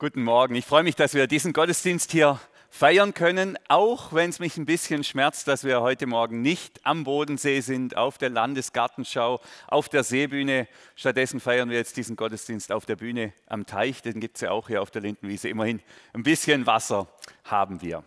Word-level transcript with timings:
Guten 0.00 0.22
Morgen. 0.22 0.54
Ich 0.54 0.64
freue 0.64 0.84
mich, 0.84 0.94
dass 0.94 1.14
wir 1.14 1.26
diesen 1.26 1.52
Gottesdienst 1.52 2.12
hier 2.12 2.38
feiern 2.70 3.14
können, 3.14 3.58
auch 3.66 4.12
wenn 4.12 4.30
es 4.30 4.38
mich 4.38 4.56
ein 4.56 4.64
bisschen 4.64 5.02
schmerzt, 5.02 5.48
dass 5.48 5.64
wir 5.64 5.80
heute 5.80 6.06
Morgen 6.06 6.40
nicht 6.40 6.78
am 6.86 7.02
Bodensee 7.02 7.62
sind, 7.62 7.96
auf 7.96 8.16
der 8.16 8.30
Landesgartenschau, 8.30 9.40
auf 9.66 9.88
der 9.88 10.04
Seebühne. 10.04 10.68
Stattdessen 10.94 11.40
feiern 11.40 11.68
wir 11.68 11.78
jetzt 11.78 11.96
diesen 11.96 12.14
Gottesdienst 12.14 12.70
auf 12.70 12.86
der 12.86 12.94
Bühne 12.94 13.32
am 13.48 13.66
Teich. 13.66 14.00
Den 14.00 14.20
gibt 14.20 14.36
es 14.36 14.42
ja 14.42 14.52
auch 14.52 14.68
hier 14.68 14.82
auf 14.82 14.92
der 14.92 15.02
Lindenwiese. 15.02 15.48
Immerhin 15.48 15.82
ein 16.12 16.22
bisschen 16.22 16.64
Wasser 16.64 17.08
haben 17.42 17.82
wir. 17.82 18.04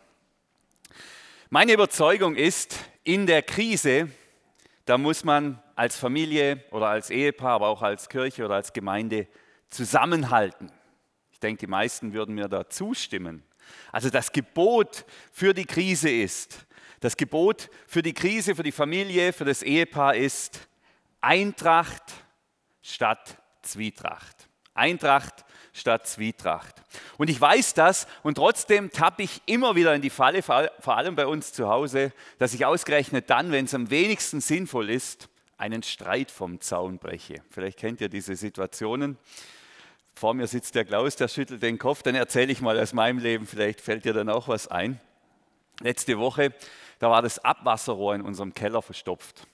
Meine 1.49 1.73
Überzeugung 1.73 2.37
ist, 2.37 2.79
in 3.03 3.27
der 3.27 3.41
Krise, 3.41 4.07
da 4.85 4.97
muss 4.97 5.25
man 5.25 5.61
als 5.75 5.97
Familie 5.97 6.63
oder 6.71 6.87
als 6.87 7.09
Ehepaar, 7.09 7.55
aber 7.55 7.67
auch 7.67 7.81
als 7.81 8.07
Kirche 8.07 8.45
oder 8.45 8.55
als 8.55 8.71
Gemeinde 8.71 9.27
zusammenhalten 9.69 10.71
denke, 11.41 11.65
die 11.65 11.71
meisten 11.71 12.13
würden 12.13 12.35
mir 12.35 12.47
da 12.47 12.69
zustimmen. 12.69 13.43
Also 13.91 14.09
das 14.09 14.31
Gebot 14.31 15.05
für 15.31 15.53
die 15.53 15.65
Krise 15.65 16.09
ist, 16.09 16.65
das 16.99 17.17
Gebot 17.17 17.69
für 17.87 18.01
die 18.01 18.13
Krise, 18.13 18.55
für 18.55 18.63
die 18.63 18.71
Familie, 18.71 19.33
für 19.33 19.45
das 19.45 19.63
Ehepaar 19.63 20.15
ist 20.15 20.67
Eintracht 21.19 22.03
statt 22.81 23.37
Zwietracht. 23.63 24.47
Eintracht 24.73 25.45
statt 25.73 26.07
Zwietracht. 26.07 26.75
Und 27.17 27.29
ich 27.29 27.39
weiß 27.39 27.73
das 27.73 28.07
und 28.23 28.35
trotzdem 28.35 28.91
tappe 28.91 29.23
ich 29.23 29.41
immer 29.45 29.75
wieder 29.75 29.95
in 29.95 30.01
die 30.01 30.09
Falle, 30.09 30.41
vor 30.41 30.97
allem 30.97 31.15
bei 31.15 31.25
uns 31.25 31.53
zu 31.53 31.69
Hause, 31.69 32.13
dass 32.37 32.53
ich 32.53 32.65
ausgerechnet 32.65 33.29
dann, 33.29 33.51
wenn 33.51 33.65
es 33.65 33.73
am 33.73 33.89
wenigsten 33.89 34.41
sinnvoll 34.41 34.89
ist, 34.89 35.29
einen 35.57 35.83
Streit 35.83 36.31
vom 36.31 36.59
Zaun 36.59 36.97
breche. 36.97 37.41
Vielleicht 37.49 37.77
kennt 37.79 38.01
ihr 38.01 38.09
diese 38.09 38.35
Situationen. 38.35 39.17
Vor 40.21 40.35
mir 40.35 40.45
sitzt 40.45 40.75
der 40.75 40.85
Klaus, 40.85 41.15
der 41.15 41.27
schüttelt 41.27 41.63
den 41.63 41.79
Kopf. 41.79 42.03
Dann 42.03 42.13
erzähle 42.13 42.51
ich 42.51 42.61
mal 42.61 42.79
aus 42.79 42.93
meinem 42.93 43.17
Leben, 43.17 43.47
vielleicht 43.47 43.81
fällt 43.81 44.05
dir 44.05 44.13
dann 44.13 44.29
auch 44.29 44.47
was 44.47 44.67
ein. 44.67 44.99
Letzte 45.79 46.19
Woche, 46.19 46.53
da 46.99 47.09
war 47.09 47.23
das 47.23 47.43
Abwasserrohr 47.43 48.13
in 48.13 48.21
unserem 48.21 48.53
Keller 48.53 48.83
verstopft. 48.83 49.47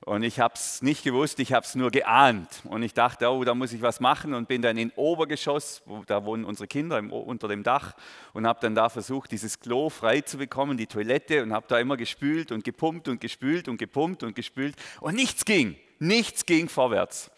Und 0.00 0.22
ich 0.22 0.40
habe 0.40 0.54
es 0.54 0.80
nicht 0.80 1.04
gewusst, 1.04 1.40
ich 1.40 1.52
habe 1.52 1.66
es 1.66 1.74
nur 1.74 1.90
geahnt. 1.90 2.48
Und 2.64 2.82
ich 2.82 2.94
dachte, 2.94 3.30
oh, 3.30 3.44
da 3.44 3.54
muss 3.54 3.74
ich 3.74 3.82
was 3.82 4.00
machen 4.00 4.32
und 4.32 4.48
bin 4.48 4.62
dann 4.62 4.78
in 4.78 4.92
Obergeschoss, 4.96 5.82
wo, 5.84 6.02
da 6.06 6.24
wohnen 6.24 6.46
unsere 6.46 6.68
Kinder 6.68 6.98
im, 6.98 7.12
unter 7.12 7.46
dem 7.46 7.62
Dach, 7.62 7.92
und 8.32 8.46
habe 8.46 8.60
dann 8.62 8.74
da 8.74 8.88
versucht, 8.88 9.30
dieses 9.30 9.60
Klo 9.60 9.90
frei 9.90 10.22
zu 10.22 10.38
bekommen, 10.38 10.78
die 10.78 10.86
Toilette, 10.86 11.42
und 11.42 11.52
habe 11.52 11.66
da 11.68 11.78
immer 11.78 11.98
gespült 11.98 12.50
und 12.50 12.64
gepumpt 12.64 13.08
und 13.08 13.20
gespült 13.20 13.68
und 13.68 13.76
gepumpt 13.76 14.22
und 14.22 14.34
gespült. 14.34 14.74
Und 15.02 15.16
nichts 15.16 15.44
ging, 15.44 15.76
nichts 15.98 16.46
ging 16.46 16.70
vorwärts. 16.70 17.30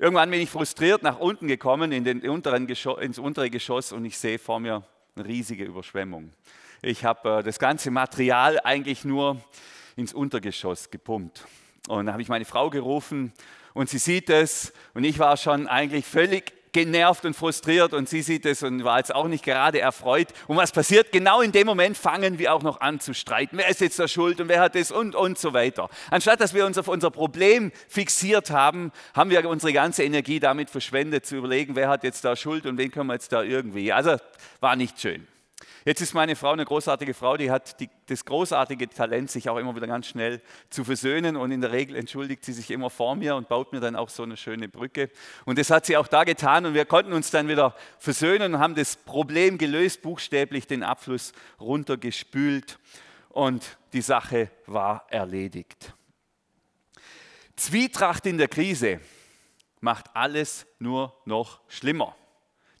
Irgendwann 0.00 0.30
bin 0.30 0.40
ich 0.40 0.48
frustriert 0.48 1.02
nach 1.02 1.18
unten 1.18 1.46
gekommen 1.46 1.92
in 1.92 2.04
den 2.04 2.26
unteren 2.26 2.66
ins 2.66 3.18
untere 3.18 3.50
Geschoss 3.50 3.92
und 3.92 4.06
ich 4.06 4.16
sehe 4.16 4.38
vor 4.38 4.58
mir 4.58 4.82
eine 5.14 5.26
riesige 5.26 5.62
Überschwemmung. 5.62 6.32
Ich 6.80 7.04
habe 7.04 7.40
äh, 7.40 7.42
das 7.42 7.58
ganze 7.58 7.90
Material 7.90 8.58
eigentlich 8.64 9.04
nur 9.04 9.36
ins 9.96 10.14
Untergeschoss 10.14 10.90
gepumpt. 10.90 11.46
Und 11.86 12.06
dann 12.06 12.14
habe 12.14 12.22
ich 12.22 12.30
meine 12.30 12.46
Frau 12.46 12.70
gerufen 12.70 13.34
und 13.74 13.90
sie 13.90 13.98
sieht 13.98 14.30
es 14.30 14.72
und 14.94 15.04
ich 15.04 15.18
war 15.18 15.36
schon 15.36 15.66
eigentlich 15.66 16.06
völlig 16.06 16.54
genervt 16.72 17.24
und 17.24 17.34
frustriert 17.34 17.92
und 17.92 18.08
sie 18.08 18.22
sieht 18.22 18.46
es 18.46 18.62
und 18.62 18.84
war 18.84 18.98
jetzt 18.98 19.14
auch 19.14 19.28
nicht 19.28 19.44
gerade 19.44 19.80
erfreut. 19.80 20.28
Und 20.46 20.56
was 20.56 20.72
passiert? 20.72 21.12
Genau 21.12 21.40
in 21.40 21.52
dem 21.52 21.66
Moment 21.66 21.96
fangen 21.96 22.38
wir 22.38 22.54
auch 22.54 22.62
noch 22.62 22.80
an 22.80 23.00
zu 23.00 23.14
streiten. 23.14 23.58
Wer 23.58 23.68
ist 23.68 23.80
jetzt 23.80 23.98
der 23.98 24.08
Schuld 24.08 24.40
und 24.40 24.48
wer 24.48 24.60
hat 24.60 24.76
es 24.76 24.90
und, 24.90 25.14
und 25.14 25.38
so 25.38 25.52
weiter. 25.52 25.88
Anstatt 26.10 26.40
dass 26.40 26.54
wir 26.54 26.66
uns 26.66 26.78
auf 26.78 26.88
unser 26.88 27.10
Problem 27.10 27.72
fixiert 27.88 28.50
haben, 28.50 28.92
haben 29.14 29.30
wir 29.30 29.48
unsere 29.48 29.72
ganze 29.72 30.04
Energie 30.04 30.40
damit 30.40 30.70
verschwendet, 30.70 31.26
zu 31.26 31.36
überlegen, 31.36 31.76
wer 31.76 31.88
hat 31.88 32.04
jetzt 32.04 32.24
da 32.24 32.36
Schuld 32.36 32.66
und 32.66 32.78
wen 32.78 32.90
können 32.90 33.08
wir 33.08 33.14
jetzt 33.14 33.32
da 33.32 33.42
irgendwie. 33.42 33.92
Also 33.92 34.16
war 34.60 34.76
nicht 34.76 35.00
schön. 35.00 35.26
Jetzt 35.84 36.00
ist 36.00 36.14
meine 36.14 36.36
Frau 36.36 36.52
eine 36.52 36.64
großartige 36.64 37.14
Frau, 37.14 37.36
die 37.36 37.50
hat 37.50 37.80
die, 37.80 37.88
das 38.06 38.24
großartige 38.24 38.88
Talent, 38.88 39.30
sich 39.30 39.48
auch 39.48 39.56
immer 39.56 39.74
wieder 39.74 39.86
ganz 39.86 40.06
schnell 40.06 40.40
zu 40.68 40.84
versöhnen 40.84 41.36
und 41.36 41.50
in 41.52 41.60
der 41.60 41.72
Regel 41.72 41.96
entschuldigt 41.96 42.44
sie 42.44 42.52
sich 42.52 42.70
immer 42.70 42.90
vor 42.90 43.16
mir 43.16 43.36
und 43.36 43.48
baut 43.48 43.72
mir 43.72 43.80
dann 43.80 43.96
auch 43.96 44.08
so 44.08 44.22
eine 44.22 44.36
schöne 44.36 44.68
Brücke. 44.68 45.10
Und 45.44 45.58
das 45.58 45.70
hat 45.70 45.86
sie 45.86 45.96
auch 45.96 46.08
da 46.08 46.24
getan 46.24 46.66
und 46.66 46.74
wir 46.74 46.84
konnten 46.84 47.12
uns 47.12 47.30
dann 47.30 47.48
wieder 47.48 47.74
versöhnen 47.98 48.54
und 48.54 48.60
haben 48.60 48.74
das 48.74 48.96
Problem 48.96 49.58
gelöst, 49.58 50.02
buchstäblich 50.02 50.66
den 50.66 50.82
Abfluss 50.82 51.32
runtergespült 51.60 52.78
und 53.30 53.78
die 53.92 54.02
Sache 54.02 54.50
war 54.66 55.06
erledigt. 55.08 55.94
Zwietracht 57.56 58.26
in 58.26 58.38
der 58.38 58.48
Krise 58.48 59.00
macht 59.80 60.06
alles 60.14 60.66
nur 60.78 61.14
noch 61.24 61.60
schlimmer. 61.68 62.16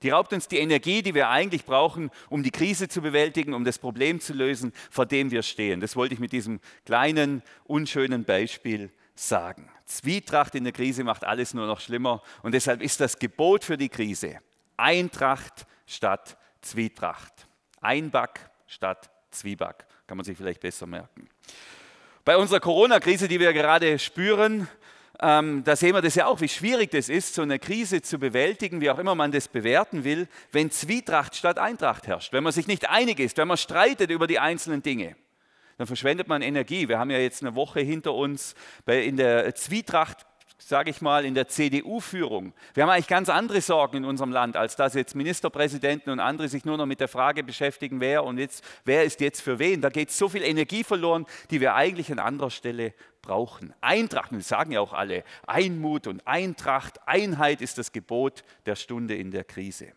Die 0.02 0.10
raubt 0.10 0.32
uns 0.32 0.48
die 0.48 0.58
Energie, 0.58 1.02
die 1.02 1.14
wir 1.14 1.28
eigentlich 1.28 1.64
brauchen, 1.64 2.10
um 2.28 2.42
die 2.42 2.50
Krise 2.50 2.88
zu 2.88 3.02
bewältigen, 3.02 3.52
um 3.52 3.64
das 3.64 3.78
Problem 3.78 4.20
zu 4.20 4.32
lösen, 4.32 4.72
vor 4.90 5.06
dem 5.06 5.30
wir 5.30 5.42
stehen. 5.42 5.80
Das 5.80 5.94
wollte 5.96 6.14
ich 6.14 6.20
mit 6.20 6.32
diesem 6.32 6.60
kleinen, 6.86 7.42
unschönen 7.64 8.24
Beispiel 8.24 8.90
sagen. 9.14 9.70
Zwietracht 9.84 10.54
in 10.54 10.64
der 10.64 10.72
Krise 10.72 11.04
macht 11.04 11.24
alles 11.24 11.52
nur 11.52 11.66
noch 11.66 11.80
schlimmer 11.80 12.22
und 12.42 12.52
deshalb 12.52 12.80
ist 12.80 13.00
das 13.00 13.18
Gebot 13.18 13.64
für 13.64 13.76
die 13.76 13.88
Krise 13.88 14.38
Eintracht 14.80 15.66
statt 15.86 16.38
Zwietracht. 16.62 17.46
Einback 17.80 18.50
statt 18.66 19.10
Zwieback. 19.30 19.86
Kann 20.06 20.16
man 20.16 20.24
sich 20.24 20.36
vielleicht 20.36 20.60
besser 20.60 20.86
merken. 20.86 21.28
Bei 22.24 22.36
unserer 22.36 22.60
Corona-Krise, 22.60 23.28
die 23.28 23.40
wir 23.40 23.52
gerade 23.52 23.98
spüren, 23.98 24.68
ähm, 25.22 25.62
da 25.64 25.76
sehen 25.76 25.94
wir 25.94 26.02
das 26.02 26.14
ja 26.14 26.26
auch, 26.26 26.40
wie 26.40 26.48
schwierig 26.48 26.90
das 26.90 27.08
ist, 27.08 27.34
so 27.34 27.42
eine 27.42 27.58
Krise 27.58 28.00
zu 28.00 28.18
bewältigen, 28.18 28.80
wie 28.80 28.90
auch 28.90 28.98
immer 28.98 29.14
man 29.14 29.32
das 29.32 29.48
bewerten 29.48 30.04
will, 30.04 30.28
wenn 30.52 30.70
Zwietracht 30.70 31.36
statt 31.36 31.58
Eintracht 31.58 32.06
herrscht, 32.06 32.32
wenn 32.32 32.42
man 32.42 32.52
sich 32.52 32.66
nicht 32.66 32.88
einig 32.88 33.20
ist, 33.20 33.36
wenn 33.36 33.48
man 33.48 33.56
streitet 33.56 34.10
über 34.10 34.26
die 34.26 34.38
einzelnen 34.38 34.82
Dinge. 34.82 35.16
Dann 35.76 35.86
verschwendet 35.86 36.28
man 36.28 36.42
Energie. 36.42 36.88
Wir 36.88 36.98
haben 36.98 37.10
ja 37.10 37.18
jetzt 37.18 37.42
eine 37.42 37.54
Woche 37.54 37.80
hinter 37.80 38.14
uns 38.14 38.54
in 38.86 39.16
der 39.16 39.54
Zwietracht 39.54 40.26
sage 40.70 40.90
ich 40.90 41.00
mal, 41.00 41.24
in 41.24 41.34
der 41.34 41.48
CDU-Führung. 41.48 42.54
Wir 42.74 42.84
haben 42.84 42.90
eigentlich 42.90 43.08
ganz 43.08 43.28
andere 43.28 43.60
Sorgen 43.60 43.98
in 43.98 44.04
unserem 44.04 44.30
Land, 44.32 44.56
als 44.56 44.76
dass 44.76 44.94
jetzt 44.94 45.14
Ministerpräsidenten 45.14 46.10
und 46.10 46.20
andere 46.20 46.48
sich 46.48 46.64
nur 46.64 46.76
noch 46.76 46.86
mit 46.86 47.00
der 47.00 47.08
Frage 47.08 47.42
beschäftigen, 47.42 48.00
wer 48.00 48.24
und 48.24 48.38
jetzt, 48.38 48.64
wer 48.84 49.04
ist 49.04 49.20
jetzt 49.20 49.40
für 49.40 49.58
wen. 49.58 49.80
Da 49.80 49.90
geht 49.90 50.10
so 50.10 50.28
viel 50.28 50.42
Energie 50.42 50.84
verloren, 50.84 51.26
die 51.50 51.60
wir 51.60 51.74
eigentlich 51.74 52.10
an 52.12 52.18
anderer 52.18 52.50
Stelle 52.50 52.94
brauchen. 53.22 53.74
Eintracht, 53.80 54.32
und 54.32 54.38
das 54.38 54.48
sagen 54.48 54.72
ja 54.72 54.80
auch 54.80 54.92
alle, 54.92 55.24
Einmut 55.46 56.06
und 56.06 56.26
Eintracht, 56.26 57.06
Einheit 57.06 57.60
ist 57.60 57.78
das 57.78 57.92
Gebot 57.92 58.44
der 58.66 58.76
Stunde 58.76 59.14
in 59.16 59.30
der 59.30 59.44
Krise. 59.44 59.92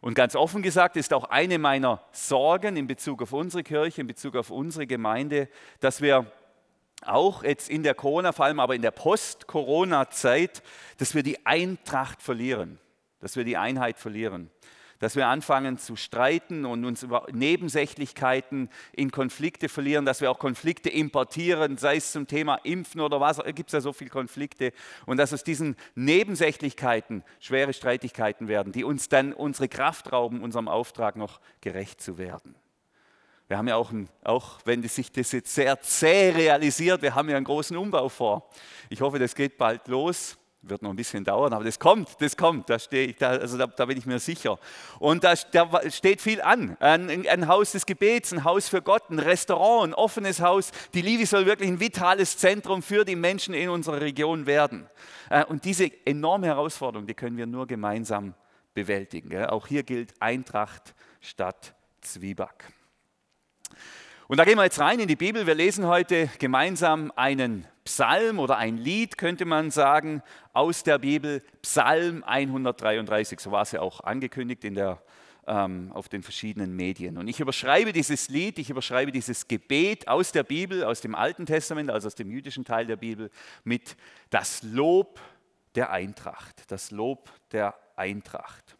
Und 0.00 0.14
ganz 0.14 0.36
offen 0.36 0.62
gesagt 0.62 0.96
ist 0.96 1.14
auch 1.14 1.24
eine 1.24 1.58
meiner 1.58 2.02
Sorgen 2.12 2.76
in 2.76 2.86
Bezug 2.86 3.22
auf 3.22 3.32
unsere 3.32 3.62
Kirche, 3.62 4.02
in 4.02 4.06
Bezug 4.06 4.36
auf 4.36 4.50
unsere 4.50 4.86
Gemeinde, 4.86 5.48
dass 5.80 6.02
wir 6.02 6.30
auch 7.02 7.42
jetzt 7.42 7.70
in 7.70 7.82
der 7.82 7.94
Corona, 7.94 8.32
vor 8.32 8.44
allem 8.44 8.60
aber 8.60 8.74
in 8.74 8.82
der 8.82 8.90
Post-Corona-Zeit, 8.90 10.62
dass 10.98 11.14
wir 11.14 11.22
die 11.22 11.44
Eintracht 11.46 12.22
verlieren, 12.22 12.78
dass 13.20 13.36
wir 13.36 13.44
die 13.44 13.56
Einheit 13.56 13.98
verlieren, 13.98 14.50
dass 15.04 15.16
wir 15.16 15.26
anfangen 15.26 15.76
zu 15.76 15.96
streiten 15.96 16.64
und 16.64 16.82
uns 16.86 17.02
über 17.02 17.26
Nebensächlichkeiten 17.30 18.70
in 18.92 19.10
Konflikte 19.10 19.68
verlieren, 19.68 20.06
dass 20.06 20.22
wir 20.22 20.30
auch 20.30 20.38
Konflikte 20.38 20.88
importieren, 20.88 21.76
sei 21.76 21.96
es 21.96 22.10
zum 22.10 22.26
Thema 22.26 22.54
Impfen 22.62 23.02
oder 23.02 23.20
was, 23.20 23.36
gibt 23.54 23.68
es 23.68 23.74
ja 23.74 23.82
so 23.82 23.92
viele 23.92 24.08
Konflikte 24.08 24.72
und 25.04 25.18
dass 25.18 25.34
aus 25.34 25.44
diesen 25.44 25.76
Nebensächlichkeiten 25.94 27.22
schwere 27.38 27.74
Streitigkeiten 27.74 28.48
werden, 28.48 28.72
die 28.72 28.82
uns 28.82 29.10
dann 29.10 29.34
unsere 29.34 29.68
Kraft 29.68 30.10
rauben, 30.10 30.42
unserem 30.42 30.68
Auftrag 30.68 31.16
noch 31.16 31.38
gerecht 31.60 32.00
zu 32.00 32.16
werden. 32.16 32.54
Wir 33.46 33.58
haben 33.58 33.68
ja 33.68 33.76
auch, 33.76 33.90
ein, 33.90 34.08
auch 34.22 34.60
wenn 34.64 34.82
sich 34.88 35.12
das 35.12 35.32
jetzt 35.32 35.54
sehr 35.54 35.82
zäh 35.82 36.30
realisiert, 36.30 37.02
wir 37.02 37.14
haben 37.14 37.28
ja 37.28 37.36
einen 37.36 37.44
großen 37.44 37.76
Umbau 37.76 38.08
vor. 38.08 38.48
Ich 38.88 39.02
hoffe, 39.02 39.18
das 39.18 39.34
geht 39.34 39.58
bald 39.58 39.86
los. 39.86 40.38
Wird 40.66 40.80
noch 40.80 40.90
ein 40.90 40.96
bisschen 40.96 41.24
dauern, 41.24 41.52
aber 41.52 41.64
das 41.64 41.78
kommt, 41.78 42.08
das 42.20 42.36
kommt, 42.38 42.70
da, 42.70 42.76
ich, 42.90 43.16
da, 43.16 43.30
also 43.30 43.58
da, 43.58 43.66
da 43.66 43.84
bin 43.84 43.98
ich 43.98 44.06
mir 44.06 44.18
sicher. 44.18 44.58
Und 44.98 45.22
da, 45.22 45.34
da 45.52 45.90
steht 45.90 46.22
viel 46.22 46.40
an. 46.40 46.76
Ein, 46.80 47.28
ein, 47.28 47.48
Haus 47.48 47.72
des 47.72 47.84
Gebets, 47.84 48.32
ein 48.32 48.44
Haus 48.44 48.68
für 48.68 48.80
Gott, 48.80 49.10
ein 49.10 49.18
Restaurant, 49.18 49.90
ein 49.90 49.94
offenes 49.94 50.40
Haus. 50.40 50.70
Die 50.94 51.02
Liebe 51.02 51.26
soll 51.26 51.44
wirklich 51.44 51.68
ein 51.68 51.80
vitales 51.80 52.38
Zentrum 52.38 52.82
für 52.82 53.04
die 53.04 53.16
Menschen 53.16 53.52
in 53.52 53.68
unserer 53.68 54.00
Region 54.00 54.46
werden. 54.46 54.88
Äh, 55.28 55.44
und 55.44 55.66
diese 55.66 55.90
enorme 56.06 56.46
Herausforderung, 56.46 57.06
die 57.06 57.14
können 57.14 57.36
wir 57.36 57.46
nur 57.46 57.66
gemeinsam 57.66 58.34
bewältigen. 58.72 59.44
Auch 59.46 59.66
hier 59.66 59.82
gilt 59.82 60.14
Eintracht 60.20 60.94
statt 61.20 61.74
Zwieback. 62.00 62.72
Und 64.28 64.38
da 64.38 64.44
gehen 64.44 64.56
wir 64.56 64.64
jetzt 64.64 64.80
rein 64.80 64.98
in 64.98 65.08
die 65.08 65.16
Bibel. 65.16 65.46
Wir 65.46 65.54
lesen 65.54 65.86
heute 65.86 66.30
gemeinsam 66.38 67.12
einen 67.16 67.66
Psalm 67.84 68.38
oder 68.38 68.56
ein 68.56 68.78
Lied, 68.78 69.18
könnte 69.18 69.44
man 69.44 69.70
sagen, 69.70 70.22
aus 70.52 70.82
der 70.82 70.98
Bibel, 70.98 71.42
Psalm 71.62 72.24
133. 72.24 73.38
So 73.40 73.50
war 73.50 73.62
es 73.62 73.72
ja 73.72 73.80
auch 73.80 74.00
angekündigt 74.00 74.64
in 74.64 74.74
der, 74.74 75.02
ähm, 75.46 75.92
auf 75.92 76.08
den 76.08 76.22
verschiedenen 76.22 76.74
Medien. 76.74 77.18
Und 77.18 77.28
ich 77.28 77.40
überschreibe 77.40 77.92
dieses 77.92 78.30
Lied, 78.30 78.58
ich 78.58 78.70
überschreibe 78.70 79.12
dieses 79.12 79.48
Gebet 79.48 80.08
aus 80.08 80.32
der 80.32 80.44
Bibel, 80.44 80.84
aus 80.84 81.02
dem 81.02 81.14
Alten 81.14 81.44
Testament, 81.44 81.90
also 81.90 82.06
aus 82.06 82.14
dem 82.14 82.30
jüdischen 82.30 82.64
Teil 82.64 82.86
der 82.86 82.96
Bibel, 82.96 83.30
mit 83.64 83.96
das 84.30 84.62
Lob 84.62 85.20
der 85.74 85.90
Eintracht. 85.90 86.70
Das 86.70 86.90
Lob 86.90 87.30
der 87.52 87.74
Eintracht. 87.96 88.76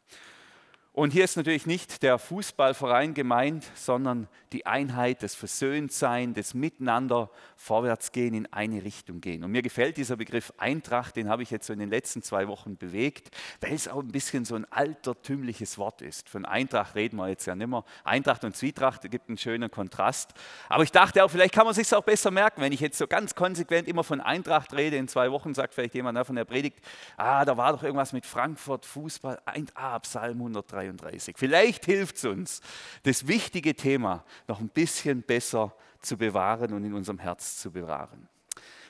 Und 0.97 1.13
hier 1.13 1.25
ist 1.25 1.37
natürlich 1.37 1.67
nicht 1.67 2.05
der 2.05 2.21
Fußballverein 2.21 3.15
gemeint, 3.15 3.65
sondern 3.75 4.29
die 4.53 4.65
Einheit, 4.65 5.25
das 5.25 5.35
Versöhntsein, 5.35 6.35
das 6.35 6.55
Miteinander 6.55 7.31
vorwärtsgehen, 7.57 8.33
in 8.33 8.53
eine 8.53 8.85
Richtung 8.85 9.21
gehen. 9.21 9.43
Und 9.43 9.51
mir 9.51 9.63
gefällt 9.63 9.97
dieser 9.97 10.15
Begriff 10.15 10.53
Eintracht, 10.57 11.17
den 11.17 11.29
habe 11.29 11.43
ich 11.43 11.51
jetzt 11.51 11.67
so 11.67 11.73
in 11.73 11.81
den 11.81 11.91
letzten 11.91 12.23
zwei 12.23 12.47
Wochen 12.47 12.77
bewegt, 12.77 13.37
weil 13.61 13.73
es 13.73 13.89
auch 13.89 14.03
ein 14.03 14.13
bisschen 14.13 14.45
so 14.45 14.55
ein 14.55 14.71
altertümliches 14.71 15.79
Wort 15.79 16.01
ist. 16.01 16.29
Von 16.29 16.45
Eintracht 16.45 16.95
reden 16.95 17.17
wir 17.17 17.29
jetzt 17.29 17.47
ja 17.47 17.57
nicht 17.57 17.67
mehr. 17.67 17.83
Eintracht 18.05 18.45
und 18.45 18.55
Zwietracht 18.55 19.11
gibt 19.11 19.29
einen 19.29 19.37
schönen 19.37 19.73
Kontrast. 19.73 20.33
Aber 20.69 20.85
ich 20.85 20.93
dachte 20.93 21.25
auch, 21.25 21.29
vielleicht 21.29 21.55
kann 21.55 21.67
man 21.67 21.75
sich 21.75 21.93
auch 21.93 22.05
besser 22.05 22.31
merken, 22.31 22.61
wenn 22.61 22.73
ich 22.73 22.79
jetzt 22.79 22.99
so 22.99 23.09
ganz 23.09 23.35
konsequent 23.35 23.89
immer 23.89 24.05
von 24.05 24.21
Eintracht 24.21 24.73
rede. 24.73 24.97
In 24.97 25.09
zwei 25.09 25.33
Wochen 25.33 25.55
sagt 25.55 25.75
vielleicht 25.75 25.97
jemand 25.97 26.25
von 26.25 26.37
der 26.37 26.45
Predigt, 26.45 26.79
ah, 27.17 27.45
da 27.45 27.57
war 27.57 27.73
doch 27.73 27.83
irgendwas 27.83 28.13
mit 28.13 28.27
Frankfurt, 28.27 28.87
Fußball, 28.87 29.41
ah, 29.75 29.99
Psalm 29.99 30.37
103. 30.37 30.84
33. 30.93 31.37
Vielleicht 31.37 31.85
hilft 31.85 32.17
es 32.17 32.25
uns, 32.25 32.61
das 33.03 33.27
wichtige 33.27 33.75
Thema 33.75 34.25
noch 34.49 34.61
ein 34.61 34.69
bisschen 34.69 35.23
besser 35.23 35.75
zu 36.01 36.17
bewahren 36.17 36.73
und 36.73 36.85
in 36.85 36.95
unserem 36.95 37.19
Herz 37.19 37.59
zu 37.59 37.71
bewahren. 37.71 38.29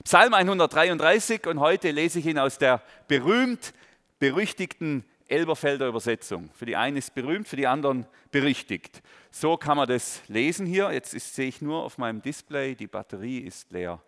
Psalm 0.03 0.35
133 0.35 1.47
und 1.47 1.61
heute 1.61 1.91
lese 1.91 2.19
ich 2.19 2.27
ihn 2.27 2.39
aus 2.39 2.59
der 2.59 2.83
berühmt 3.09 3.73
berüchtigten 4.19 5.05
Elberfelder 5.29 5.89
Übersetzung. 5.89 6.51
Für 6.55 6.67
die 6.67 6.77
einen 6.77 6.97
ist 6.97 7.15
berühmt, 7.15 7.49
für 7.49 7.57
die 7.57 7.67
anderen 7.67 8.07
berüchtigt. 8.31 9.03
So 9.31 9.57
kann 9.57 9.77
man 9.77 9.89
das 9.89 10.21
lesen 10.29 10.67
hier. 10.67 10.93
Jetzt 10.93 11.15
ist, 11.15 11.35
sehe 11.35 11.49
ich 11.49 11.63
nur 11.63 11.83
auf 11.83 11.99
meinem 11.99 12.21
Display, 12.21 12.75
die 12.75 12.87
Batterie 12.87 13.39
ist 13.39 13.71
leer. 13.71 14.03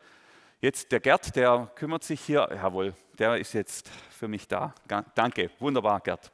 Jetzt 0.61 0.93
der 0.93 1.01
Gerd, 1.01 1.35
der 1.37 1.71
kümmert 1.75 2.05
sich 2.05 2.21
hier, 2.21 2.49
jawohl, 2.51 2.95
der 3.19 3.37
ist 3.37 3.53
jetzt 3.55 3.91
für 4.11 4.29
mich 4.29 4.49
da. 4.49 4.75
Danke, 5.15 5.51
wunderbar, 5.59 6.01
Gerd. 6.01 6.33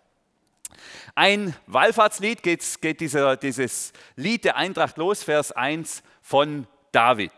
Ein 1.14 1.54
Wallfahrtslied 1.66 2.42
geht, 2.42 2.80
geht 2.80 3.00
dieser, 3.00 3.36
dieses 3.36 3.92
Lied 4.16 4.44
der 4.44 4.56
Eintracht 4.56 4.96
los, 4.96 5.22
Vers 5.22 5.52
1 5.52 6.02
von 6.20 6.66
David. 6.92 7.32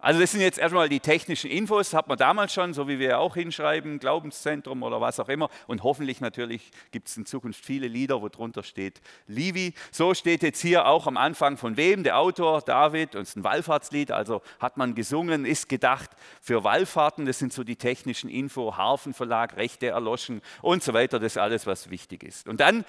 Also 0.00 0.20
das 0.20 0.30
sind 0.30 0.42
jetzt 0.42 0.58
erstmal 0.58 0.88
die 0.88 1.00
technischen 1.00 1.50
Infos, 1.50 1.92
hat 1.92 2.06
man 2.06 2.16
damals 2.16 2.52
schon, 2.54 2.72
so 2.72 2.86
wie 2.86 3.00
wir 3.00 3.18
auch 3.18 3.34
hinschreiben, 3.34 3.98
Glaubenszentrum 3.98 4.84
oder 4.84 5.00
was 5.00 5.18
auch 5.18 5.28
immer. 5.28 5.50
Und 5.66 5.82
hoffentlich 5.82 6.20
natürlich 6.20 6.70
gibt 6.92 7.08
es 7.08 7.16
in 7.16 7.26
Zukunft 7.26 7.64
viele 7.64 7.88
Lieder, 7.88 8.22
wo 8.22 8.28
drunter 8.28 8.62
steht 8.62 9.00
Livi. 9.26 9.74
So 9.90 10.14
steht 10.14 10.44
jetzt 10.44 10.60
hier 10.60 10.86
auch 10.86 11.08
am 11.08 11.16
Anfang 11.16 11.56
von 11.56 11.76
wem? 11.76 12.04
Der 12.04 12.18
Autor 12.18 12.62
David 12.62 13.16
und 13.16 13.22
es 13.22 13.30
ist 13.30 13.36
ein 13.36 13.44
Wallfahrtslied, 13.44 14.12
also 14.12 14.40
hat 14.60 14.76
man 14.76 14.94
gesungen, 14.94 15.44
ist 15.44 15.68
gedacht 15.68 16.10
für 16.40 16.62
Wallfahrten. 16.62 17.26
Das 17.26 17.40
sind 17.40 17.52
so 17.52 17.64
die 17.64 17.76
technischen 17.76 18.30
Info, 18.30 18.76
Harfenverlag, 18.76 19.56
Rechte 19.56 19.88
erloschen 19.88 20.42
und 20.62 20.84
so 20.84 20.94
weiter. 20.94 21.18
Das 21.18 21.32
ist 21.32 21.38
alles, 21.38 21.66
was 21.66 21.90
wichtig 21.90 22.22
ist. 22.22 22.46
Und 22.46 22.60
dann 22.60 22.84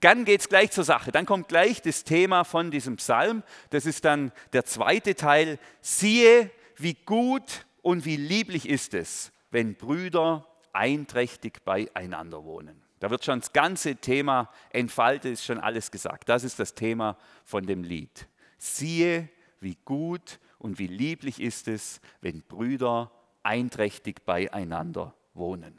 dann 0.00 0.24
geht 0.24 0.40
es 0.40 0.48
gleich 0.48 0.70
zur 0.70 0.84
Sache. 0.84 1.12
Dann 1.12 1.26
kommt 1.26 1.48
gleich 1.48 1.82
das 1.82 2.04
Thema 2.04 2.44
von 2.44 2.70
diesem 2.70 2.96
Psalm. 2.96 3.42
Das 3.70 3.86
ist 3.86 4.04
dann 4.04 4.32
der 4.52 4.64
zweite 4.64 5.14
Teil. 5.14 5.58
Siehe, 5.80 6.50
wie 6.76 6.94
gut 6.94 7.66
und 7.82 8.04
wie 8.04 8.16
lieblich 8.16 8.68
ist 8.68 8.94
es, 8.94 9.32
wenn 9.50 9.74
Brüder 9.74 10.46
einträchtig 10.72 11.64
beieinander 11.64 12.44
wohnen. 12.44 12.82
Da 13.00 13.10
wird 13.10 13.24
schon 13.24 13.40
das 13.40 13.52
ganze 13.52 13.96
Thema 13.96 14.50
entfaltet, 14.70 15.32
ist 15.32 15.44
schon 15.44 15.60
alles 15.60 15.90
gesagt. 15.90 16.28
Das 16.28 16.44
ist 16.44 16.58
das 16.58 16.74
Thema 16.74 17.16
von 17.44 17.64
dem 17.64 17.84
Lied. 17.84 18.28
Siehe, 18.58 19.28
wie 19.60 19.76
gut 19.84 20.40
und 20.58 20.78
wie 20.78 20.88
lieblich 20.88 21.40
ist 21.40 21.68
es, 21.68 22.00
wenn 22.20 22.42
Brüder 22.42 23.12
einträchtig 23.42 24.24
beieinander 24.24 25.14
wohnen. 25.34 25.78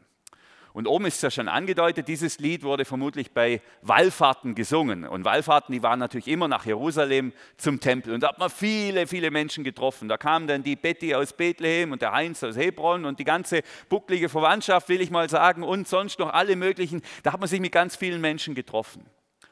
Und 0.74 0.88
oben 0.88 1.06
ist 1.06 1.16
es 1.16 1.21
ja 1.21 1.31
schon 1.31 1.48
angedeutet, 1.48 2.07
dieses 2.07 2.39
Lied 2.39 2.63
wurde 2.63 2.86
vermutlich 2.86 3.31
bei 3.31 3.62
Wallfahrten 3.81 4.54
gesungen. 4.54 5.06
Und 5.06 5.25
Wallfahrten, 5.25 5.74
die 5.74 5.81
waren 5.81 6.00
natürlich 6.00 6.27
immer 6.27 6.48
nach 6.48 6.66
Jerusalem 6.66 7.33
zum 7.57 7.80
Tempel. 7.80 8.13
Und 8.13 8.21
da 8.21 8.30
hat 8.30 8.38
man 8.38 8.50
viele, 8.50 9.07
viele 9.07 9.31
Menschen 9.31 9.63
getroffen. 9.63 10.07
Da 10.07 10.18
kamen 10.18 10.48
dann 10.48 10.62
die 10.62 10.75
Betty 10.75 11.16
aus 11.16 11.33
Bethlehem 11.33 11.92
und 11.92 12.01
der 12.01 12.12
Heinz 12.12 12.44
aus 12.44 12.56
Hebron 12.56 13.06
und 13.06 13.19
die 13.19 13.24
ganze 13.24 13.63
bucklige 13.89 14.30
Verwandtschaft, 14.30 14.89
will 14.89 15.01
ich 15.01 15.10
mal 15.10 15.30
sagen, 15.30 15.63
und 15.63 15.88
sonst 15.88 16.19
noch 16.19 16.31
alle 16.31 16.56
möglichen. 16.56 17.01
Da 17.24 17.33
hat 17.33 17.39
man 17.39 17.50
sich 17.50 17.60
mit 17.60 17.71
ganz 17.71 17.95
vielen 17.95 18.21
Menschen 18.21 18.54
getroffen. 18.54 19.06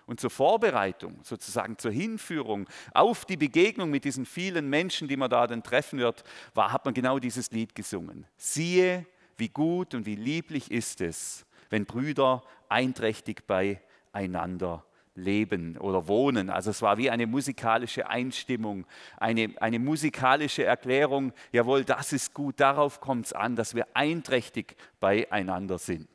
Und 0.05 0.21
zur 0.21 0.29
Vorbereitung, 0.29 1.19
sozusagen 1.23 1.77
zur 1.77 1.91
Hinführung 1.91 2.67
auf 2.93 3.25
die 3.25 3.35
Begegnung 3.35 3.89
mit 3.89 4.05
diesen 4.05 4.25
vielen 4.25 4.69
Menschen, 4.69 5.09
die 5.09 5.17
man 5.17 5.29
da 5.29 5.47
dann 5.47 5.63
treffen 5.63 5.99
wird, 5.99 6.23
war, 6.53 6.71
hat 6.71 6.85
man 6.85 6.93
genau 6.93 7.19
dieses 7.19 7.51
Lied 7.51 7.75
gesungen. 7.75 8.25
Siehe, 8.37 9.05
wie 9.37 9.49
gut 9.49 9.93
und 9.93 10.05
wie 10.05 10.15
lieblich 10.15 10.71
ist 10.71 11.01
es, 11.01 11.45
wenn 11.69 11.85
Brüder 11.85 12.43
einträchtig 12.69 13.45
beieinander 13.47 14.83
leben 15.17 15.77
oder 15.77 16.07
wohnen. 16.07 16.49
Also 16.49 16.69
es 16.69 16.81
war 16.81 16.97
wie 16.97 17.09
eine 17.09 17.27
musikalische 17.27 18.07
Einstimmung, 18.07 18.85
eine, 19.17 19.53
eine 19.59 19.79
musikalische 19.79 20.63
Erklärung, 20.63 21.33
jawohl, 21.51 21.83
das 21.83 22.13
ist 22.13 22.33
gut, 22.33 22.59
darauf 22.59 23.01
kommt 23.01 23.25
es 23.25 23.33
an, 23.33 23.55
dass 23.55 23.75
wir 23.75 23.87
einträchtig 23.93 24.75
beieinander 24.99 25.77
sind. 25.77 26.07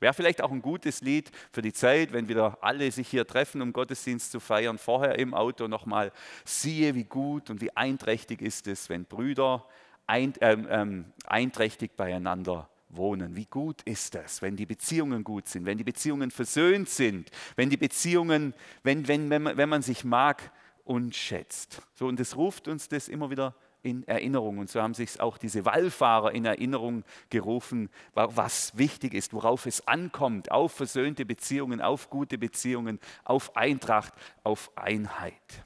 Wäre 0.00 0.14
vielleicht 0.14 0.42
auch 0.42 0.50
ein 0.50 0.62
gutes 0.62 1.00
Lied 1.00 1.30
für 1.52 1.62
die 1.62 1.72
Zeit, 1.72 2.12
wenn 2.12 2.28
wieder 2.28 2.58
alle 2.60 2.90
sich 2.90 3.08
hier 3.08 3.24
treffen, 3.24 3.62
um 3.62 3.72
Gottesdienst 3.72 4.32
zu 4.32 4.40
feiern, 4.40 4.76
vorher 4.76 5.16
im 5.18 5.32
Auto 5.32 5.68
nochmal, 5.68 6.10
siehe, 6.44 6.96
wie 6.96 7.04
gut 7.04 7.50
und 7.50 7.60
wie 7.60 7.74
einträchtig 7.76 8.42
ist 8.42 8.66
es, 8.66 8.88
wenn 8.88 9.04
Brüder 9.04 9.64
ein, 10.12 10.34
ähm, 10.42 10.66
ähm, 10.68 11.04
einträchtig 11.24 11.96
beieinander 11.96 12.68
wohnen. 12.90 13.34
Wie 13.34 13.46
gut 13.46 13.80
ist 13.82 14.14
das, 14.14 14.42
wenn 14.42 14.56
die 14.56 14.66
Beziehungen 14.66 15.24
gut 15.24 15.48
sind, 15.48 15.64
wenn 15.64 15.78
die 15.78 15.84
Beziehungen 15.84 16.30
versöhnt 16.30 16.90
sind, 16.90 17.30
wenn 17.56 17.70
die 17.70 17.78
Beziehungen, 17.78 18.52
wenn, 18.82 19.08
wenn, 19.08 19.30
wenn, 19.30 19.42
man, 19.42 19.56
wenn 19.56 19.70
man 19.70 19.80
sich 19.80 20.04
mag 20.04 20.52
und 20.84 21.14
schätzt. 21.14 21.80
So, 21.94 22.08
und 22.08 22.20
es 22.20 22.36
ruft 22.36 22.68
uns 22.68 22.88
das 22.88 23.08
immer 23.08 23.30
wieder 23.30 23.54
in 23.82 24.06
Erinnerung. 24.06 24.58
Und 24.58 24.68
so 24.68 24.82
haben 24.82 24.92
sich 24.92 25.18
auch 25.18 25.38
diese 25.38 25.64
Wallfahrer 25.64 26.32
in 26.32 26.44
Erinnerung 26.44 27.04
gerufen, 27.30 27.88
was 28.12 28.76
wichtig 28.76 29.14
ist, 29.14 29.32
worauf 29.32 29.64
es 29.64 29.88
ankommt, 29.88 30.50
auf 30.50 30.72
versöhnte 30.72 31.24
Beziehungen, 31.24 31.80
auf 31.80 32.10
gute 32.10 32.36
Beziehungen, 32.36 33.00
auf 33.24 33.56
Eintracht, 33.56 34.12
auf 34.44 34.70
Einheit. 34.76 35.64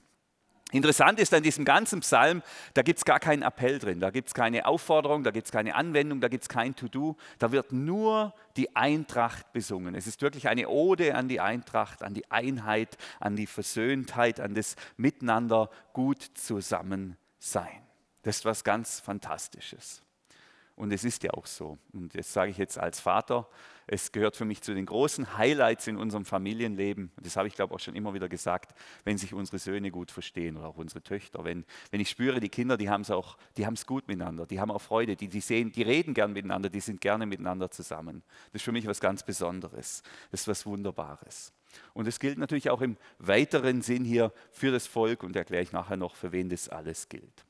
Interessant 0.76 1.19
ist 1.19 1.34
an 1.34 1.43
diesem 1.43 1.64
ganzen 1.64 2.00
Psalm, 2.00 2.43
da 2.75 2.82
gibt 2.82 2.99
es 2.99 3.05
gar 3.05 3.19
keinen 3.19 3.43
Appell 3.43 3.78
drin, 3.78 4.00
da 4.00 4.11
gibt 4.11 4.28
es 4.28 4.34
keine 4.34 4.67
Aufforderung, 4.67 5.25
da 5.25 5.31
gibt 5.31 5.46
es 5.46 5.52
keine 5.52 5.75
Anwendung, 5.75 6.20
da 6.20 6.28
gibt 6.28 6.44
es 6.44 6.49
kein 6.49 6.76
To-Do, 6.76 7.17
da 7.38 7.52
wird 7.52 7.73
nur 7.73 8.34
die 8.56 8.76
Eintracht 8.76 9.52
besungen. 9.52 9.94
Es 9.94 10.06
ist 10.06 10.23
wirklich 10.23 10.49
eine 10.49 10.69
Ode 10.69 11.14
an 11.14 11.28
die 11.28 11.40
Eintracht, 11.40 12.02
an 12.02 12.14
die 12.14 12.31
Einheit, 12.31 12.96
an 13.20 13.37
die 13.37 13.46
Versöhntheit, 13.46 14.40
an 14.40 14.55
das 14.55 14.76
Miteinander 14.97 15.71
gut 15.92 16.23
zusammen 16.35 17.16
sein. 17.38 17.83
Das 18.23 18.38
ist 18.38 18.45
was 18.45 18.64
ganz 18.64 19.00
Fantastisches. 19.00 20.02
Und 20.76 20.92
es 20.92 21.04
ist 21.04 21.23
ja 21.23 21.30
auch 21.33 21.47
so. 21.47 21.78
Und 21.95 22.14
das 22.14 22.30
sage 22.30 22.50
ich 22.50 22.59
jetzt 22.59 22.78
als 22.78 23.00
Vater. 23.00 23.49
Es 23.87 24.12
gehört 24.12 24.37
für 24.37 24.45
mich 24.45 24.61
zu 24.61 24.75
den 24.75 24.85
großen 24.85 25.38
Highlights 25.38 25.87
in 25.87 25.97
unserem 25.97 26.26
Familienleben. 26.26 27.11
Und 27.16 27.26
das 27.26 27.37
habe 27.37 27.49
ich, 27.49 27.54
glaube 27.54 27.73
ich, 27.73 27.76
auch 27.76 27.83
schon 27.83 27.97
immer 27.97 28.12
wieder 28.12 28.28
gesagt, 28.28 28.78
wenn 29.04 29.16
sich 29.16 29.33
unsere 29.33 29.59
Söhne 29.59 29.90
gut 29.90 30.11
verstehen 30.11 30.59
oder 30.59 30.68
auch 30.68 30.76
unsere 30.76 31.02
Töchter. 31.02 31.45
Wenn, 31.45 31.64
wenn 31.90 32.00
ich 32.00 32.11
spüre, 32.11 32.40
die 32.40 32.50
Kinder, 32.50 32.76
die 32.76 32.90
haben 32.90 33.00
es 33.00 33.11
auch, 33.11 33.38
die 33.56 33.64
haben 33.64 33.73
es 33.73 33.87
gut 33.87 34.06
miteinander, 34.06 34.45
die 34.45 34.61
haben 34.61 34.71
auch 34.71 34.83
Freude, 34.83 35.16
die, 35.16 35.28
die, 35.28 35.40
sehen, 35.40 35.73
die 35.73 35.83
reden 35.83 36.12
gern 36.12 36.35
miteinander, 36.35 36.68
die 36.68 36.80
sind 36.80 37.00
gerne 37.00 37.25
miteinander 37.25 37.71
zusammen. 37.71 38.23
Das 38.52 38.61
ist 38.61 38.64
für 38.64 38.73
mich 38.73 38.87
was 38.87 39.00
ganz 39.00 39.23
Besonderes. 39.23 40.02
Das 40.30 40.42
ist 40.42 40.49
was 40.49 40.66
Wunderbares. 40.66 41.54
Und 41.95 42.06
es 42.06 42.21
gilt 42.21 42.37
natürlich 42.37 42.68
auch 42.68 42.83
im 42.83 42.99
weiteren 43.18 43.80
Sinn 43.80 44.04
hier 44.04 44.30
für 44.50 44.73
das 44.73 44.87
Volk 44.87 45.23
und 45.23 45.37
erkläre 45.37 45.62
ich 45.62 45.73
nachher 45.73 45.97
noch, 45.97 46.16
für 46.16 46.33
wen 46.33 46.50
das 46.50 46.68
alles 46.68 47.09
gilt. 47.09 47.46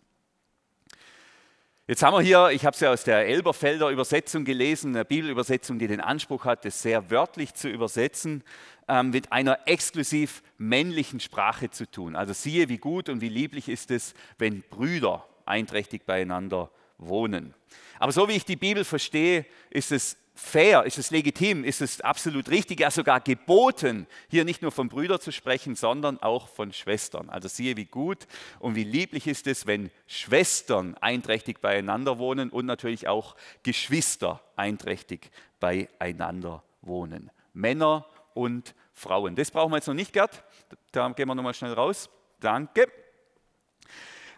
Jetzt 1.88 2.02
haben 2.02 2.14
wir 2.14 2.21
hier, 2.21 2.50
ich 2.50 2.66
habe 2.66 2.75
es 2.75 2.81
ja 2.81 2.90
aus 2.90 3.05
der 3.05 3.28
Elberfelder 3.28 3.90
Übersetzung 3.90 4.45
gelesen, 4.45 4.97
eine 4.97 5.05
Bibelübersetzung, 5.05 5.78
die 5.78 5.87
den 5.87 6.00
Anspruch 6.00 6.45
hat, 6.45 6.64
das 6.64 6.83
sehr 6.83 7.12
wörtlich 7.12 7.55
zu 7.55 7.69
übersetzen, 7.69 8.43
ähm, 8.88 9.11
mit 9.11 9.31
einer 9.31 9.61
exklusiv 9.69 10.43
männlichen 10.59 11.21
Sprache 11.21 11.71
zu 11.71 11.88
tun. 11.88 12.16
Also 12.16 12.33
siehe, 12.33 12.69
wie 12.69 12.78
gut 12.78 13.09
und 13.09 13.21
wie 13.21 13.28
lieblich 13.28 13.69
ist 13.69 13.93
es, 13.93 14.14
wenn 14.37 14.62
Brüder 14.62 15.28
einträchtig 15.45 16.07
beieinander 16.07 16.73
wohnen. 16.99 17.55
Aber 18.00 18.11
so 18.11 18.26
wie 18.26 18.33
ich 18.33 18.45
die 18.45 18.57
Bibel 18.57 18.83
verstehe, 18.83 19.47
ist 19.71 19.93
es 19.93 20.16
fair, 20.37 20.85
ist 20.85 20.99
es 20.99 21.11
legitim, 21.11 21.64
ist 21.64 21.81
es 21.81 22.02
absolut 22.02 22.50
richtig, 22.50 22.81
ja 22.81 22.90
sogar 22.90 23.21
geboten, 23.21 24.07
hier 24.28 24.45
nicht 24.45 24.61
nur 24.61 24.71
von 24.71 24.88
Brüdern 24.88 25.19
zu 25.19 25.33
sprechen, 25.33 25.75
sondern 25.75 26.23
auch 26.23 26.49
von 26.49 26.73
Schwestern. 26.73 27.31
Also 27.31 27.49
siehe, 27.49 27.76
wie 27.76 27.87
gut 27.87 28.26
und 28.59 28.75
wie 28.75 28.85
lieblich 28.85 29.26
ist 29.26 29.47
es, 29.47 29.66
wenn 29.66 29.90
Schwestern 30.07 30.95
einträchtig 30.99 31.61
beieinander 31.61 32.19
wohnen 32.19 32.50
und 32.50 32.66
natürlich 32.66 33.09
auch 33.09 33.35
Geschwister 33.62 34.43
einträchtig 34.57 35.31
beieinander 35.59 36.62
wohnen. 36.83 37.31
Männer 37.55 38.07
und 38.35 38.75
Frauen. 38.93 39.35
Das 39.37 39.50
brauchen 39.50 39.73
wir 39.73 39.76
jetzt 39.76 39.88
noch 39.88 39.95
nicht, 39.95 40.12
Gerd. 40.12 40.45
Da 40.93 41.09
gehen 41.09 41.28
wir 41.28 41.35
nochmal 41.35 41.55
schnell 41.55 41.73
raus. 41.73 42.11
Danke. 42.40 42.87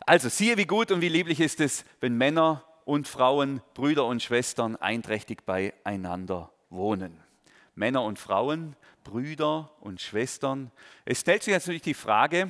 Also 0.06 0.28
siehe, 0.28 0.56
wie 0.56 0.64
gut 0.64 0.92
und 0.92 1.00
wie 1.00 1.08
lieblich 1.08 1.40
ist 1.40 1.60
es, 1.60 1.84
wenn 2.00 2.16
Männer 2.16 2.64
und 2.88 3.06
Frauen, 3.06 3.60
Brüder 3.74 4.06
und 4.06 4.22
Schwestern 4.22 4.74
einträchtig 4.76 5.44
beieinander 5.44 6.50
wohnen. 6.70 7.20
Männer 7.74 8.02
und 8.02 8.18
Frauen 8.18 8.76
Brüder 9.04 9.70
und 9.80 10.00
Schwestern. 10.00 10.70
Es 11.04 11.20
stellt 11.20 11.42
sich 11.42 11.52
natürlich 11.52 11.82
die 11.82 11.92
Frage, 11.92 12.48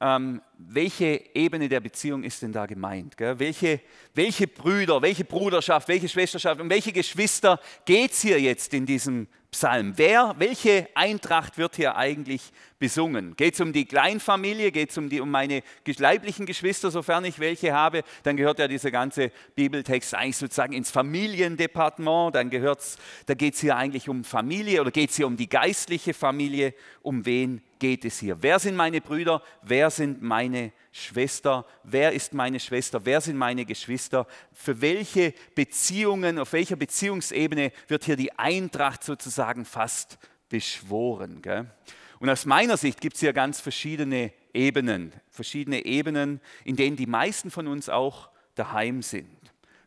ähm, 0.00 0.40
welche 0.58 1.22
Ebene 1.34 1.68
der 1.68 1.80
Beziehung 1.80 2.22
ist 2.22 2.42
denn 2.42 2.52
da 2.52 2.66
gemeint? 2.66 3.16
Gell? 3.16 3.38
Welche, 3.38 3.80
welche 4.14 4.46
Brüder, 4.46 5.02
welche 5.02 5.24
Bruderschaft, 5.24 5.88
welche 5.88 6.08
Schwesterschaft, 6.08 6.60
um 6.60 6.70
welche 6.70 6.92
Geschwister 6.92 7.60
geht 7.84 8.12
es 8.12 8.22
hier 8.22 8.40
jetzt 8.40 8.72
in 8.72 8.86
diesem 8.86 9.26
Psalm? 9.50 9.94
Wer, 9.96 10.34
welche 10.38 10.88
Eintracht 10.94 11.56
wird 11.58 11.76
hier 11.76 11.96
eigentlich 11.96 12.52
besungen? 12.78 13.36
Geht 13.36 13.54
es 13.54 13.60
um 13.60 13.72
die 13.72 13.84
Kleinfamilie? 13.84 14.70
Geht 14.70 14.90
es 14.90 14.98
um, 14.98 15.10
um 15.20 15.30
meine 15.30 15.62
leiblichen 15.84 16.46
Geschwister, 16.46 16.90
sofern 16.90 17.24
ich 17.24 17.38
welche 17.38 17.72
habe? 17.72 18.02
Dann 18.22 18.36
gehört 18.36 18.58
ja 18.58 18.68
dieser 18.68 18.90
ganze 18.90 19.32
Bibeltext 19.54 20.14
eigentlich 20.14 20.36
sozusagen 20.36 20.72
ins 20.72 20.90
Familiendepartement. 20.90 22.34
Dann 22.34 22.50
da 22.50 23.34
geht 23.34 23.54
es 23.54 23.60
hier 23.60 23.76
eigentlich 23.76 24.08
um 24.08 24.24
Familie 24.24 24.80
oder 24.80 24.90
geht 24.90 25.10
es 25.10 25.16
hier 25.16 25.26
um 25.26 25.36
die 25.36 25.48
geistliche 25.48 26.14
Familie? 26.14 26.74
Um 27.02 27.24
wen 27.24 27.62
geht 27.78 28.04
es 28.04 28.18
hier? 28.18 28.42
Wer 28.42 28.58
sind 28.58 28.76
meine 28.76 29.00
Brüder? 29.00 29.42
Wer 29.62 29.90
sind 29.90 30.22
meine 30.22 30.45
Schwester? 30.92 31.66
Wer 31.82 32.12
ist 32.12 32.34
meine 32.34 32.60
Schwester? 32.60 33.04
Wer 33.04 33.20
sind 33.20 33.36
meine 33.36 33.64
Geschwister? 33.64 34.26
Für 34.52 34.80
welche 34.80 35.34
Beziehungen, 35.54 36.38
auf 36.38 36.52
welcher 36.52 36.76
Beziehungsebene 36.76 37.72
wird 37.88 38.04
hier 38.04 38.16
die 38.16 38.32
Eintracht 38.38 39.04
sozusagen 39.04 39.64
fast 39.64 40.18
beschworen? 40.48 41.42
Gell? 41.42 41.70
Und 42.18 42.30
aus 42.30 42.46
meiner 42.46 42.76
Sicht 42.76 43.00
gibt 43.00 43.16
es 43.16 43.20
hier 43.20 43.32
ganz 43.32 43.60
verschiedene 43.60 44.32
Ebenen, 44.54 45.12
verschiedene 45.28 45.84
Ebenen, 45.84 46.40
in 46.64 46.76
denen 46.76 46.96
die 46.96 47.06
meisten 47.06 47.50
von 47.50 47.66
uns 47.66 47.88
auch 47.88 48.30
daheim 48.54 49.02
sind. 49.02 49.28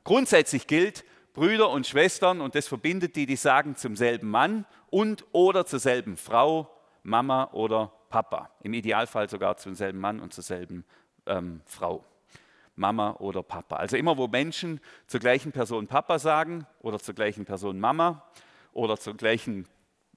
Grundsätzlich 0.04 0.68
gilt, 0.68 1.04
Brüder 1.34 1.70
und 1.70 1.88
Schwestern, 1.88 2.42
und 2.42 2.56
das 2.56 2.68
verbindet 2.68 3.16
die, 3.16 3.26
die 3.26 3.36
sagen 3.36 3.76
zum 3.76 3.96
selben 3.96 4.30
Mann 4.30 4.66
und 4.90 5.26
oder 5.32 5.66
zur 5.66 5.80
selben 5.80 6.18
Frau 6.18 6.70
Mama 7.04 7.50
oder 7.54 7.92
Papa. 8.10 8.50
Im 8.62 8.74
Idealfall 8.74 9.30
sogar 9.30 9.58
zum 9.58 9.76
selben 9.76 10.00
Mann 10.00 10.20
und 10.20 10.34
zur 10.34 10.44
selben 10.44 10.86
ähm, 11.26 11.62
Frau. 11.66 12.04
Mama 12.76 13.18
oder 13.20 13.44
Papa. 13.44 13.76
Also 13.76 13.98
immer, 13.98 14.18
wo 14.18 14.28
Menschen 14.28 14.80
zur 15.06 15.20
gleichen 15.20 15.52
Person 15.52 15.88
Papa 15.88 16.18
sagen 16.18 16.66
oder 16.80 16.98
zur 16.98 17.14
gleichen 17.14 17.46
Person 17.46 17.80
Mama 17.80 18.24
oder 18.72 18.98
zum 18.98 19.18
gleichen 19.18 19.68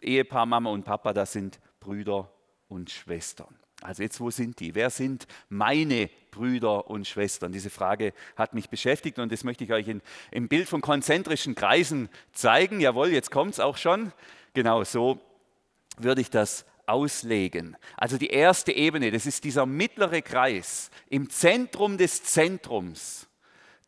Ehepaar 0.00 0.46
Mama 0.46 0.70
und 0.70 0.84
Papa, 0.84 1.12
das 1.12 1.32
sind 1.32 1.60
Brüder 1.80 2.30
und 2.68 2.90
Schwestern. 2.90 3.54
Also 3.82 4.04
jetzt, 4.04 4.20
wo 4.20 4.30
sind 4.30 4.60
die? 4.60 4.74
Wer 4.76 4.90
sind 4.90 5.26
meine 5.48 6.08
Brüder 6.30 6.88
und 6.88 7.06
Schwestern? 7.06 7.50
Diese 7.50 7.70
Frage 7.70 8.14
hat 8.36 8.54
mich 8.54 8.70
beschäftigt 8.70 9.18
und 9.18 9.32
das 9.32 9.42
möchte 9.42 9.64
ich 9.64 9.72
euch 9.72 9.88
in, 9.88 10.00
im 10.30 10.48
Bild 10.48 10.68
von 10.68 10.80
konzentrischen 10.80 11.56
Kreisen 11.56 12.08
zeigen. 12.32 12.80
Jawohl, 12.80 13.08
jetzt 13.08 13.32
kommt 13.32 13.54
es 13.54 13.60
auch 13.60 13.76
schon. 13.76 14.12
Genau 14.54 14.84
so 14.84 15.18
würde 15.98 16.20
ich 16.20 16.30
das 16.30 16.64
auslegen. 16.92 17.76
Also 17.96 18.18
die 18.18 18.28
erste 18.28 18.72
Ebene, 18.72 19.10
das 19.10 19.26
ist 19.26 19.44
dieser 19.44 19.66
mittlere 19.66 20.20
Kreis 20.20 20.90
im 21.08 21.30
Zentrum 21.30 21.96
des 21.96 22.22
Zentrums. 22.22 23.28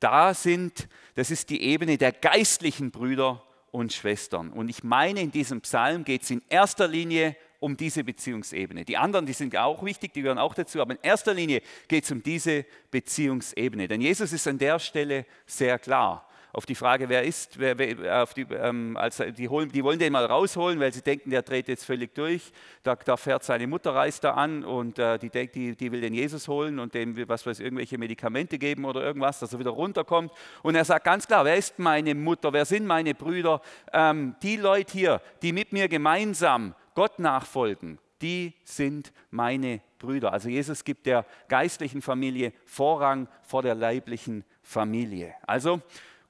Da 0.01 0.35
sind, 0.35 0.89
das 1.15 1.31
ist 1.31 1.51
die 1.51 1.63
Ebene 1.63 1.99
der 1.99 2.13
geistlichen 2.13 2.91
Brüder 2.91 3.43
und 3.71 3.93
Schwestern. 3.93 4.51
Und 4.51 4.69
ich 4.69 4.83
meine, 4.83 5.21
in 5.21 5.31
diesem 5.31 5.61
Psalm 5.61 6.05
geht 6.05 6.23
es 6.23 6.31
in 6.31 6.43
erster 6.49 6.89
Linie 6.89 7.37
um 7.61 7.77
diese 7.77 8.05
Beziehungsebene. 8.05 8.85
Die 8.85 8.97
anderen, 8.97 9.27
die 9.27 9.33
sind 9.33 9.57
auch 9.57 9.83
wichtig, 9.85 10.13
die 10.13 10.23
gehören 10.23 10.39
auch 10.39 10.55
dazu, 10.55 10.81
aber 10.81 10.93
in 10.93 11.01
erster 11.03 11.35
Linie 11.35 11.63
geht 11.89 12.05
es 12.05 12.11
um 12.11 12.23
diese 12.23 12.67
Beziehungsebene. 12.91 13.89
Denn 13.89 14.01
Jesus 14.01 14.33
ist 14.33 14.47
an 14.49 14.59
der 14.59 14.79
Stelle 14.79 15.27
sehr 15.47 15.79
klar 15.79 16.29
auf 16.55 16.67
die 16.67 16.77
Frage, 16.77 17.09
wer 17.09 17.25
ist, 17.25 17.59
wer, 17.59 17.77
wer, 17.79 18.27
die, 18.27 18.43
ähm, 18.53 18.97
also 18.97 19.25
die, 19.25 19.49
holen, 19.49 19.71
die, 19.71 19.83
wollen 19.83 19.99
den 19.99 20.13
mal 20.13 20.25
rausholen, 20.25 20.79
weil 20.79 20.93
sie 20.93 21.03
denken, 21.03 21.31
der 21.31 21.43
dreht 21.43 21.67
jetzt 21.67 21.85
völlig 21.85 22.15
durch. 22.15 22.53
Da, 22.85 22.95
da 22.95 23.17
fährt 23.17 23.43
seine 23.43 23.67
Mutter, 23.67 23.93
reist 23.93 24.23
da 24.23 24.35
an 24.35 24.65
und 24.65 25.01
äh, 25.01 25.19
die 25.19 25.31
denkt, 25.31 25.57
die, 25.57 25.75
die 25.75 25.91
will 25.91 26.01
den 26.01 26.15
Jesus 26.15 26.47
holen 26.47 26.79
und 26.79 26.95
dem, 26.95 27.29
was 27.29 27.45
weiß, 27.45 27.59
irgendwelche 27.59 27.99
Medikamente 27.99 28.57
geben 28.57 28.85
oder 28.85 29.03
irgendwas, 29.03 29.41
dass 29.41 29.53
er 29.53 29.59
wieder 29.59 29.73
runterkommt. 29.73 30.33
Und 30.63 30.77
er 30.77 30.85
sagt 30.85 31.05
ganz 31.05 31.27
klar, 31.27 31.45
wer 31.45 31.57
ist 31.57 31.81
meine 31.81 32.15
Mutter, 32.15 32.53
wer 32.53 32.65
sind 32.65 32.87
meine 32.87 33.15
Brüder? 33.15 33.61
Ähm, 33.93 34.37
die 34.43 34.57
Leute 34.57 34.93
hier, 34.93 35.21
die 35.43 35.53
mit 35.53 35.73
mir 35.73 35.89
gemeinsam 35.89 36.77
Gott 36.95 37.19
nachfolgen, 37.19 37.99
die 38.23 38.55
sind 38.63 39.13
meine 39.33 39.81
Brüder. 39.99 40.33
Also 40.33 40.49
Jesus 40.49 40.85
gibt 40.85 41.07
der 41.07 41.27
geistlichen 41.49 42.01
Familie 42.01 42.53
Vorrang 42.65 43.27
vor 43.43 43.63
der 43.63 43.75
leiblichen 43.75 44.45
Familie. 44.63 45.35
Also 45.47 45.83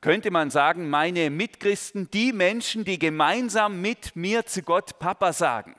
könnte 0.05 0.31
man 0.31 0.51
sagen, 0.51 0.91
meine 0.91 1.31
Mitchristen, 1.31 2.11
die 2.11 2.35
Menschen, 2.35 2.85
die 2.85 2.99
gemeinsam 2.99 3.81
mit 3.81 4.15
mir 4.15 4.45
zu 4.45 4.61
Gott 4.61 4.99
Papa 4.99 5.33
sagen. 5.33 5.77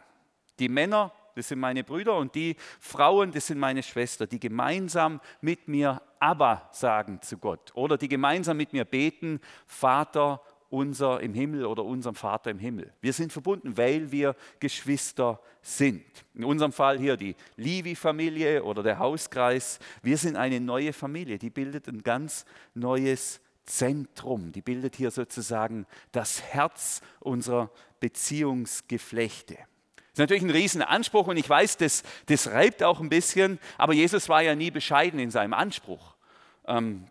Die 0.58 0.67
Männer, 0.67 1.12
das 1.36 1.50
sind 1.50 1.60
meine 1.60 1.84
Brüder 1.84 2.17
und 2.17 2.34
die 2.34 2.55
Frauen, 2.79 3.32
das 3.32 3.46
sind 3.46 3.60
meine 3.60 3.84
Schwester, 3.84 4.25
die 4.25 4.39
gemeinsam 4.39 5.22
mit 5.41 5.67
mir 5.67 6.01
Abba 6.17 6.67
sagen 6.72 7.22
zu 7.22 7.38
Gott 7.38 7.72
oder 7.75 8.00
die 8.00 8.08
gemeinsam 8.08 8.58
mit 8.58 8.74
mir 8.74 8.84
beten, 8.84 9.39
Vater 9.67 10.41
unser 10.70 11.22
im 11.22 11.36
Himmel 11.36 11.63
oder 11.67 11.86
unserem 11.86 12.15
Vater 12.15 12.50
im 12.50 12.58
Himmel. 12.58 12.91
Wir 13.01 13.13
sind 13.13 13.32
verbunden, 13.32 13.77
weil 13.77 14.12
wir 14.12 14.36
Geschwister 14.60 15.39
sind. 15.62 16.03
In 16.34 16.46
unserem 16.46 16.72
Fall 16.72 16.98
hier 16.98 17.15
die 17.15 17.36
Livi-Familie 17.58 18.63
oder 18.63 18.82
der 18.82 18.98
Hauskreis. 18.98 19.77
Wir 20.01 20.17
sind 20.17 20.36
eine 20.36 20.60
neue 20.60 20.94
Familie, 20.94 21.38
die 21.38 21.51
bildet 21.51 21.88
ein 21.88 22.01
ganz 22.01 22.44
neues 22.74 23.39
Zentrum. 23.65 24.51
Die 24.51 24.62
bildet 24.62 24.95
hier 24.95 25.12
sozusagen 25.12 25.86
das 26.12 26.41
Herz 26.41 27.01
unserer 27.19 27.72
Beziehungsgeflechte. 28.00 29.55
Das 29.55 30.13
ist 30.13 30.19
natürlich 30.19 30.43
ein 30.43 30.51
Riesenanspruch 30.51 31.27
und 31.27 31.38
ich 31.38 31.50
weiß, 31.50 31.77
das, 31.77 32.03
das 32.27 32.48
reibt 32.48 32.84
auch 32.84 33.01
ein 33.01 33.10
bisschen, 33.10 33.60
aber 33.77 33.93
Jesus 33.93 34.29
war 34.29 34.41
ja 34.41 34.55
nie 34.55 34.72
bescheiden 34.72 35.19
in 35.19 35.31
seinem 35.31 35.53
Anspruch. 35.53 36.15
Ähm, 36.67 37.07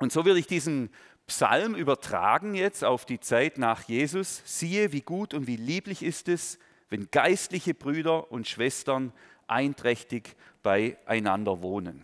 und 0.00 0.10
so 0.10 0.24
würde 0.24 0.40
ich 0.40 0.46
diesen 0.46 0.90
Psalm 1.26 1.76
übertragen 1.76 2.54
jetzt 2.54 2.82
auf 2.82 3.04
die 3.04 3.20
Zeit 3.20 3.56
nach 3.56 3.82
Jesus. 3.82 4.42
Siehe, 4.44 4.92
wie 4.92 5.02
gut 5.02 5.32
und 5.32 5.46
wie 5.46 5.56
lieblich 5.56 6.02
ist 6.02 6.28
es, 6.28 6.58
wenn 6.88 7.08
geistliche 7.12 7.72
Brüder 7.72 8.32
und 8.32 8.48
Schwestern 8.48 9.12
einträchtig 9.46 10.34
beieinander 10.62 11.62
wohnen. 11.62 12.02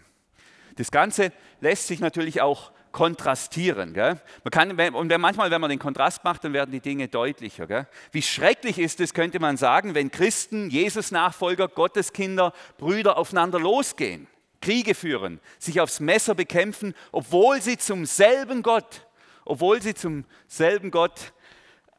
Das 0.76 0.92
Ganze 0.92 1.32
lässt 1.60 1.88
sich 1.88 1.98
natürlich 1.98 2.40
auch 2.40 2.70
kontrastieren. 2.96 3.92
Gell? 3.92 4.18
Man 4.42 4.50
kann, 4.50 4.94
und 4.94 5.18
manchmal, 5.18 5.50
wenn 5.50 5.60
man 5.60 5.68
den 5.68 5.78
Kontrast 5.78 6.24
macht, 6.24 6.42
dann 6.44 6.54
werden 6.54 6.70
die 6.70 6.80
Dinge 6.80 7.08
deutlicher. 7.08 7.66
Gell? 7.66 7.86
Wie 8.10 8.22
schrecklich 8.22 8.78
ist 8.78 9.00
es, 9.00 9.12
könnte 9.12 9.38
man 9.38 9.58
sagen, 9.58 9.94
wenn 9.94 10.10
Christen, 10.10 10.70
Jesus-Nachfolger, 10.70 11.68
Gotteskinder, 11.68 12.54
Brüder 12.78 13.18
aufeinander 13.18 13.60
losgehen, 13.60 14.28
Kriege 14.62 14.94
führen, 14.94 15.40
sich 15.58 15.78
aufs 15.78 16.00
Messer 16.00 16.34
bekämpfen, 16.34 16.94
obwohl 17.12 17.60
sie 17.60 17.76
zum 17.76 18.06
selben 18.06 18.62
Gott, 18.62 19.06
obwohl 19.44 19.82
sie 19.82 19.92
zum 19.92 20.24
selben 20.48 20.90
Gott 20.90 21.34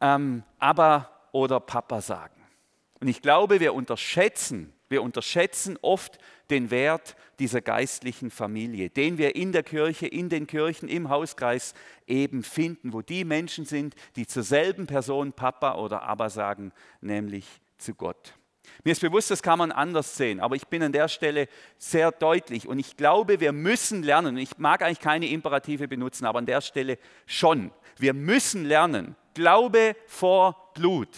ähm, 0.00 0.42
aber 0.58 1.12
oder 1.30 1.60
Papa 1.60 2.00
sagen. 2.00 2.42
Und 2.98 3.06
ich 3.06 3.22
glaube, 3.22 3.60
wir 3.60 3.72
unterschätzen, 3.72 4.72
wir 4.88 5.04
unterschätzen 5.04 5.78
oft 5.80 6.18
den 6.50 6.70
Wert 6.70 7.16
dieser 7.38 7.60
geistlichen 7.60 8.30
Familie, 8.30 8.90
den 8.90 9.18
wir 9.18 9.36
in 9.36 9.52
der 9.52 9.62
Kirche, 9.62 10.06
in 10.06 10.28
den 10.28 10.46
Kirchen, 10.46 10.88
im 10.88 11.08
Hauskreis 11.08 11.74
eben 12.06 12.42
finden, 12.42 12.92
wo 12.92 13.02
die 13.02 13.24
Menschen 13.24 13.64
sind, 13.64 13.94
die 14.16 14.26
zur 14.26 14.42
selben 14.42 14.86
Person 14.86 15.32
Papa 15.32 15.74
oder 15.76 16.02
Abba 16.02 16.30
sagen, 16.30 16.72
nämlich 17.00 17.46
zu 17.78 17.94
Gott. 17.94 18.34
Mir 18.84 18.92
ist 18.92 19.00
bewusst, 19.00 19.30
das 19.30 19.42
kann 19.42 19.58
man 19.58 19.72
anders 19.72 20.16
sehen, 20.16 20.40
aber 20.40 20.56
ich 20.56 20.66
bin 20.66 20.82
an 20.82 20.92
der 20.92 21.08
Stelle 21.08 21.48
sehr 21.78 22.12
deutlich 22.12 22.68
und 22.68 22.78
ich 22.78 22.96
glaube, 22.96 23.40
wir 23.40 23.52
müssen 23.52 24.02
lernen, 24.02 24.36
ich 24.36 24.58
mag 24.58 24.82
eigentlich 24.82 25.00
keine 25.00 25.28
Imperative 25.28 25.88
benutzen, 25.88 26.26
aber 26.26 26.38
an 26.38 26.46
der 26.46 26.60
Stelle 26.60 26.98
schon. 27.26 27.70
Wir 27.98 28.14
müssen 28.14 28.64
lernen, 28.64 29.16
Glaube 29.34 29.96
vor 30.06 30.72
Blut, 30.74 31.08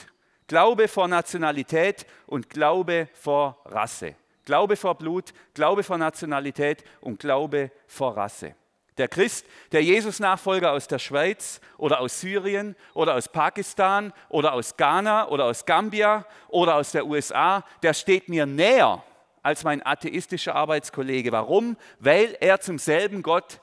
Glaube 0.46 0.88
vor 0.88 1.08
Nationalität 1.08 2.06
und 2.26 2.50
Glaube 2.50 3.08
vor 3.12 3.60
Rasse. 3.66 4.14
Glaube 4.50 4.74
vor 4.74 4.96
Blut, 4.96 5.32
Glaube 5.54 5.84
vor 5.84 5.96
Nationalität 5.96 6.82
und 7.00 7.20
Glaube 7.20 7.70
vor 7.86 8.16
Rasse. 8.16 8.56
Der 8.98 9.06
Christ, 9.06 9.46
der 9.70 9.84
Jesus-Nachfolger 9.84 10.72
aus 10.72 10.88
der 10.88 10.98
Schweiz 10.98 11.60
oder 11.78 12.00
aus 12.00 12.20
Syrien 12.20 12.74
oder 12.92 13.14
aus 13.14 13.28
Pakistan 13.28 14.12
oder 14.28 14.52
aus 14.54 14.76
Ghana 14.76 15.28
oder 15.28 15.44
aus 15.44 15.64
Gambia 15.66 16.26
oder 16.48 16.74
aus 16.74 16.90
der 16.90 17.06
USA, 17.06 17.64
der 17.84 17.94
steht 17.94 18.28
mir 18.28 18.44
näher 18.44 19.04
als 19.40 19.62
mein 19.62 19.86
atheistischer 19.86 20.56
Arbeitskollege. 20.56 21.30
Warum? 21.30 21.76
Weil 22.00 22.36
er 22.40 22.58
zum 22.58 22.80
selben 22.80 23.22
Gott 23.22 23.60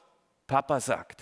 Papa 0.48 0.80
sagt. 0.80 1.22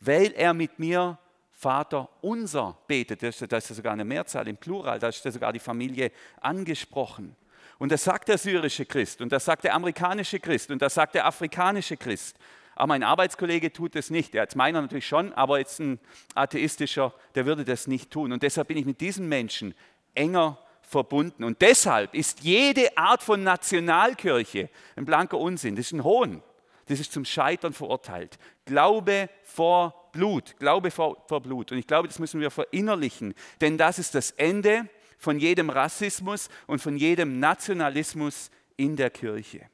Weil 0.00 0.32
er 0.32 0.52
mit 0.52 0.78
mir 0.78 1.16
Vater 1.50 2.10
unser 2.20 2.76
betet. 2.86 3.22
Das 3.22 3.40
ist 3.40 3.74
sogar 3.74 3.94
eine 3.94 4.04
Mehrzahl 4.04 4.46
im 4.48 4.58
Plural, 4.58 4.98
da 4.98 5.08
ist 5.08 5.22
sogar 5.22 5.54
die 5.54 5.60
Familie 5.60 6.12
angesprochen. 6.42 7.34
Und 7.78 7.92
das 7.92 8.04
sagt 8.04 8.28
der 8.28 8.38
syrische 8.38 8.84
Christ 8.84 9.20
und 9.20 9.30
das 9.30 9.44
sagt 9.44 9.64
der 9.64 9.74
amerikanische 9.74 10.40
Christ 10.40 10.70
und 10.70 10.82
das 10.82 10.94
sagt 10.94 11.14
der 11.14 11.26
afrikanische 11.26 11.96
Christ. 11.96 12.36
Aber 12.74 12.88
mein 12.88 13.02
Arbeitskollege 13.02 13.72
tut 13.72 13.94
das 13.94 14.10
nicht. 14.10 14.34
Er 14.34 14.42
hat 14.42 14.54
meiner 14.54 14.80
natürlich 14.82 15.06
schon, 15.06 15.32
aber 15.32 15.58
jetzt 15.58 15.80
ein 15.80 15.98
atheistischer, 16.34 17.12
der 17.34 17.46
würde 17.46 17.64
das 17.64 17.86
nicht 17.86 18.10
tun. 18.10 18.32
Und 18.32 18.42
deshalb 18.42 18.68
bin 18.68 18.76
ich 18.76 18.84
mit 18.84 19.00
diesen 19.00 19.28
Menschen 19.28 19.74
enger 20.14 20.58
verbunden. 20.82 21.44
Und 21.44 21.60
deshalb 21.60 22.14
ist 22.14 22.40
jede 22.40 22.96
Art 22.96 23.22
von 23.22 23.42
Nationalkirche 23.42 24.70
ein 24.96 25.04
blanker 25.04 25.38
Unsinn. 25.38 25.76
Das 25.76 25.86
ist 25.86 25.92
ein 25.92 26.04
Hohn. 26.04 26.42
Das 26.86 27.00
ist 27.00 27.12
zum 27.12 27.24
Scheitern 27.24 27.72
verurteilt. 27.72 28.38
Glaube 28.64 29.28
vor 29.42 30.10
Blut. 30.12 30.56
Glaube 30.58 30.90
vor, 30.90 31.24
vor 31.28 31.40
Blut. 31.40 31.72
Und 31.72 31.78
ich 31.78 31.86
glaube, 31.86 32.08
das 32.08 32.18
müssen 32.18 32.40
wir 32.40 32.50
verinnerlichen. 32.50 33.34
Denn 33.60 33.76
das 33.76 33.98
ist 33.98 34.14
das 34.14 34.30
Ende 34.32 34.88
von 35.18 35.38
jedem 35.38 35.68
Rassismus 35.68 36.48
und 36.66 36.80
von 36.80 36.96
jedem 36.96 37.38
Nationalismus 37.38 38.50
in 38.76 38.96
der 38.96 39.10
Kirche. 39.10 39.68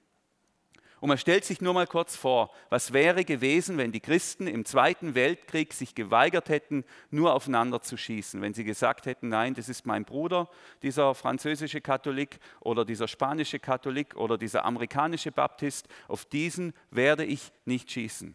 Und 1.04 1.08
man 1.08 1.18
stellt 1.18 1.44
sich 1.44 1.60
nur 1.60 1.74
mal 1.74 1.86
kurz 1.86 2.16
vor, 2.16 2.50
was 2.70 2.94
wäre 2.94 3.26
gewesen, 3.26 3.76
wenn 3.76 3.92
die 3.92 4.00
Christen 4.00 4.46
im 4.46 4.64
Zweiten 4.64 5.14
Weltkrieg 5.14 5.74
sich 5.74 5.94
geweigert 5.94 6.48
hätten, 6.48 6.82
nur 7.10 7.34
aufeinander 7.34 7.82
zu 7.82 7.98
schießen. 7.98 8.40
Wenn 8.40 8.54
sie 8.54 8.64
gesagt 8.64 9.04
hätten, 9.04 9.28
nein, 9.28 9.52
das 9.52 9.68
ist 9.68 9.84
mein 9.84 10.06
Bruder, 10.06 10.48
dieser 10.80 11.14
französische 11.14 11.82
Katholik 11.82 12.38
oder 12.60 12.86
dieser 12.86 13.06
spanische 13.06 13.58
Katholik 13.58 14.16
oder 14.16 14.38
dieser 14.38 14.64
amerikanische 14.64 15.30
Baptist, 15.30 15.88
auf 16.08 16.24
diesen 16.24 16.72
werde 16.90 17.26
ich 17.26 17.52
nicht 17.66 17.90
schießen. 17.90 18.34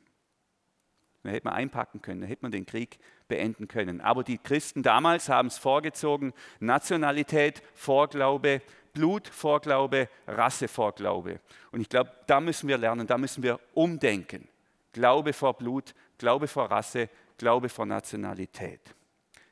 Dann 1.23 1.31
hätte 1.31 1.47
man 1.47 1.55
einpacken 1.55 2.03
können, 2.03 2.21
dann 2.21 2.29
hätte 2.29 2.43
man 2.43 2.51
den 2.51 2.67
Krieg 2.67 2.99
beenden 3.29 3.69
können. 3.69 4.01
Aber 4.01 4.25
die 4.25 4.37
Christen 4.37 4.83
damals 4.83 5.29
haben 5.29 5.47
es 5.47 5.57
vorgezogen, 5.57 6.33
Nationalität, 6.59 7.63
Vorglaube, 7.73 8.61
Blut 8.93 9.27
vor 9.27 9.61
Glaube, 9.61 10.09
Rasse 10.27 10.67
vor 10.67 10.93
Glaube. 10.93 11.39
Und 11.71 11.79
ich 11.79 11.87
glaube, 11.87 12.11
da 12.27 12.41
müssen 12.41 12.67
wir 12.67 12.77
lernen, 12.77 13.07
da 13.07 13.17
müssen 13.17 13.41
wir 13.41 13.59
umdenken. 13.73 14.49
Glaube 14.91 15.31
vor 15.31 15.53
Blut, 15.53 15.95
Glaube 16.17 16.49
vor 16.49 16.69
Rasse, 16.69 17.09
Glaube 17.37 17.69
vor 17.69 17.85
Nationalität. 17.85 18.81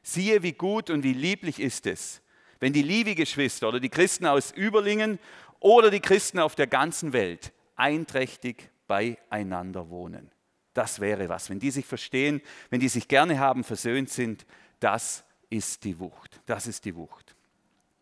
Siehe, 0.02 0.44
wie 0.44 0.54
gut 0.54 0.90
und 0.90 1.04
wie 1.04 1.14
lieblich 1.14 1.60
ist 1.60 1.86
es, 1.86 2.22
wenn 2.60 2.74
die 2.74 2.82
Livi-Geschwister 2.82 3.70
oder 3.70 3.80
die 3.80 3.90
Christen 3.90 4.26
aus 4.26 4.52
Überlingen 4.52 5.20
oder 5.60 5.92
die 5.92 6.00
Christen 6.00 6.40
auf 6.40 6.56
der 6.56 6.68
ganzen 6.68 7.14
Welt 7.14 7.54
einträchtig 7.76 8.70
beieinander 8.88 9.90
wohnen. 9.90 10.32
Das 10.78 11.00
wäre 11.00 11.28
was. 11.28 11.50
Wenn 11.50 11.58
die 11.58 11.72
sich 11.72 11.88
verstehen, 11.88 12.40
wenn 12.70 12.80
die 12.80 12.88
sich 12.88 13.08
gerne 13.08 13.40
haben, 13.40 13.64
versöhnt 13.64 14.12
sind, 14.12 14.46
das 14.80 15.24
ist 15.50 15.84
die 15.84 15.98
Wucht. 16.00 16.40
Das 16.46 16.68
ist 16.68 16.86
die 16.86 16.96
Wucht. 16.96 17.36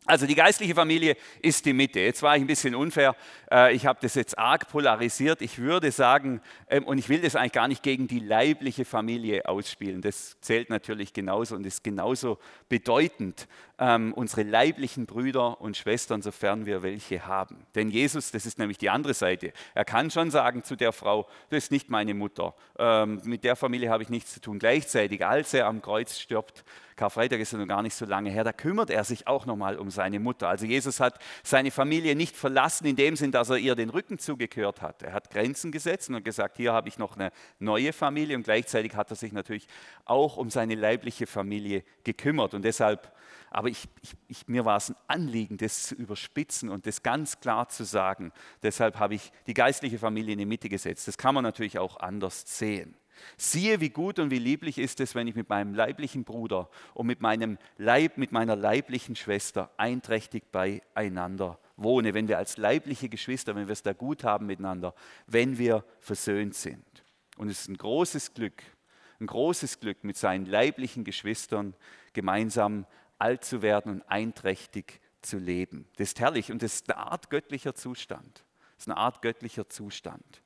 Also 0.07 0.27
die 0.27 0.35
geistliche 0.35 0.75
Familie 0.75 1.17
ist 1.41 1.65
die 1.65 1.73
Mitte. 1.73 1.99
Jetzt 1.99 2.21
war 2.21 2.35
ich 2.35 2.43
ein 2.43 2.47
bisschen 2.47 2.75
unfair. 2.75 3.15
Äh, 3.51 3.73
ich 3.73 3.87
habe 3.87 3.97
das 4.01 4.13
jetzt 4.13 4.37
arg 4.37 4.69
polarisiert. 4.69 5.41
Ich 5.41 5.57
würde 5.57 5.91
sagen, 5.91 6.41
ähm, 6.69 6.83
und 6.83 6.99
ich 6.99 7.09
will 7.09 7.21
das 7.21 7.35
eigentlich 7.35 7.53
gar 7.53 7.67
nicht 7.67 7.81
gegen 7.81 8.07
die 8.07 8.19
leibliche 8.19 8.85
Familie 8.85 9.47
ausspielen. 9.47 10.01
Das 10.01 10.39
zählt 10.41 10.69
natürlich 10.69 11.11
genauso 11.11 11.55
und 11.55 11.65
ist 11.65 11.83
genauso 11.83 12.37
bedeutend. 12.69 13.47
Ähm, 13.79 14.13
unsere 14.13 14.43
leiblichen 14.43 15.07
Brüder 15.07 15.59
und 15.59 15.75
Schwestern, 15.75 16.21
sofern 16.21 16.67
wir 16.67 16.83
welche 16.83 17.25
haben. 17.25 17.65
Denn 17.73 17.89
Jesus, 17.89 18.29
das 18.29 18.45
ist 18.45 18.59
nämlich 18.59 18.77
die 18.77 18.91
andere 18.91 19.15
Seite. 19.15 19.53
Er 19.73 19.85
kann 19.85 20.11
schon 20.11 20.29
sagen 20.29 20.63
zu 20.63 20.75
der 20.75 20.93
Frau, 20.93 21.27
das 21.49 21.65
ist 21.65 21.71
nicht 21.71 21.89
meine 21.89 22.13
Mutter. 22.13 22.53
Ähm, 22.77 23.21
mit 23.25 23.43
der 23.43 23.55
Familie 23.55 23.89
habe 23.89 24.03
ich 24.03 24.09
nichts 24.09 24.33
zu 24.33 24.39
tun. 24.39 24.59
Gleichzeitig, 24.59 25.25
als 25.25 25.53
er 25.55 25.65
am 25.65 25.81
Kreuz 25.81 26.19
stirbt, 26.19 26.63
Karfreitag 26.95 27.41
ist 27.41 27.51
ja 27.51 27.57
noch 27.57 27.67
gar 27.67 27.81
nicht 27.81 27.93
so 27.93 28.05
lange 28.05 28.29
her, 28.29 28.43
da 28.43 28.53
kümmert 28.53 28.89
er 28.89 29.03
sich 29.03 29.27
auch 29.27 29.45
nochmal 29.45 29.77
um 29.77 29.89
seine 29.89 30.19
Mutter. 30.19 30.47
Also 30.47 30.65
Jesus 30.65 30.99
hat 30.99 31.19
seine 31.43 31.71
Familie 31.71 32.15
nicht 32.15 32.37
verlassen 32.37 32.85
in 32.85 32.95
dem 32.95 33.15
Sinn, 33.17 33.31
dass 33.31 33.49
er 33.49 33.57
ihr 33.57 33.75
den 33.75 33.89
Rücken 33.89 34.17
zugekehrt 34.17 34.81
hat. 34.81 35.03
Er 35.03 35.11
hat 35.11 35.29
Grenzen 35.29 35.71
gesetzt 35.71 36.09
und 36.09 36.23
gesagt, 36.23 36.55
hier 36.55 36.71
habe 36.71 36.87
ich 36.87 36.97
noch 36.97 37.15
eine 37.15 37.31
neue 37.59 37.91
Familie 37.91 38.37
und 38.37 38.43
gleichzeitig 38.43 38.95
hat 38.95 39.09
er 39.09 39.17
sich 39.17 39.33
natürlich 39.33 39.67
auch 40.05 40.37
um 40.37 40.49
seine 40.49 40.75
leibliche 40.75 41.27
Familie 41.27 41.83
gekümmert. 42.05 42.53
Und 42.53 42.63
deshalb, 42.63 43.11
aber 43.51 43.67
ich, 43.67 43.89
ich, 44.01 44.13
ich, 44.29 44.47
mir 44.47 44.63
war 44.63 44.77
es 44.77 44.89
ein 44.89 44.95
Anliegen, 45.07 45.57
das 45.57 45.83
zu 45.83 45.95
überspitzen 45.95 46.69
und 46.69 46.85
das 46.85 47.03
ganz 47.03 47.41
klar 47.41 47.67
zu 47.67 47.83
sagen. 47.83 48.31
Deshalb 48.63 48.99
habe 48.99 49.15
ich 49.15 49.33
die 49.47 49.53
geistliche 49.53 49.99
Familie 49.99 50.33
in 50.33 50.39
die 50.39 50.45
Mitte 50.45 50.69
gesetzt. 50.69 51.09
Das 51.09 51.17
kann 51.17 51.35
man 51.35 51.43
natürlich 51.43 51.77
auch 51.77 51.97
anders 51.99 52.43
sehen. 52.45 52.95
Siehe, 53.37 53.81
wie 53.81 53.89
gut 53.89 54.19
und 54.19 54.31
wie 54.31 54.39
lieblich 54.39 54.77
ist 54.77 54.99
es, 54.99 55.15
wenn 55.15 55.27
ich 55.27 55.35
mit 55.35 55.49
meinem 55.49 55.73
leiblichen 55.73 56.23
Bruder 56.23 56.69
und 56.93 57.07
mit, 57.07 57.21
meinem 57.21 57.57
Leib, 57.77 58.17
mit 58.17 58.31
meiner 58.31 58.55
leiblichen 58.55 59.15
Schwester 59.15 59.71
einträchtig 59.77 60.51
beieinander 60.51 61.59
wohne, 61.77 62.13
wenn 62.13 62.27
wir 62.27 62.37
als 62.37 62.57
leibliche 62.57 63.09
Geschwister, 63.09 63.55
wenn 63.55 63.67
wir 63.67 63.73
es 63.73 63.83
da 63.83 63.93
gut 63.93 64.23
haben 64.23 64.45
miteinander, 64.45 64.93
wenn 65.27 65.57
wir 65.57 65.83
versöhnt 65.99 66.55
sind. 66.55 67.03
Und 67.37 67.49
es 67.49 67.61
ist 67.61 67.69
ein 67.69 67.77
großes 67.77 68.33
Glück, 68.33 68.63
ein 69.19 69.27
großes 69.27 69.79
Glück, 69.79 70.03
mit 70.03 70.17
seinen 70.17 70.45
leiblichen 70.45 71.03
Geschwistern 71.03 71.75
gemeinsam 72.13 72.85
alt 73.17 73.43
zu 73.43 73.61
werden 73.61 73.91
und 73.93 74.01
einträchtig 74.03 75.01
zu 75.21 75.37
leben. 75.37 75.87
Das 75.97 76.09
ist 76.09 76.19
herrlich 76.19 76.51
und 76.51 76.61
das 76.61 76.75
ist 76.75 76.91
eine 76.91 77.05
Art 77.05 77.29
göttlicher 77.29 77.75
Zustand. 77.75 78.43
Das 78.75 78.83
ist 78.83 78.87
eine 78.89 78.97
Art 78.97 79.21
göttlicher 79.21 79.69
Zustand. 79.69 80.41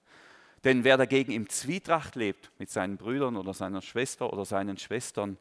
Denn 0.64 0.84
wer 0.84 0.98
dagegen 0.98 1.32
im 1.32 1.50
Zwietracht 1.50 2.16
lebt 2.16 2.52
mit 2.60 2.70
seinen 2.70 2.98
Brüdern 2.98 3.38
oder 3.38 3.54
seiner 3.54 3.82
Schwester 3.82 4.32
oder 4.34 4.46
seinen 4.46 4.78
Schwestern, 4.78 5.38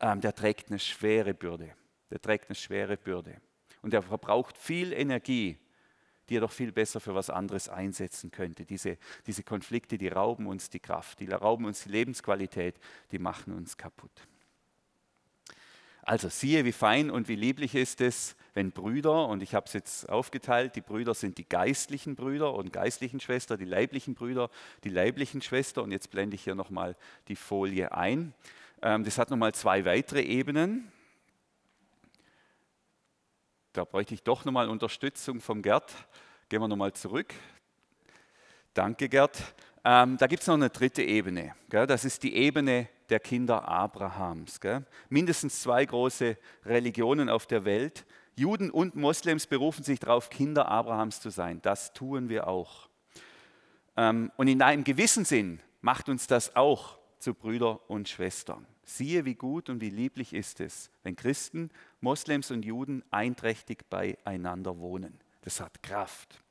ähm, 0.00 0.20
der 0.20 0.34
trägt 0.34 0.68
eine 0.68 0.78
schwere 0.78 1.34
Bürde. 1.34 1.74
Der 2.10 2.20
trägt 2.20 2.48
eine 2.48 2.54
schwere 2.54 2.96
Bürde. 2.96 3.40
Und 3.82 3.94
er 3.94 4.02
verbraucht 4.02 4.56
viel 4.56 4.92
Energie, 4.92 5.58
die 6.28 6.36
er 6.36 6.42
doch 6.42 6.52
viel 6.52 6.72
besser 6.72 7.00
für 7.00 7.14
was 7.14 7.30
anderes 7.30 7.68
einsetzen 7.68 8.30
könnte. 8.30 8.64
Diese, 8.64 8.98
diese 9.26 9.42
Konflikte, 9.42 9.98
die 9.98 10.08
rauben 10.08 10.46
uns 10.46 10.70
die 10.70 10.80
Kraft, 10.80 11.20
die 11.20 11.28
rauben 11.28 11.64
uns 11.64 11.82
die 11.82 11.90
Lebensqualität, 11.90 12.78
die 13.10 13.18
machen 13.18 13.52
uns 13.52 13.76
kaputt. 13.76 14.28
Also 16.10 16.28
siehe, 16.28 16.64
wie 16.64 16.72
fein 16.72 17.08
und 17.08 17.28
wie 17.28 17.36
lieblich 17.36 17.76
ist 17.76 18.00
es, 18.00 18.34
wenn 18.54 18.72
Brüder, 18.72 19.28
und 19.28 19.44
ich 19.44 19.54
habe 19.54 19.66
es 19.66 19.74
jetzt 19.74 20.08
aufgeteilt, 20.08 20.74
die 20.74 20.80
Brüder 20.80 21.14
sind 21.14 21.38
die 21.38 21.48
geistlichen 21.48 22.16
Brüder 22.16 22.52
und 22.52 22.72
geistlichen 22.72 23.20
Schwestern, 23.20 23.60
die 23.60 23.64
leiblichen 23.64 24.14
Brüder, 24.16 24.50
die 24.82 24.88
leiblichen 24.88 25.40
Schwestern. 25.40 25.84
Und 25.84 25.92
jetzt 25.92 26.10
blende 26.10 26.34
ich 26.34 26.42
hier 26.42 26.56
nochmal 26.56 26.96
die 27.28 27.36
Folie 27.36 27.92
ein. 27.92 28.34
Ähm, 28.82 29.04
das 29.04 29.18
hat 29.18 29.30
nochmal 29.30 29.54
zwei 29.54 29.84
weitere 29.84 30.22
Ebenen. 30.22 30.90
Da 33.72 33.84
bräuchte 33.84 34.14
ich 34.14 34.24
doch 34.24 34.44
nochmal 34.44 34.68
Unterstützung 34.68 35.40
vom 35.40 35.62
Gerd. 35.62 35.94
Gehen 36.48 36.60
wir 36.60 36.66
nochmal 36.66 36.92
zurück. 36.92 37.32
Danke, 38.74 39.08
Gerd. 39.08 39.40
Ähm, 39.84 40.16
da 40.18 40.26
gibt 40.26 40.42
es 40.42 40.48
noch 40.48 40.54
eine 40.54 40.70
dritte 40.70 41.04
Ebene. 41.04 41.54
Das 41.68 42.04
ist 42.04 42.24
die 42.24 42.34
Ebene 42.34 42.88
der 43.10 43.20
Kinder 43.20 43.68
Abrahams. 43.68 44.60
Gell? 44.60 44.84
Mindestens 45.08 45.60
zwei 45.60 45.84
große 45.84 46.36
Religionen 46.64 47.28
auf 47.28 47.46
der 47.46 47.64
Welt. 47.64 48.06
Juden 48.36 48.70
und 48.70 48.94
Moslems 48.96 49.46
berufen 49.46 49.84
sich 49.84 50.00
darauf, 50.00 50.30
Kinder 50.30 50.68
Abrahams 50.68 51.20
zu 51.20 51.30
sein. 51.30 51.60
Das 51.62 51.92
tun 51.92 52.28
wir 52.28 52.46
auch. 52.46 52.88
Ähm, 53.96 54.30
und 54.36 54.48
in 54.48 54.62
einem 54.62 54.84
gewissen 54.84 55.24
Sinn 55.24 55.60
macht 55.80 56.08
uns 56.08 56.26
das 56.26 56.56
auch 56.56 56.98
zu 57.18 57.34
Brüder 57.34 57.90
und 57.90 58.08
Schwestern. 58.08 58.66
Siehe, 58.84 59.24
wie 59.24 59.34
gut 59.34 59.68
und 59.68 59.80
wie 59.80 59.90
lieblich 59.90 60.32
ist 60.32 60.60
es, 60.60 60.90
wenn 61.02 61.16
Christen, 61.16 61.70
Moslems 62.00 62.50
und 62.50 62.64
Juden 62.64 63.04
einträchtig 63.10 63.88
beieinander 63.88 64.78
wohnen. 64.78 65.20
Das 65.42 65.60
hat 65.60 65.82
Kraft. 65.82 66.42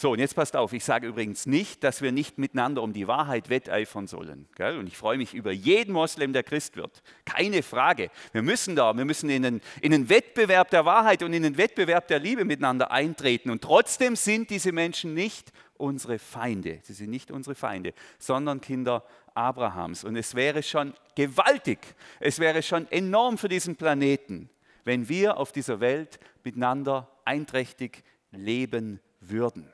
So, 0.00 0.12
und 0.12 0.18
jetzt 0.18 0.34
passt 0.34 0.56
auf, 0.56 0.72
ich 0.72 0.82
sage 0.82 1.08
übrigens 1.08 1.44
nicht, 1.44 1.84
dass 1.84 2.00
wir 2.00 2.10
nicht 2.10 2.38
miteinander 2.38 2.82
um 2.82 2.94
die 2.94 3.06
Wahrheit 3.06 3.50
wetteifern 3.50 4.06
sollen. 4.06 4.48
Gell? 4.56 4.78
Und 4.78 4.86
ich 4.86 4.96
freue 4.96 5.18
mich 5.18 5.34
über 5.34 5.52
jeden 5.52 5.92
Moslem, 5.92 6.32
der 6.32 6.42
Christ 6.42 6.76
wird. 6.76 7.02
Keine 7.26 7.62
Frage. 7.62 8.10
Wir 8.32 8.40
müssen 8.40 8.74
da, 8.74 8.96
wir 8.96 9.04
müssen 9.04 9.28
in 9.28 9.44
einen, 9.44 9.60
in 9.82 9.92
einen 9.92 10.08
Wettbewerb 10.08 10.70
der 10.70 10.86
Wahrheit 10.86 11.22
und 11.22 11.34
in 11.34 11.44
einen 11.44 11.58
Wettbewerb 11.58 12.08
der 12.08 12.18
Liebe 12.18 12.46
miteinander 12.46 12.90
eintreten. 12.90 13.50
Und 13.50 13.60
trotzdem 13.60 14.16
sind 14.16 14.48
diese 14.48 14.72
Menschen 14.72 15.12
nicht 15.12 15.52
unsere 15.76 16.18
Feinde. 16.18 16.78
Sie 16.82 16.94
sind 16.94 17.10
nicht 17.10 17.30
unsere 17.30 17.54
Feinde, 17.54 17.92
sondern 18.18 18.62
Kinder 18.62 19.04
Abrahams. 19.34 20.04
Und 20.04 20.16
es 20.16 20.34
wäre 20.34 20.62
schon 20.62 20.94
gewaltig, 21.14 21.78
es 22.20 22.38
wäre 22.38 22.62
schon 22.62 22.90
enorm 22.90 23.36
für 23.36 23.50
diesen 23.50 23.76
Planeten, 23.76 24.48
wenn 24.84 25.10
wir 25.10 25.36
auf 25.36 25.52
dieser 25.52 25.80
Welt 25.80 26.18
miteinander 26.42 27.06
einträchtig 27.26 28.02
leben 28.30 28.98
würden. 29.20 29.70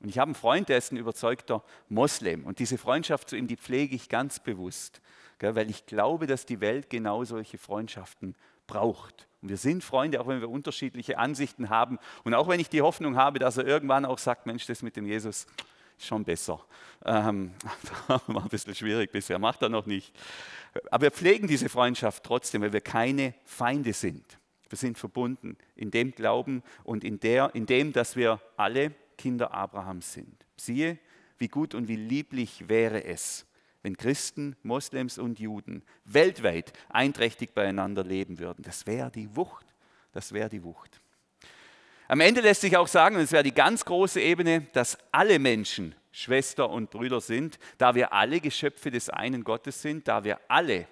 Und 0.00 0.08
ich 0.08 0.18
habe 0.18 0.28
einen 0.28 0.34
Freund, 0.34 0.68
der 0.68 0.78
ist 0.78 0.92
ein 0.92 0.98
überzeugter 0.98 1.62
Moslem. 1.88 2.44
Und 2.44 2.58
diese 2.58 2.78
Freundschaft 2.78 3.30
zu 3.30 3.36
ihm, 3.36 3.46
die 3.46 3.56
pflege 3.56 3.94
ich 3.94 4.08
ganz 4.08 4.40
bewusst, 4.40 5.00
weil 5.40 5.70
ich 5.70 5.86
glaube, 5.86 6.26
dass 6.26 6.46
die 6.46 6.60
Welt 6.60 6.90
genau 6.90 7.24
solche 7.24 7.58
Freundschaften 7.58 8.34
braucht. 8.66 9.26
Und 9.42 9.48
wir 9.48 9.56
sind 9.56 9.84
Freunde, 9.84 10.20
auch 10.20 10.26
wenn 10.26 10.40
wir 10.40 10.50
unterschiedliche 10.50 11.18
Ansichten 11.18 11.70
haben. 11.70 11.98
Und 12.24 12.34
auch 12.34 12.48
wenn 12.48 12.60
ich 12.60 12.68
die 12.68 12.82
Hoffnung 12.82 13.16
habe, 13.16 13.38
dass 13.38 13.56
er 13.56 13.66
irgendwann 13.66 14.04
auch 14.04 14.18
sagt, 14.18 14.46
Mensch, 14.46 14.66
das 14.66 14.82
mit 14.82 14.96
dem 14.96 15.06
Jesus 15.06 15.46
ist 15.98 16.06
schon 16.06 16.24
besser. 16.24 16.64
Ähm, 17.04 17.52
war 18.08 18.42
ein 18.42 18.48
bisschen 18.48 18.74
schwierig 18.74 19.12
bisher, 19.12 19.38
macht 19.38 19.62
er 19.62 19.68
noch 19.68 19.86
nicht. 19.86 20.14
Aber 20.90 21.04
wir 21.04 21.10
pflegen 21.10 21.46
diese 21.46 21.68
Freundschaft 21.68 22.24
trotzdem, 22.24 22.62
weil 22.62 22.72
wir 22.72 22.80
keine 22.80 23.34
Feinde 23.44 23.92
sind. 23.92 24.38
Wir 24.68 24.76
sind 24.76 24.98
verbunden 24.98 25.56
in 25.76 25.90
dem 25.90 26.12
Glauben 26.12 26.62
und 26.82 27.04
in, 27.04 27.20
der, 27.20 27.54
in 27.54 27.66
dem, 27.66 27.92
dass 27.92 28.16
wir 28.16 28.40
alle 28.56 28.92
Kinder 29.16 29.52
Abrahams 29.52 30.12
sind. 30.12 30.46
Siehe, 30.56 30.98
wie 31.38 31.48
gut 31.48 31.74
und 31.74 31.88
wie 31.88 31.96
lieblich 31.96 32.68
wäre 32.68 33.04
es, 33.04 33.46
wenn 33.82 33.96
Christen, 33.96 34.56
Moslems 34.62 35.18
und 35.18 35.38
Juden 35.38 35.82
weltweit 36.04 36.72
einträchtig 36.88 37.54
beieinander 37.54 38.04
leben 38.04 38.38
würden. 38.38 38.62
Das 38.62 38.86
wäre 38.86 39.10
die 39.10 39.34
Wucht. 39.36 39.66
Das 40.12 40.32
wäre 40.32 40.48
die 40.48 40.64
Wucht. 40.64 41.00
Am 42.08 42.20
Ende 42.20 42.40
lässt 42.40 42.60
sich 42.60 42.76
auch 42.76 42.88
sagen, 42.88 43.16
und 43.16 43.22
das 43.22 43.32
wäre 43.32 43.42
die 43.42 43.54
ganz 43.54 43.84
große 43.84 44.20
Ebene, 44.20 44.66
dass 44.72 44.96
alle 45.12 45.38
Menschen 45.38 45.94
Schwester 46.12 46.70
und 46.70 46.90
Brüder 46.90 47.20
sind, 47.20 47.58
da 47.76 47.94
wir 47.94 48.12
alle 48.12 48.40
Geschöpfe 48.40 48.90
des 48.90 49.10
einen 49.10 49.44
Gottes 49.44 49.82
sind, 49.82 50.08
da 50.08 50.24
wir 50.24 50.40
alle 50.48 50.86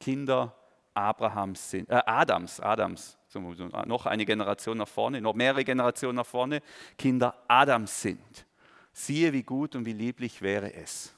Kinder 0.00 0.56
Abrahams 0.94 1.70
sind, 1.70 1.90
äh, 1.90 2.00
Adams, 2.06 2.60
Adams, 2.60 3.18
noch 3.40 4.06
eine 4.06 4.24
Generation 4.24 4.78
nach 4.78 4.88
vorne, 4.88 5.20
noch 5.20 5.34
mehrere 5.34 5.64
Generationen 5.64 6.16
nach 6.16 6.26
vorne, 6.26 6.60
Kinder 6.98 7.42
Adams 7.48 8.02
sind. 8.02 8.46
Siehe, 8.92 9.32
wie 9.32 9.42
gut 9.42 9.74
und 9.76 9.84
wie 9.84 9.92
lieblich 9.92 10.42
wäre 10.42 10.72
es, 10.72 11.14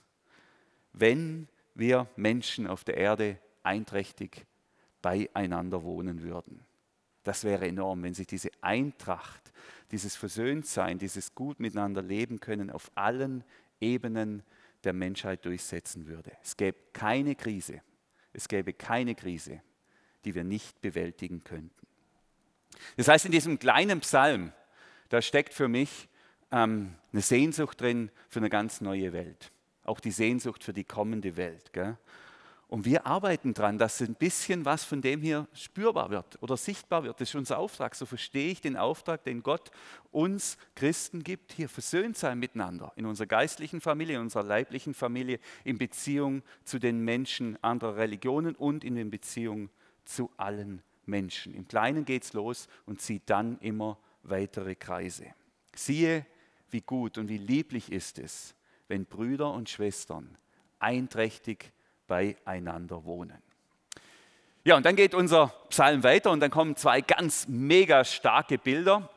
wenn 0.92 1.48
wir 1.74 2.08
Menschen 2.16 2.66
auf 2.66 2.84
der 2.84 2.96
Erde 2.96 3.38
einträchtig 3.62 4.46
beieinander 5.00 5.82
wohnen 5.84 6.22
würden. 6.22 6.64
Das 7.22 7.44
wäre 7.44 7.66
enorm, 7.68 8.02
wenn 8.02 8.14
sich 8.14 8.26
diese 8.26 8.50
Eintracht, 8.60 9.52
dieses 9.90 10.16
Versöhntsein, 10.16 10.98
dieses 10.98 11.34
gut 11.34 11.60
miteinander 11.60 12.02
leben 12.02 12.40
können 12.40 12.70
auf 12.70 12.90
allen 12.94 13.44
Ebenen 13.80 14.42
der 14.84 14.92
Menschheit 14.92 15.44
durchsetzen 15.44 16.06
würde. 16.06 16.32
Es 16.42 16.56
gäbe 16.56 16.78
keine 16.92 17.34
Krise, 17.34 17.82
es 18.32 18.48
gäbe 18.48 18.72
keine 18.72 19.14
Krise, 19.14 19.60
die 20.24 20.34
wir 20.34 20.44
nicht 20.44 20.80
bewältigen 20.80 21.42
könnten. 21.44 21.87
Das 22.96 23.08
heißt, 23.08 23.26
in 23.26 23.32
diesem 23.32 23.58
kleinen 23.58 24.00
Psalm, 24.00 24.52
da 25.08 25.22
steckt 25.22 25.54
für 25.54 25.68
mich 25.68 26.08
ähm, 26.50 26.94
eine 27.12 27.22
Sehnsucht 27.22 27.80
drin 27.80 28.10
für 28.28 28.40
eine 28.40 28.50
ganz 28.50 28.80
neue 28.80 29.12
Welt. 29.12 29.52
Auch 29.84 30.00
die 30.00 30.10
Sehnsucht 30.10 30.64
für 30.64 30.72
die 30.72 30.84
kommende 30.84 31.36
Welt. 31.36 31.72
Gell? 31.72 31.96
Und 32.68 32.84
wir 32.84 33.06
arbeiten 33.06 33.54
daran, 33.54 33.78
dass 33.78 34.02
ein 34.02 34.14
bisschen 34.14 34.66
was 34.66 34.84
von 34.84 35.00
dem 35.00 35.22
hier 35.22 35.48
spürbar 35.54 36.10
wird 36.10 36.40
oder 36.42 36.58
sichtbar 36.58 37.02
wird. 37.02 37.18
Das 37.18 37.30
ist 37.30 37.34
unser 37.34 37.58
Auftrag. 37.58 37.94
So 37.94 38.04
verstehe 38.04 38.50
ich 38.50 38.60
den 38.60 38.76
Auftrag, 38.76 39.24
den 39.24 39.42
Gott 39.42 39.70
uns 40.12 40.58
Christen 40.74 41.24
gibt, 41.24 41.52
hier 41.52 41.70
versöhnt 41.70 42.18
sein 42.18 42.38
miteinander, 42.38 42.92
in 42.96 43.06
unserer 43.06 43.26
geistlichen 43.26 43.80
Familie, 43.80 44.16
in 44.16 44.22
unserer 44.22 44.42
leiblichen 44.42 44.92
Familie, 44.92 45.40
in 45.64 45.78
Beziehung 45.78 46.42
zu 46.62 46.78
den 46.78 47.00
Menschen 47.00 47.56
anderer 47.64 47.96
Religionen 47.96 48.54
und 48.54 48.84
in 48.84 48.96
den 48.96 49.08
Beziehungen 49.08 49.70
zu 50.04 50.30
allen 50.36 50.82
Menschen. 51.08 51.54
Im 51.54 51.66
Kleinen 51.66 52.04
geht 52.04 52.24
es 52.24 52.32
los 52.32 52.68
und 52.86 53.00
zieht 53.00 53.22
dann 53.26 53.58
immer 53.60 53.98
weitere 54.22 54.74
Kreise. 54.74 55.26
Siehe, 55.74 56.26
wie 56.70 56.82
gut 56.82 57.18
und 57.18 57.28
wie 57.28 57.38
lieblich 57.38 57.90
ist 57.90 58.18
es, 58.18 58.54
wenn 58.88 59.06
Brüder 59.06 59.52
und 59.52 59.68
Schwestern 59.68 60.36
einträchtig 60.78 61.72
beieinander 62.06 63.04
wohnen. 63.04 63.42
Ja, 64.64 64.76
und 64.76 64.84
dann 64.84 64.96
geht 64.96 65.14
unser 65.14 65.48
Psalm 65.70 66.02
weiter 66.02 66.30
und 66.30 66.40
dann 66.40 66.50
kommen 66.50 66.76
zwei 66.76 67.00
ganz 67.00 67.48
mega 67.48 68.04
starke 68.04 68.58
Bilder, 68.58 69.08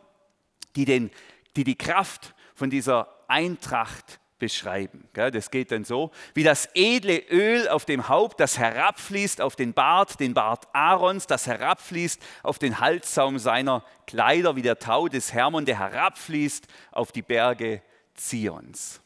die, 0.75 0.85
den, 0.85 1.11
die 1.57 1.65
die 1.65 1.75
Kraft 1.75 2.33
von 2.55 2.69
dieser 2.69 3.13
Eintracht 3.27 4.20
beschreiben. 4.41 5.07
Das 5.13 5.51
geht 5.51 5.71
dann 5.71 5.85
so, 5.85 6.11
wie 6.33 6.43
das 6.43 6.67
edle 6.73 7.19
Öl 7.29 7.69
auf 7.69 7.85
dem 7.85 8.09
Haupt, 8.09 8.41
das 8.41 8.57
herabfließt 8.57 9.39
auf 9.39 9.55
den 9.55 9.73
Bart, 9.73 10.19
den 10.19 10.33
Bart 10.33 10.67
Aarons, 10.73 11.27
das 11.27 11.47
herabfließt 11.47 12.21
auf 12.43 12.59
den 12.59 12.81
Halssaum 12.81 13.39
seiner 13.39 13.85
Kleider, 14.07 14.57
wie 14.57 14.63
der 14.63 14.79
Tau 14.79 15.07
des 15.07 15.31
Hermon, 15.31 15.63
der 15.63 15.79
herabfließt 15.79 16.67
auf 16.91 17.13
die 17.13 17.21
Berge 17.21 17.81
Zions 18.15 19.00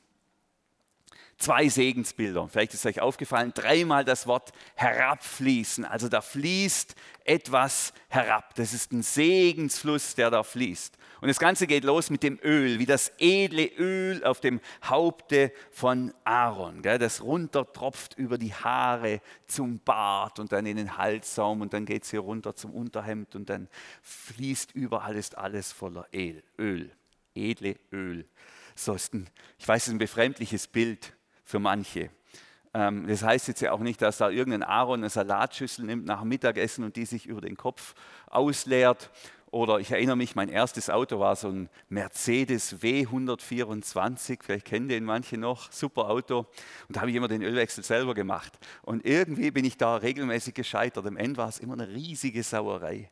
zwei 1.37 1.67
Segensbilder. 1.69 2.47
Vielleicht 2.47 2.73
ist 2.73 2.85
euch 2.85 3.01
aufgefallen, 3.01 3.51
dreimal 3.53 4.05
das 4.05 4.27
Wort 4.27 4.51
herabfließen. 4.75 5.85
Also 5.85 6.07
da 6.07 6.21
fließt 6.21 6.95
etwas 7.23 7.93
herab. 8.07 8.55
Das 8.55 8.73
ist 8.73 8.91
ein 8.91 9.03
Segensfluss, 9.03 10.15
der 10.15 10.31
da 10.31 10.43
fließt. 10.43 10.97
Und 11.21 11.29
das 11.29 11.39
Ganze 11.39 11.65
geht 11.65 11.83
los 11.83 12.09
mit 12.09 12.23
dem 12.23 12.39
Öl, 12.43 12.77
wie 12.77 12.85
das 12.85 13.11
edle 13.17 13.65
Öl 13.65 14.23
auf 14.23 14.41
dem 14.41 14.61
Haupte 14.83 15.51
von 15.71 16.13
Aaron. 16.23 16.81
Das 16.83 17.23
runtertropft 17.23 18.17
über 18.17 18.37
die 18.37 18.53
Haare 18.53 19.21
zum 19.47 19.79
Bart 19.79 20.39
und 20.39 20.51
dann 20.51 20.65
in 20.65 20.77
den 20.77 20.97
Halssaum 20.97 21.61
und 21.61 21.73
dann 21.73 21.85
geht 21.85 22.03
es 22.03 22.11
hier 22.11 22.19
runter 22.19 22.55
zum 22.55 22.73
Unterhemd 22.73 23.35
und 23.35 23.49
dann 23.49 23.67
fließt 24.03 24.75
überall 24.75 25.15
ist 25.15 25.37
alles 25.37 25.71
voller 25.71 26.07
Öl. 26.13 26.91
Edle 27.33 27.75
Öl. 27.91 28.25
So 28.75 28.93
ist 28.93 29.13
ein, 29.13 29.27
ich 29.57 29.67
weiß, 29.67 29.83
es 29.83 29.87
ist 29.87 29.93
ein 29.93 29.99
befremdliches 29.99 30.67
Bild 30.67 31.14
für 31.45 31.59
manche. 31.59 32.09
Ähm, 32.73 33.07
das 33.07 33.23
heißt 33.23 33.47
jetzt 33.47 33.61
ja 33.61 33.71
auch 33.71 33.79
nicht, 33.79 34.01
dass 34.01 34.17
da 34.17 34.29
irgendein 34.29 34.63
Aaron 34.63 34.99
eine 34.99 35.09
Salatschüssel 35.09 35.85
nimmt 35.85 36.05
nach 36.05 36.19
dem 36.19 36.27
Mittagessen 36.27 36.83
und 36.83 36.97
die 36.97 37.05
sich 37.05 37.25
über 37.25 37.39
den 37.39 37.55
Kopf 37.55 37.95
ausleert. 38.27 39.11
Oder 39.51 39.79
ich 39.79 39.91
erinnere 39.91 40.17
mich, 40.17 40.35
mein 40.35 40.49
erstes 40.49 40.89
Auto 40.89 41.17
war 41.19 41.37
so 41.37 41.47
ein 41.47 41.69
Mercedes 41.87 42.81
W124, 42.81 44.39
vielleicht 44.43 44.65
kennen 44.65 44.89
den 44.89 45.05
manche 45.05 45.37
noch, 45.37 45.71
super 45.71 46.09
Auto. 46.09 46.39
Und 46.89 46.97
da 46.97 46.99
habe 46.99 47.11
ich 47.11 47.15
immer 47.15 47.29
den 47.29 47.41
Ölwechsel 47.41 47.81
selber 47.81 48.13
gemacht. 48.13 48.51
Und 48.81 49.05
irgendwie 49.05 49.51
bin 49.51 49.63
ich 49.63 49.77
da 49.77 49.95
regelmäßig 49.95 50.55
gescheitert. 50.55 51.05
Am 51.05 51.15
Ende 51.15 51.37
war 51.37 51.47
es 51.47 51.59
immer 51.59 51.73
eine 51.73 51.87
riesige 51.87 52.43
Sauerei. 52.43 53.09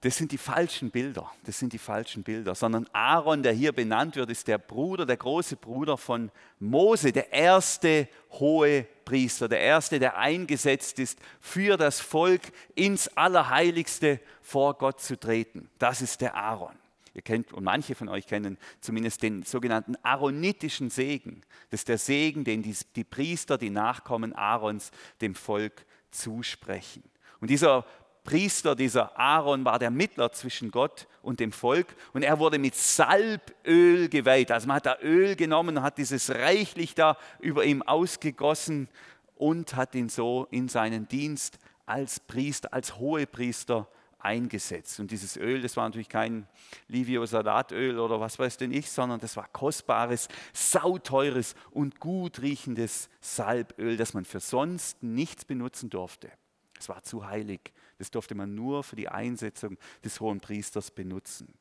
Das 0.00 0.16
sind 0.16 0.30
die 0.30 0.38
falschen 0.38 0.92
Bilder, 0.92 1.28
das 1.44 1.58
sind 1.58 1.72
die 1.72 1.78
falschen 1.78 2.22
Bilder, 2.22 2.54
sondern 2.54 2.86
Aaron, 2.92 3.42
der 3.42 3.52
hier 3.52 3.72
benannt 3.72 4.14
wird, 4.14 4.30
ist 4.30 4.46
der 4.46 4.58
Bruder, 4.58 5.04
der 5.04 5.16
große 5.16 5.56
Bruder 5.56 5.98
von 5.98 6.30
Mose, 6.60 7.10
der 7.10 7.32
erste 7.32 8.08
hohe 8.30 8.86
Priester, 9.04 9.48
der 9.48 9.58
erste, 9.58 9.98
der 9.98 10.16
eingesetzt 10.16 11.00
ist, 11.00 11.18
für 11.40 11.76
das 11.76 11.98
Volk 11.98 12.42
ins 12.76 13.08
Allerheiligste 13.16 14.20
vor 14.40 14.74
Gott 14.74 15.00
zu 15.00 15.18
treten. 15.18 15.68
Das 15.80 16.00
ist 16.00 16.20
der 16.20 16.36
Aaron. 16.36 16.76
Ihr 17.14 17.22
kennt, 17.22 17.52
und 17.52 17.64
manche 17.64 17.96
von 17.96 18.08
euch 18.08 18.28
kennen 18.28 18.56
zumindest 18.80 19.24
den 19.24 19.42
sogenannten 19.42 19.96
aaronitischen 20.04 20.90
Segen. 20.90 21.42
Das 21.70 21.80
ist 21.80 21.88
der 21.88 21.98
Segen, 21.98 22.44
den 22.44 22.62
die, 22.62 22.76
die 22.94 23.02
Priester, 23.02 23.58
die 23.58 23.70
Nachkommen 23.70 24.32
Aarons, 24.32 24.92
dem 25.20 25.34
Volk 25.34 25.84
zusprechen. 26.12 27.02
Und 27.40 27.50
dieser 27.50 27.84
Priester, 28.28 28.74
dieser 28.74 29.18
Aaron, 29.18 29.64
war 29.64 29.78
der 29.78 29.90
Mittler 29.90 30.30
zwischen 30.32 30.70
Gott 30.70 31.06
und 31.22 31.40
dem 31.40 31.50
Volk 31.50 31.86
und 32.12 32.22
er 32.22 32.38
wurde 32.38 32.58
mit 32.58 32.74
Salböl 32.74 34.10
geweiht. 34.10 34.52
Also 34.52 34.66
man 34.66 34.76
hat 34.76 34.84
da 34.84 34.98
Öl 35.00 35.34
genommen 35.34 35.78
und 35.78 35.82
hat 35.82 35.96
dieses 35.96 36.28
reichlich 36.28 36.94
da 36.94 37.16
über 37.40 37.64
ihm 37.64 37.80
ausgegossen 37.80 38.88
und 39.34 39.76
hat 39.76 39.94
ihn 39.94 40.10
so 40.10 40.46
in 40.50 40.68
seinen 40.68 41.08
Dienst 41.08 41.58
als 41.86 42.20
Priester, 42.20 42.74
als 42.74 42.98
Hohepriester 42.98 43.88
eingesetzt. 44.18 45.00
Und 45.00 45.10
dieses 45.10 45.38
Öl, 45.38 45.62
das 45.62 45.78
war 45.78 45.88
natürlich 45.88 46.10
kein 46.10 46.46
Livio 46.86 47.24
Salatöl 47.24 47.98
oder 47.98 48.20
was 48.20 48.38
weiß 48.38 48.58
denn 48.58 48.72
ich, 48.72 48.90
sondern 48.90 49.20
das 49.20 49.38
war 49.38 49.48
kostbares, 49.48 50.28
sauteures 50.52 51.54
und 51.70 51.98
gut 51.98 52.42
riechendes 52.42 53.08
Salböl, 53.22 53.96
das 53.96 54.12
man 54.12 54.26
für 54.26 54.40
sonst 54.40 55.02
nichts 55.02 55.46
benutzen 55.46 55.88
durfte. 55.88 56.30
Es 56.78 56.90
war 56.90 57.02
zu 57.02 57.26
heilig 57.26 57.72
das 57.98 58.10
durfte 58.10 58.34
man 58.34 58.54
nur 58.54 58.84
für 58.84 58.96
die 58.96 59.08
Einsetzung 59.08 59.76
des 60.04 60.20
hohen 60.20 60.40
Priesters 60.40 60.90
benutzen. 60.90 61.52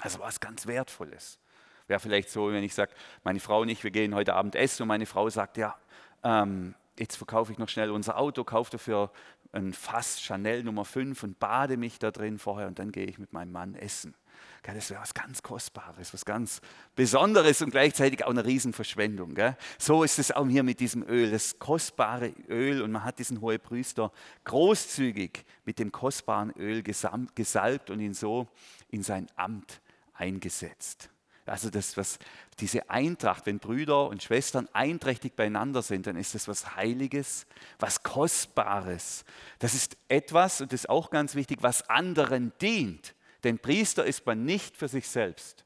Also 0.00 0.20
was 0.20 0.40
ganz 0.40 0.66
Wertvolles. 0.66 1.38
Wäre 1.86 2.00
vielleicht 2.00 2.30
so, 2.30 2.52
wenn 2.52 2.62
ich 2.62 2.74
sage, 2.74 2.92
meine 3.24 3.40
Frau 3.40 3.62
und 3.62 3.68
ich, 3.68 3.82
wir 3.82 3.90
gehen 3.90 4.14
heute 4.14 4.34
Abend 4.34 4.54
essen 4.54 4.82
und 4.82 4.88
meine 4.88 5.06
Frau 5.06 5.28
sagt, 5.30 5.56
ja, 5.56 5.76
ähm, 6.22 6.74
jetzt 6.98 7.16
verkaufe 7.16 7.52
ich 7.52 7.58
noch 7.58 7.68
schnell 7.68 7.90
unser 7.90 8.18
Auto, 8.18 8.44
kaufe 8.44 8.70
dafür 8.70 9.10
ein 9.52 9.72
Fass 9.72 10.20
Chanel 10.20 10.62
Nummer 10.62 10.84
5 10.84 11.22
und 11.22 11.38
bade 11.38 11.76
mich 11.76 11.98
da 11.98 12.10
drin 12.10 12.38
vorher 12.38 12.68
und 12.68 12.78
dann 12.78 12.92
gehe 12.92 13.06
ich 13.06 13.18
mit 13.18 13.32
meinem 13.32 13.52
Mann 13.52 13.74
essen. 13.74 14.14
Das 14.62 14.90
wäre 14.90 15.00
was 15.00 15.14
ganz 15.14 15.42
Kostbares, 15.42 16.12
was 16.12 16.24
ganz 16.24 16.60
Besonderes 16.94 17.62
und 17.62 17.70
gleichzeitig 17.70 18.24
auch 18.24 18.30
eine 18.30 18.44
Riesenverschwendung. 18.44 19.36
So 19.78 20.02
ist 20.02 20.18
es 20.18 20.30
auch 20.30 20.46
hier 20.46 20.62
mit 20.62 20.80
diesem 20.80 21.02
Öl, 21.08 21.30
das 21.30 21.58
kostbare 21.58 22.34
Öl 22.48 22.82
und 22.82 22.92
man 22.92 23.04
hat 23.04 23.18
diesen 23.18 23.40
Hohepriester 23.40 24.12
großzügig 24.44 25.44
mit 25.64 25.78
dem 25.78 25.90
kostbaren 25.90 26.50
Öl 26.58 26.82
gesalbt 26.82 27.90
und 27.90 28.00
ihn 28.00 28.14
so 28.14 28.46
in 28.90 29.02
sein 29.02 29.26
Amt 29.36 29.80
eingesetzt. 30.12 31.08
Also 31.46 31.70
das, 31.70 31.96
was 31.96 32.18
diese 32.60 32.90
Eintracht, 32.90 33.46
wenn 33.46 33.58
Brüder 33.58 34.08
und 34.08 34.22
Schwestern 34.22 34.68
einträchtig 34.74 35.34
beieinander 35.34 35.80
sind, 35.80 36.06
dann 36.06 36.16
ist 36.16 36.34
das 36.34 36.46
was 36.46 36.76
Heiliges, 36.76 37.46
was 37.78 38.02
Kostbares. 38.02 39.24
Das 39.58 39.72
ist 39.72 39.96
etwas, 40.08 40.60
und 40.60 40.74
das 40.74 40.80
ist 40.80 40.90
auch 40.90 41.08
ganz 41.08 41.34
wichtig, 41.34 41.62
was 41.62 41.88
anderen 41.88 42.52
dient. 42.60 43.14
Denn 43.44 43.58
Priester 43.58 44.04
ist 44.04 44.26
man 44.26 44.44
nicht 44.44 44.76
für 44.76 44.88
sich 44.88 45.08
selbst. 45.08 45.64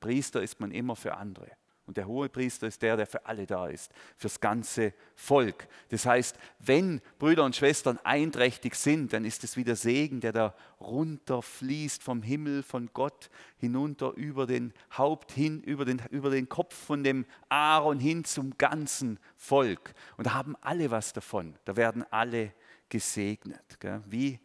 Priester 0.00 0.42
ist 0.42 0.60
man 0.60 0.70
immer 0.70 0.96
für 0.96 1.14
andere. 1.16 1.50
Und 1.86 1.98
der 1.98 2.06
hohe 2.06 2.30
Priester 2.30 2.66
ist 2.66 2.80
der, 2.80 2.96
der 2.96 3.06
für 3.06 3.26
alle 3.26 3.44
da 3.46 3.68
ist, 3.68 3.92
fürs 4.16 4.40
ganze 4.40 4.94
Volk. 5.14 5.68
Das 5.90 6.06
heißt, 6.06 6.38
wenn 6.58 7.02
Brüder 7.18 7.44
und 7.44 7.54
Schwestern 7.54 7.98
einträchtig 8.04 8.74
sind, 8.74 9.12
dann 9.12 9.26
ist 9.26 9.44
es 9.44 9.58
wie 9.58 9.64
der 9.64 9.76
Segen, 9.76 10.20
der 10.20 10.32
da 10.32 10.54
runterfließt 10.80 12.02
vom 12.02 12.22
Himmel, 12.22 12.62
von 12.62 12.88
Gott 12.94 13.28
hinunter 13.58 14.12
über 14.14 14.46
den 14.46 14.72
Haupt 14.96 15.32
hin, 15.32 15.60
über 15.60 15.84
den, 15.84 16.00
über 16.10 16.30
den 16.30 16.48
Kopf 16.48 16.74
von 16.74 17.04
dem 17.04 17.26
Aaron 17.50 17.98
hin 17.98 18.24
zum 18.24 18.56
ganzen 18.56 19.18
Volk. 19.36 19.92
Und 20.16 20.26
da 20.28 20.34
haben 20.34 20.56
alle 20.62 20.90
was 20.90 21.12
davon. 21.12 21.54
Da 21.66 21.76
werden 21.76 22.02
alle 22.10 22.54
gesegnet. 22.88 23.78
Gell? 23.78 24.02
Wie 24.06 24.40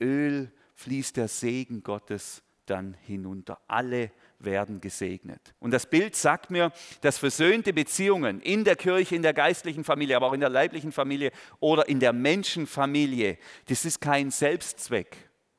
Öl 0.00 0.52
fließt 0.76 1.16
der 1.16 1.28
Segen 1.28 1.82
Gottes 1.82 2.42
dann 2.66 2.94
hinunter. 3.02 3.58
Alle 3.66 4.10
werden 4.38 4.80
gesegnet. 4.80 5.54
Und 5.58 5.70
das 5.70 5.88
Bild 5.88 6.14
sagt 6.14 6.50
mir, 6.50 6.72
dass 7.00 7.18
versöhnte 7.18 7.72
Beziehungen 7.72 8.40
in 8.40 8.64
der 8.64 8.76
Kirche, 8.76 9.16
in 9.16 9.22
der 9.22 9.32
geistlichen 9.32 9.84
Familie, 9.84 10.16
aber 10.16 10.26
auch 10.26 10.32
in 10.32 10.40
der 10.40 10.50
leiblichen 10.50 10.92
Familie 10.92 11.30
oder 11.58 11.88
in 11.88 12.00
der 12.00 12.12
Menschenfamilie, 12.12 13.38
das 13.66 13.84
ist 13.84 14.00
kein 14.00 14.30
Selbstzweck. 14.30 15.16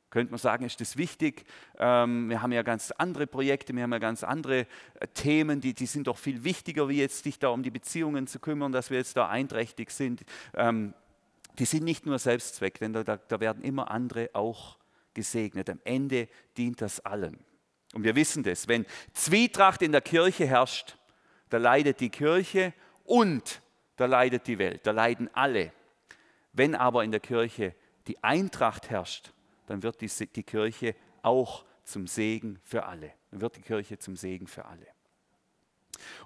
Könnte 0.10 0.32
man 0.32 0.40
sagen, 0.40 0.66
ist 0.66 0.80
das 0.80 0.96
wichtig? 0.96 1.44
Ähm, 1.78 2.30
wir 2.30 2.42
haben 2.42 2.54
ja 2.54 2.64
ganz 2.64 2.92
andere 2.92 3.28
Projekte, 3.28 3.76
wir 3.76 3.84
haben 3.84 3.92
ja 3.92 4.00
ganz 4.00 4.24
andere 4.24 4.66
äh, 5.00 5.08
Themen, 5.14 5.60
die, 5.60 5.74
die 5.74 5.86
sind 5.86 6.08
doch 6.08 6.18
viel 6.18 6.44
wichtiger, 6.44 6.88
wie 6.88 7.00
jetzt 7.00 7.24
sich 7.24 7.40
da 7.40 7.50
um 7.50 7.62
die 7.62 7.72
Beziehungen 7.72 8.26
zu 8.26 8.40
kümmern, 8.40 8.72
dass 8.72 8.90
wir 8.90 8.98
jetzt 8.98 9.18
da 9.18 9.28
einträchtig 9.28 9.92
sind. 9.92 10.24
Ähm, 10.54 10.94
die 11.60 11.66
sind 11.66 11.84
nicht 11.84 12.06
nur 12.06 12.20
Selbstzweck, 12.20 12.80
denn 12.80 12.94
da, 12.94 13.04
da 13.04 13.40
werden 13.40 13.64
immer 13.64 13.92
andere 13.92 14.30
auch 14.34 14.78
gesegnet. 15.18 15.68
Am 15.70 15.82
Ende 15.84 16.30
dient 16.56 16.80
das 16.80 17.00
allen. 17.00 17.44
Und 17.94 18.04
wir 18.04 18.16
wissen 18.16 18.44
das, 18.44 18.68
wenn 18.68 18.86
Zwietracht 19.14 19.82
in 19.82 19.92
der 19.92 20.02
Kirche 20.02 20.46
herrscht, 20.46 20.96
da 21.50 21.58
leidet 21.58 22.00
die 22.00 22.10
Kirche 22.10 22.74
und 23.04 23.62
da 23.96 24.06
leidet 24.06 24.46
die 24.46 24.60
Welt, 24.60 24.86
da 24.86 24.92
leiden 24.92 25.30
alle. 25.34 25.74
Wenn 26.54 26.76
aber 26.76 27.04
in 27.04 27.12
der 27.12 27.20
Kirche 27.20 27.74
die 28.06 28.24
Eintracht 28.24 28.92
herrscht, 28.92 29.34
dann 29.66 29.82
wird 29.82 30.02
die, 30.02 30.12
die 30.28 30.44
Kirche 30.44 30.96
auch 31.24 31.66
zum 31.84 32.06
Segen 32.06 32.60
für 32.64 32.86
alle. 32.86 33.12
Dann 33.32 33.42
wird 33.42 33.56
die 33.56 33.62
Kirche 33.62 33.98
zum 33.98 34.16
Segen 34.16 34.46
für 34.46 34.66
alle. 34.66 34.86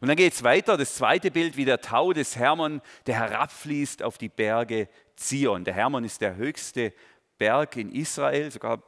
Und 0.01 0.09
dann 0.09 0.17
geht 0.17 0.33
es 0.33 0.43
weiter, 0.43 0.75
das 0.75 0.95
zweite 0.95 1.31
Bild, 1.31 1.55
wie 1.55 1.63
der 1.63 1.79
Tau 1.79 2.11
des 2.11 2.35
Hermon, 2.35 2.81
der 3.05 3.15
herabfließt 3.15 4.03
auf 4.03 4.17
die 4.17 4.27
Berge 4.27 4.89
Zion. 5.15 5.63
Der 5.63 5.75
Hermon 5.75 6.03
ist 6.03 6.19
der 6.19 6.35
höchste 6.35 6.93
Berg 7.41 7.75
in 7.75 7.91
Israel, 7.91 8.51
sogar 8.51 8.83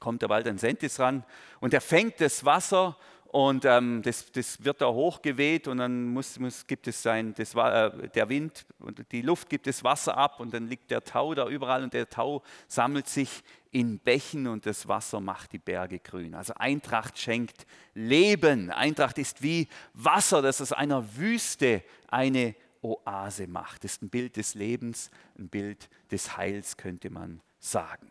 kommt 0.00 0.20
der 0.20 0.28
Wald 0.28 0.48
an 0.48 0.58
Sentis 0.58 0.98
ran 0.98 1.22
und 1.60 1.72
er 1.72 1.80
fängt 1.80 2.20
das 2.20 2.44
Wasser 2.44 2.96
und 3.26 3.64
ähm, 3.64 4.02
das, 4.02 4.32
das, 4.32 4.64
wird 4.64 4.80
da 4.80 4.88
hochgeweht 4.88 5.68
und 5.68 5.78
dann 5.78 6.08
muss, 6.08 6.40
muss, 6.40 6.66
gibt 6.66 6.88
es 6.88 7.00
sein, 7.00 7.34
das, 7.34 7.54
äh, 7.54 8.08
der 8.08 8.28
Wind 8.28 8.66
und 8.80 9.12
die 9.12 9.22
Luft 9.22 9.48
gibt 9.48 9.68
das 9.68 9.84
Wasser 9.84 10.16
ab 10.16 10.40
und 10.40 10.54
dann 10.54 10.66
liegt 10.66 10.90
der 10.90 11.04
Tau 11.04 11.34
da 11.34 11.46
überall 11.46 11.84
und 11.84 11.94
der 11.94 12.08
Tau 12.08 12.42
sammelt 12.66 13.06
sich 13.06 13.44
in 13.70 14.00
Bächen 14.00 14.48
und 14.48 14.66
das 14.66 14.88
Wasser 14.88 15.20
macht 15.20 15.52
die 15.52 15.60
Berge 15.60 16.00
grün. 16.00 16.34
Also 16.34 16.52
Eintracht 16.54 17.16
schenkt 17.16 17.64
Leben. 17.94 18.72
Eintracht 18.72 19.18
ist 19.18 19.40
wie 19.40 19.68
Wasser, 19.94 20.42
das 20.42 20.60
aus 20.60 20.72
einer 20.72 21.16
Wüste 21.16 21.84
eine 22.08 22.56
Oase 22.86 23.46
macht. 23.46 23.84
Das 23.84 23.92
ist 23.92 24.02
ein 24.02 24.10
Bild 24.10 24.36
des 24.36 24.54
Lebens, 24.54 25.10
ein 25.38 25.48
Bild 25.48 25.88
des 26.10 26.36
Heils, 26.36 26.76
könnte 26.76 27.10
man 27.10 27.40
sagen. 27.58 28.10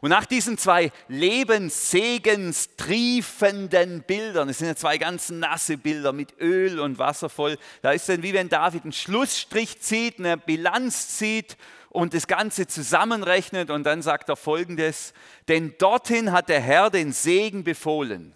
Und 0.00 0.10
nach 0.10 0.26
diesen 0.26 0.58
zwei 0.58 0.90
lebenssegenstriefenden 1.08 4.02
Bildern, 4.02 4.48
es 4.48 4.58
sind 4.58 4.68
ja 4.68 4.76
zwei 4.76 4.98
ganz 4.98 5.30
nasse 5.30 5.78
Bilder 5.78 6.12
mit 6.12 6.38
Öl 6.40 6.78
und 6.80 6.98
Wasser 6.98 7.28
voll, 7.28 7.56
da 7.82 7.92
ist 7.92 8.08
dann 8.08 8.24
wie 8.24 8.34
wenn 8.34 8.48
David 8.48 8.82
einen 8.84 8.92
Schlussstrich 8.92 9.80
zieht, 9.80 10.18
eine 10.18 10.36
Bilanz 10.36 11.16
zieht 11.16 11.56
und 11.90 12.14
das 12.14 12.26
Ganze 12.26 12.66
zusammenrechnet 12.66 13.70
und 13.70 13.84
dann 13.84 14.02
sagt 14.02 14.28
er 14.28 14.34
folgendes, 14.36 15.12
denn 15.48 15.74
dorthin 15.78 16.32
hat 16.32 16.48
der 16.48 16.60
Herr 16.60 16.90
den 16.90 17.12
Segen 17.12 17.62
befohlen, 17.64 18.34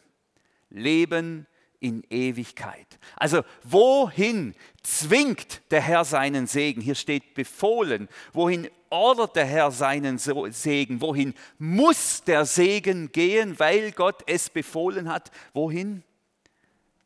Leben 0.70 1.46
in 1.80 2.04
Ewigkeit. 2.10 2.86
Also 3.16 3.42
wohin 3.64 4.54
zwingt 4.82 5.62
der 5.70 5.80
Herr 5.80 6.04
seinen 6.04 6.46
Segen? 6.46 6.80
Hier 6.80 6.94
steht 6.94 7.34
befohlen. 7.34 8.08
Wohin 8.32 8.68
ordert 8.90 9.36
der 9.36 9.46
Herr 9.46 9.70
seinen 9.70 10.18
Segen? 10.18 11.00
Wohin 11.00 11.34
muss 11.58 12.22
der 12.24 12.44
Segen 12.44 13.12
gehen, 13.12 13.58
weil 13.58 13.92
Gott 13.92 14.22
es 14.26 14.50
befohlen 14.50 15.08
hat? 15.08 15.30
Wohin? 15.52 16.02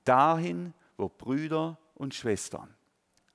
Dahin, 0.04 0.72
wo 0.96 1.08
Brüder 1.08 1.78
und 1.94 2.14
Schwestern 2.14 2.74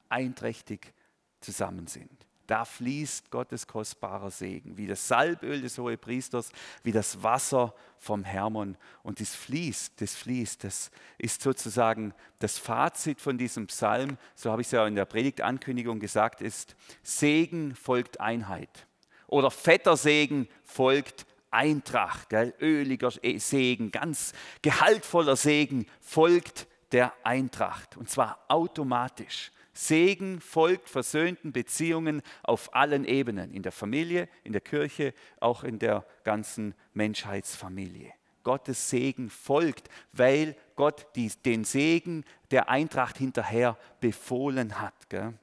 einträchtig 0.09 0.93
zusammen 1.39 1.87
sind. 1.87 2.20
Da 2.51 2.65
fließt 2.65 3.31
Gottes 3.31 3.65
kostbarer 3.65 4.29
Segen, 4.29 4.75
wie 4.75 4.85
das 4.85 5.07
Salböl 5.07 5.61
des 5.61 5.77
Hohepriesters, 5.77 6.51
wie 6.83 6.91
das 6.91 7.23
Wasser 7.23 7.73
vom 7.97 8.25
Hermon. 8.25 8.75
Und 9.03 9.21
das 9.21 9.33
fließt, 9.33 10.01
das 10.01 10.15
fließt. 10.15 10.65
Das 10.65 10.91
ist 11.17 11.41
sozusagen 11.41 12.13
das 12.39 12.57
Fazit 12.57 13.21
von 13.21 13.37
diesem 13.37 13.67
Psalm, 13.67 14.17
so 14.35 14.51
habe 14.51 14.63
ich 14.63 14.67
es 14.67 14.71
ja 14.71 14.85
in 14.85 14.95
der 14.95 15.05
Predigtankündigung 15.05 16.01
gesagt, 16.01 16.41
ist 16.41 16.75
Segen 17.03 17.73
folgt 17.73 18.19
Einheit. 18.19 18.85
Oder 19.27 19.49
fetter 19.49 19.95
Segen 19.95 20.49
folgt 20.65 21.25
Eintracht, 21.51 22.27
gell? 22.27 22.53
öliger 22.59 23.11
Segen, 23.11 23.91
ganz 23.91 24.33
gehaltvoller 24.61 25.37
Segen 25.37 25.85
folgt 26.01 26.67
der 26.91 27.13
Eintracht. 27.23 27.95
Und 27.95 28.09
zwar 28.09 28.43
automatisch. 28.49 29.53
Segen 29.73 30.41
folgt 30.41 30.89
versöhnten 30.89 31.53
Beziehungen 31.53 32.21
auf 32.43 32.75
allen 32.75 33.05
Ebenen, 33.05 33.53
in 33.53 33.63
der 33.63 33.71
Familie, 33.71 34.27
in 34.43 34.51
der 34.51 34.61
Kirche, 34.61 35.13
auch 35.39 35.63
in 35.63 35.79
der 35.79 36.05
ganzen 36.23 36.73
Menschheitsfamilie. 36.93 38.13
Gottes 38.43 38.89
Segen 38.89 39.29
folgt, 39.29 39.89
weil 40.13 40.55
Gott 40.75 41.07
die, 41.15 41.29
den 41.45 41.63
Segen 41.63 42.25
der 42.49 42.69
Eintracht 42.69 43.17
hinterher 43.17 43.77
befohlen 43.99 44.81
hat. 44.81 45.09
Gell? 45.09 45.33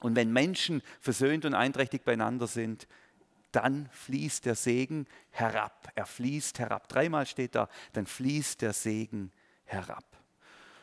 Und 0.00 0.16
wenn 0.16 0.32
Menschen 0.32 0.82
versöhnt 1.00 1.44
und 1.44 1.54
einträchtig 1.54 2.04
beieinander 2.04 2.46
sind, 2.46 2.86
dann 3.52 3.88
fließt 3.92 4.46
der 4.46 4.54
Segen 4.54 5.06
herab. 5.30 5.90
Er 5.94 6.06
fließt 6.06 6.58
herab. 6.58 6.88
Dreimal 6.88 7.26
steht 7.26 7.54
da, 7.54 7.68
dann 7.92 8.06
fließt 8.06 8.62
der 8.62 8.72
Segen 8.72 9.32
herab. 9.64 10.17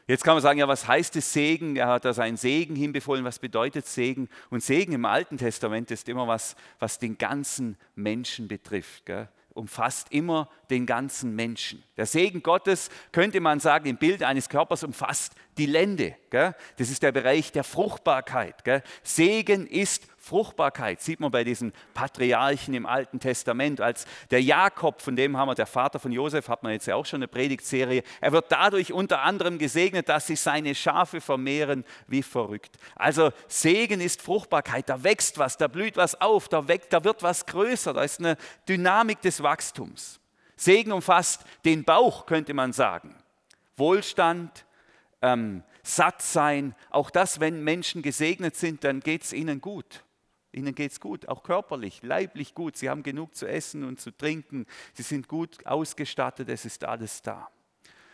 Jetzt 0.07 0.23
kann 0.23 0.35
man 0.35 0.43
sagen, 0.43 0.59
ja, 0.59 0.67
was 0.67 0.87
heißt 0.87 1.15
es 1.15 1.33
Segen? 1.33 1.77
Er 1.77 1.87
hat 1.87 2.05
da 2.05 2.13
seinen 2.13 2.37
Segen 2.37 2.75
hinbefohlen. 2.75 3.25
Was 3.25 3.39
bedeutet 3.39 3.87
Segen? 3.87 4.29
Und 4.51 4.63
Segen 4.63 4.93
im 4.93 5.05
Alten 5.05 5.37
Testament 5.37 5.89
ist 5.89 6.07
immer 6.09 6.27
was, 6.27 6.55
was 6.77 6.99
den 6.99 7.17
ganzen 7.17 7.75
Menschen 7.95 8.47
betrifft. 8.47 9.07
Gell? 9.07 9.27
Umfasst 9.55 10.11
immer 10.11 10.49
den 10.69 10.85
ganzen 10.85 11.33
Menschen. 11.35 11.81
Der 11.97 12.05
Segen 12.05 12.43
Gottes, 12.43 12.89
könnte 13.13 13.39
man 13.39 13.59
sagen, 13.59 13.89
im 13.89 13.97
Bild 13.97 14.21
eines 14.21 14.47
Körpers 14.49 14.83
umfasst 14.83 15.33
die 15.57 15.65
Lände. 15.65 16.15
Gell? 16.29 16.53
Das 16.77 16.91
ist 16.91 17.01
der 17.01 17.11
Bereich 17.11 17.51
der 17.51 17.63
Fruchtbarkeit. 17.63 18.63
Gell? 18.63 18.83
Segen 19.01 19.65
ist 19.65 20.07
Fruchtbarkeit 20.25 21.01
sieht 21.01 21.19
man 21.19 21.29
bei 21.29 21.43
diesen 21.43 21.71
Patriarchen 21.93 22.73
im 22.73 22.87
Alten 22.87 23.19
Testament, 23.19 23.79
als 23.79 24.07
der 24.31 24.41
Jakob, 24.41 24.99
von 25.03 25.15
dem 25.15 25.37
haben 25.37 25.49
wir, 25.49 25.53
der 25.53 25.67
Vater 25.67 25.99
von 25.99 26.11
Josef, 26.11 26.49
hat 26.49 26.63
man 26.63 26.71
jetzt 26.71 26.87
ja 26.87 26.95
auch 26.95 27.05
schon 27.05 27.19
eine 27.19 27.27
Predigtserie, 27.27 28.01
er 28.21 28.31
wird 28.31 28.51
dadurch 28.51 28.91
unter 28.91 29.21
anderem 29.21 29.59
gesegnet, 29.59 30.09
dass 30.09 30.25
sich 30.25 30.41
seine 30.41 30.73
Schafe 30.73 31.21
vermehren 31.21 31.85
wie 32.07 32.23
verrückt. 32.23 32.79
Also 32.95 33.33
Segen 33.47 34.01
ist 34.01 34.19
Fruchtbarkeit, 34.19 34.89
da 34.89 35.03
wächst 35.03 35.37
was, 35.37 35.57
da 35.57 35.67
blüht 35.67 35.95
was 35.95 36.19
auf, 36.19 36.49
da, 36.49 36.67
wächst, 36.67 36.91
da 36.91 37.03
wird 37.03 37.21
was 37.21 37.45
größer, 37.45 37.93
da 37.93 38.01
ist 38.01 38.19
eine 38.19 38.35
Dynamik 38.67 39.21
des 39.21 39.43
Wachstums. 39.43 40.19
Segen 40.55 40.91
umfasst 40.91 41.43
den 41.65 41.83
Bauch, 41.83 42.25
könnte 42.25 42.55
man 42.55 42.73
sagen. 42.73 43.15
Wohlstand, 43.77 44.65
ähm, 45.21 45.61
satt 45.83 46.23
sein, 46.23 46.73
auch 46.89 47.11
das, 47.11 47.39
wenn 47.39 47.63
Menschen 47.63 48.01
gesegnet 48.01 48.55
sind, 48.55 48.83
dann 48.83 49.01
geht 49.01 49.21
es 49.21 49.33
ihnen 49.33 49.61
gut. 49.61 50.01
Ihnen 50.55 50.73
geht 50.73 50.91
es 50.93 50.99
gut, 50.99 51.27
auch 51.27 51.43
körperlich, 51.43 52.01
leiblich 52.01 52.53
gut. 52.53 52.77
Sie 52.77 52.89
haben 52.89 53.03
genug 53.03 53.35
zu 53.35 53.45
essen 53.45 53.83
und 53.83 53.99
zu 53.99 54.11
trinken. 54.11 54.65
Sie 54.93 55.03
sind 55.03 55.27
gut 55.27 55.65
ausgestattet, 55.65 56.47
es 56.49 56.65
ist 56.65 56.85
alles 56.85 57.21
da. 57.21 57.49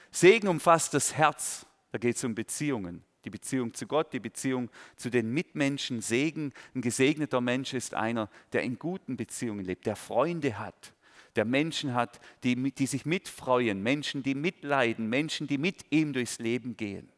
Segen 0.09 0.47
umfasst 0.47 0.93
das 0.93 1.15
Herz. 1.15 1.65
Da 1.91 1.99
geht 1.99 2.15
es 2.15 2.23
um 2.23 2.33
Beziehungen. 2.33 3.03
Die 3.25 3.29
Beziehung 3.29 3.75
zu 3.75 3.85
Gott, 3.85 4.11
die 4.13 4.19
Beziehung 4.19 4.71
zu 4.95 5.11
den 5.11 5.31
Mitmenschen. 5.31 6.01
Segen, 6.01 6.51
ein 6.73 6.81
gesegneter 6.81 7.41
Mensch 7.41 7.75
ist 7.75 7.93
einer, 7.93 8.29
der 8.53 8.63
in 8.63 8.79
guten 8.79 9.17
Beziehungen 9.17 9.63
lebt, 9.63 9.85
der 9.85 9.95
Freunde 9.95 10.57
hat, 10.57 10.93
der 11.35 11.45
Menschen 11.45 11.93
hat, 11.93 12.19
die, 12.43 12.55
die 12.71 12.87
sich 12.87 13.05
mitfreuen, 13.05 13.83
Menschen, 13.83 14.23
die 14.23 14.33
mitleiden, 14.33 15.07
Menschen, 15.07 15.45
die 15.45 15.59
mit 15.59 15.91
ihm 15.91 16.13
durchs 16.13 16.39
Leben 16.39 16.75
gehen. 16.75 17.11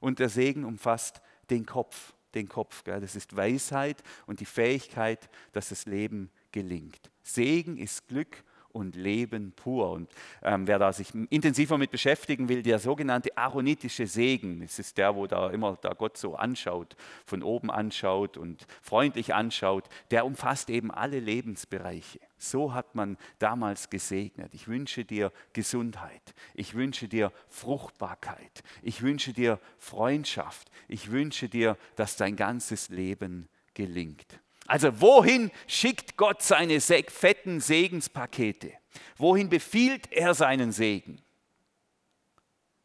Und 0.00 0.18
der 0.18 0.28
Segen 0.28 0.64
umfasst 0.64 1.22
den 1.48 1.64
Kopf 1.64 2.12
den 2.34 2.48
Kopf. 2.48 2.84
Gell? 2.84 3.00
Das 3.00 3.16
ist 3.16 3.36
Weisheit 3.36 4.02
und 4.26 4.40
die 4.40 4.46
Fähigkeit, 4.46 5.28
dass 5.52 5.68
das 5.68 5.86
Leben 5.86 6.30
gelingt. 6.52 7.10
Segen 7.22 7.76
ist 7.76 8.08
Glück 8.08 8.44
und 8.72 8.96
Leben 8.96 9.52
pur. 9.52 9.90
Und 9.90 10.10
ähm, 10.42 10.66
wer 10.66 10.78
da 10.78 10.92
sich 10.92 11.14
intensiver 11.30 11.78
mit 11.78 11.90
beschäftigen 11.90 12.48
will, 12.48 12.62
der 12.62 12.78
sogenannte 12.78 13.36
aaronitische 13.36 14.06
Segen, 14.06 14.62
es 14.62 14.78
ist 14.78 14.98
der, 14.98 15.14
wo 15.16 15.26
da 15.26 15.50
immer 15.50 15.78
da 15.80 15.92
Gott 15.92 16.16
so 16.16 16.34
anschaut, 16.36 16.96
von 17.24 17.42
oben 17.42 17.70
anschaut 17.70 18.36
und 18.36 18.66
freundlich 18.80 19.34
anschaut, 19.34 19.84
der 20.10 20.26
umfasst 20.26 20.70
eben 20.70 20.90
alle 20.90 21.20
Lebensbereiche. 21.20 22.20
So 22.38 22.74
hat 22.74 22.96
man 22.96 23.16
damals 23.38 23.88
gesegnet. 23.88 24.52
Ich 24.52 24.66
wünsche 24.66 25.04
dir 25.04 25.30
Gesundheit. 25.52 26.34
Ich 26.54 26.74
wünsche 26.74 27.06
dir 27.06 27.30
Fruchtbarkeit. 27.48 28.64
Ich 28.82 29.02
wünsche 29.02 29.32
dir 29.32 29.60
Freundschaft. 29.78 30.70
Ich 30.88 31.12
wünsche 31.12 31.48
dir, 31.48 31.76
dass 31.94 32.16
dein 32.16 32.34
ganzes 32.34 32.88
Leben 32.88 33.48
gelingt. 33.74 34.41
Also 34.66 35.00
wohin 35.00 35.50
schickt 35.66 36.16
Gott 36.16 36.42
seine 36.42 36.80
fetten 36.80 37.60
Segenspakete? 37.60 38.72
Wohin 39.16 39.48
befiehlt 39.48 40.12
er 40.12 40.34
seinen 40.34 40.72
Segen? 40.72 41.22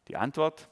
Die 0.08 0.16
Antwort 0.16 0.68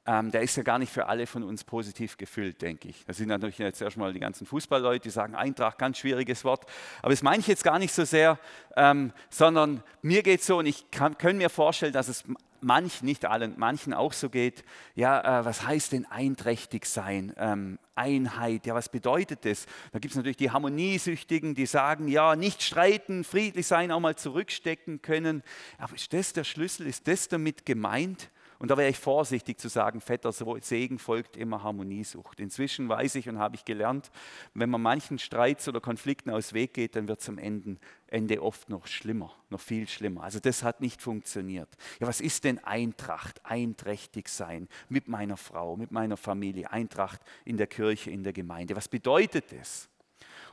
ähm, 0.07 0.31
der 0.31 0.41
ist 0.41 0.55
ja 0.57 0.63
gar 0.63 0.79
nicht 0.79 0.91
für 0.91 1.07
alle 1.07 1.27
von 1.27 1.43
uns 1.43 1.63
positiv 1.63 2.17
gefüllt, 2.17 2.61
denke 2.61 2.89
ich. 2.89 3.05
Das 3.05 3.17
sind 3.17 3.27
natürlich 3.27 3.59
jetzt 3.59 3.81
erstmal 3.81 4.11
die 4.13 4.19
ganzen 4.19 4.45
Fußballleute, 4.47 5.03
die 5.03 5.09
sagen, 5.09 5.35
Eintracht, 5.35 5.77
ganz 5.77 5.99
schwieriges 5.99 6.43
Wort. 6.43 6.65
Aber 7.01 7.11
das 7.11 7.21
meine 7.23 7.39
ich 7.39 7.47
jetzt 7.47 7.63
gar 7.63 7.77
nicht 7.77 7.93
so 7.93 8.05
sehr, 8.05 8.39
ähm, 8.75 9.13
sondern 9.29 9.83
mir 10.01 10.23
geht 10.23 10.39
es 10.39 10.47
so, 10.47 10.57
und 10.57 10.65
ich 10.65 10.89
kann, 10.91 11.17
kann 11.17 11.37
mir 11.37 11.49
vorstellen, 11.49 11.93
dass 11.93 12.07
es 12.07 12.23
manchen, 12.61 13.05
nicht 13.05 13.25
allen, 13.25 13.53
manchen 13.57 13.93
auch 13.93 14.13
so 14.13 14.29
geht, 14.29 14.63
ja, 14.95 15.41
äh, 15.41 15.45
was 15.45 15.65
heißt 15.65 15.91
denn 15.91 16.05
einträchtig 16.05 16.85
sein? 16.85 17.33
Ähm, 17.37 17.79
Einheit, 17.95 18.65
ja, 18.65 18.75
was 18.75 18.89
bedeutet 18.89 19.45
das? 19.45 19.65
Da 19.91 19.99
gibt 19.99 20.11
es 20.11 20.15
natürlich 20.17 20.37
die 20.37 20.51
Harmoniesüchtigen, 20.51 21.55
die 21.55 21.65
sagen, 21.65 22.07
ja, 22.07 22.35
nicht 22.35 22.61
streiten, 22.61 23.23
friedlich 23.23 23.67
sein, 23.67 23.91
auch 23.91 23.99
mal 23.99 24.15
zurückstecken 24.15 25.01
können. 25.01 25.43
Aber 25.77 25.95
ist 25.95 26.13
das 26.13 26.33
der 26.33 26.43
Schlüssel? 26.43 26.87
Ist 26.87 27.07
das 27.07 27.27
damit 27.27 27.65
gemeint? 27.65 28.29
Und 28.59 28.71
da 28.71 28.77
wäre 28.77 28.89
ich 28.89 28.97
vorsichtig 28.97 29.59
zu 29.59 29.67
sagen, 29.67 30.01
fetter 30.01 30.31
Segen 30.31 30.99
folgt 30.99 31.37
immer 31.37 31.63
Harmoniesucht. 31.63 32.39
Inzwischen 32.39 32.89
weiß 32.89 33.15
ich 33.15 33.29
und 33.29 33.37
habe 33.37 33.55
ich 33.55 33.65
gelernt, 33.65 34.09
wenn 34.53 34.69
man 34.69 34.81
manchen 34.81 35.19
Streits 35.19 35.67
oder 35.67 35.79
Konflikten 35.79 36.29
aus 36.29 36.53
Weg 36.53 36.73
geht, 36.73 36.95
dann 36.95 37.07
wird 37.07 37.21
es 37.21 37.29
am 37.29 37.37
Ende, 37.37 37.77
Ende 38.07 38.41
oft 38.41 38.69
noch 38.69 38.87
schlimmer, 38.87 39.33
noch 39.49 39.59
viel 39.59 39.87
schlimmer. 39.87 40.23
Also 40.23 40.39
das 40.39 40.63
hat 40.63 40.81
nicht 40.81 41.01
funktioniert. 41.01 41.69
Ja, 41.99 42.07
was 42.07 42.21
ist 42.21 42.43
denn 42.43 42.63
Eintracht? 42.63 43.45
Einträchtig 43.45 44.29
sein 44.29 44.67
mit 44.89 45.07
meiner 45.07 45.37
Frau, 45.37 45.75
mit 45.77 45.91
meiner 45.91 46.17
Familie, 46.17 46.71
Eintracht 46.71 47.21
in 47.45 47.57
der 47.57 47.67
Kirche, 47.67 48.11
in 48.11 48.23
der 48.23 48.33
Gemeinde. 48.33 48.75
Was 48.75 48.87
bedeutet 48.87 49.51
das? 49.51 49.89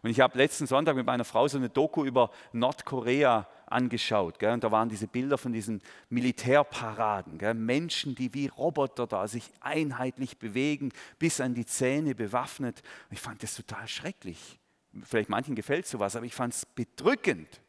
Und 0.05 0.11
ich 0.11 0.21
habe 0.21 0.37
letzten 0.37 0.67
Sonntag 0.67 0.97
mit 0.97 1.07
meiner 1.07 1.25
Frau 1.25 1.49
so 1.49 1.57
eine 1.57 1.71
Doku 1.71 2.05
über 2.05 2.31
Nordkorea 2.53 3.49
angeschaut. 3.64 4.38
Gell? 4.38 4.53
Und 4.53 4.62
da 4.62 4.71
waren 4.71 4.90
diese 4.90 5.07
Bilder 5.07 5.38
von 5.38 5.55
diesen 5.55 5.81
Militärparaden. 6.11 7.38
Gell? 7.38 7.55
Menschen, 7.55 8.14
die 8.14 8.35
wie 8.35 8.49
Roboter 8.49 9.07
da 9.07 9.27
sich 9.27 9.51
einheitlich 9.61 10.37
bewegen, 10.37 10.93
bis 11.19 11.40
an 11.40 11.55
die 11.55 11.64
Zähne 11.64 12.14
bewaffnet. 12.14 12.83
Und 13.09 13.14
ich 13.14 13.21
fand 13.21 13.43
das 13.43 13.57
total 13.57 13.88
schrecklich. 13.88 14.59
Vielleicht 15.05 15.31
manchen 15.31 15.55
gefällt 15.55 15.87
sowas, 15.87 16.17
aber 16.17 16.27
ich 16.27 16.35
fand 16.35 16.53
es 16.53 16.67
bedrückend. 16.67 17.62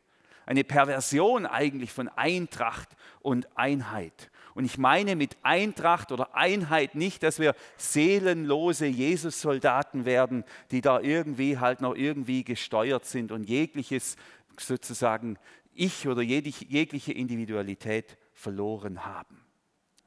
Eine 0.46 0.66
Perversion 0.66 1.46
eigentlich 1.46 1.94
von 1.94 2.10
Eintracht 2.10 2.90
und 3.22 3.48
Einheit. 3.58 4.30
Und 4.56 4.64
ich 4.64 4.78
meine 4.78 5.18
mit 5.18 5.38
Eintracht 5.44 6.14
oder 6.14 6.34
Einheit 6.34 6.96
nicht, 6.96 7.24
dass 7.24 7.40
wir 7.40 7.56
seelenlose 7.76 8.86
Jesus-Soldaten 8.86 10.06
werden, 10.06 10.46
die 10.72 10.80
da 10.80 11.02
irgendwie 11.02 11.60
halt 11.60 11.82
noch 11.82 11.94
irgendwie 11.94 12.46
gesteuert 12.46 13.06
sind 13.06 13.34
und 13.34 13.44
jegliches 13.44 14.16
sozusagen 14.58 15.38
Ich 15.74 16.08
oder 16.08 16.22
jegliche 16.22 17.12
Individualität 17.12 18.18
verloren 18.34 19.06
haben. 19.06 19.46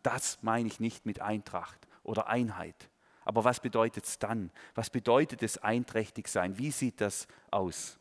Das 0.03 0.39
meine 0.41 0.67
ich 0.67 0.81
nicht 0.81 1.05
mit 1.05 1.21
Eintracht 1.21 1.87
oder 2.03 2.29
Einheit. 2.29 2.89
Aber 3.27 3.45
was 3.45 3.61
bedeutet 3.61 4.07
es 4.07 4.19
dann? 4.19 4.51
Was 4.75 4.89
bedeutet 4.89 5.43
es 5.43 5.59
einträchtig 5.59 6.27
sein? 6.29 6.57
Wie 6.57 6.71
sieht 6.71 7.03
das 7.03 7.29
aus? 7.51 7.98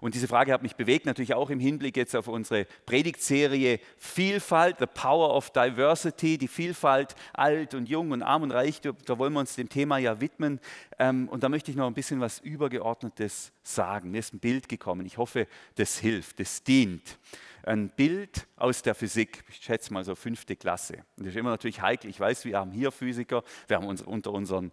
Und 0.00 0.14
diese 0.14 0.28
Frage 0.28 0.52
hat 0.52 0.62
mich 0.62 0.76
bewegt, 0.76 1.06
natürlich 1.06 1.34
auch 1.34 1.50
im 1.50 1.60
Hinblick 1.60 1.96
jetzt 1.96 2.14
auf 2.14 2.28
unsere 2.28 2.66
Predigtserie 2.86 3.80
Vielfalt, 3.96 4.76
The 4.78 4.86
Power 4.86 5.34
of 5.34 5.50
Diversity, 5.50 6.38
die 6.38 6.48
Vielfalt 6.48 7.14
alt 7.32 7.74
und 7.74 7.88
jung 7.88 8.10
und 8.10 8.22
arm 8.22 8.42
und 8.42 8.50
reich, 8.50 8.80
da 8.80 9.18
wollen 9.18 9.32
wir 9.32 9.40
uns 9.40 9.56
dem 9.56 9.68
Thema 9.68 9.98
ja 9.98 10.20
widmen. 10.20 10.60
Ähm, 10.98 11.28
und 11.28 11.42
da 11.42 11.48
möchte 11.48 11.70
ich 11.70 11.76
noch 11.76 11.86
ein 11.86 11.94
bisschen 11.94 12.20
was 12.20 12.38
Übergeordnetes 12.40 13.52
sagen. 13.62 14.10
Mir 14.10 14.18
ist 14.18 14.34
ein 14.34 14.40
Bild 14.40 14.68
gekommen, 14.68 15.06
ich 15.06 15.18
hoffe, 15.18 15.46
das 15.76 15.98
hilft, 15.98 16.40
das 16.40 16.62
dient. 16.62 17.18
Ein 17.66 17.88
Bild 17.88 18.46
aus 18.56 18.82
der 18.82 18.94
Physik, 18.94 19.42
ich 19.48 19.56
schätze 19.56 19.92
mal 19.92 20.04
so 20.04 20.14
fünfte 20.14 20.54
Klasse. 20.54 20.98
Das 21.16 21.28
ist 21.28 21.36
immer 21.36 21.48
natürlich 21.48 21.80
heikel. 21.80 22.10
Ich 22.10 22.20
weiß, 22.20 22.44
wir 22.44 22.58
haben 22.58 22.72
hier 22.72 22.92
Physiker, 22.92 23.42
wir 23.68 23.78
haben 23.78 23.86
uns 23.86 24.02
unter 24.02 24.32
unseren 24.32 24.70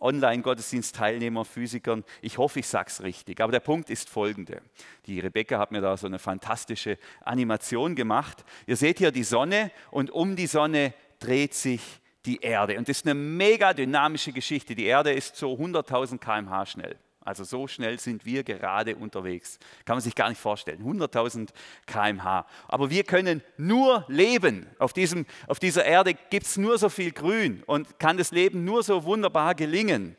Online-Gottesdienstteilnehmer, 0.00 1.44
Physikern. 1.44 2.04
Ich 2.22 2.38
hoffe, 2.38 2.60
ich 2.60 2.68
sage 2.68 2.88
es 2.88 3.02
richtig. 3.02 3.40
Aber 3.40 3.52
der 3.52 3.60
Punkt 3.60 3.90
ist 3.90 4.08
folgende. 4.08 4.60
Die 5.06 5.20
Rebecca 5.20 5.58
hat 5.58 5.72
mir 5.72 5.80
da 5.80 5.96
so 5.96 6.06
eine 6.06 6.18
fantastische 6.18 6.98
Animation 7.24 7.94
gemacht. 7.94 8.44
Ihr 8.66 8.76
seht 8.76 8.98
hier 8.98 9.10
die 9.10 9.24
Sonne 9.24 9.70
und 9.90 10.10
um 10.10 10.36
die 10.36 10.46
Sonne 10.46 10.92
dreht 11.18 11.54
sich 11.54 11.82
die 12.26 12.40
Erde. 12.40 12.76
Und 12.76 12.88
das 12.88 12.98
ist 12.98 13.06
eine 13.06 13.14
mega 13.14 13.72
dynamische 13.72 14.32
Geschichte. 14.32 14.74
Die 14.74 14.86
Erde 14.86 15.12
ist 15.12 15.36
so 15.36 15.54
100.000 15.54 16.18
km/h 16.18 16.66
schnell. 16.66 16.96
Also 17.26 17.42
so 17.42 17.66
schnell 17.66 17.98
sind 17.98 18.24
wir 18.24 18.44
gerade 18.44 18.94
unterwegs. 18.94 19.58
Kann 19.84 19.96
man 19.96 20.00
sich 20.00 20.14
gar 20.14 20.28
nicht 20.28 20.40
vorstellen. 20.40 20.80
100.000 20.82 21.48
km/h. 21.84 22.46
Aber 22.68 22.88
wir 22.88 23.02
können 23.02 23.42
nur 23.56 24.04
leben. 24.08 24.66
Auf, 24.78 24.92
diesem, 24.92 25.26
auf 25.48 25.58
dieser 25.58 25.84
Erde 25.84 26.14
gibt 26.14 26.46
es 26.46 26.56
nur 26.56 26.78
so 26.78 26.88
viel 26.88 27.10
Grün 27.10 27.64
und 27.66 27.98
kann 27.98 28.16
das 28.16 28.30
Leben 28.30 28.64
nur 28.64 28.84
so 28.84 29.02
wunderbar 29.04 29.56
gelingen, 29.56 30.16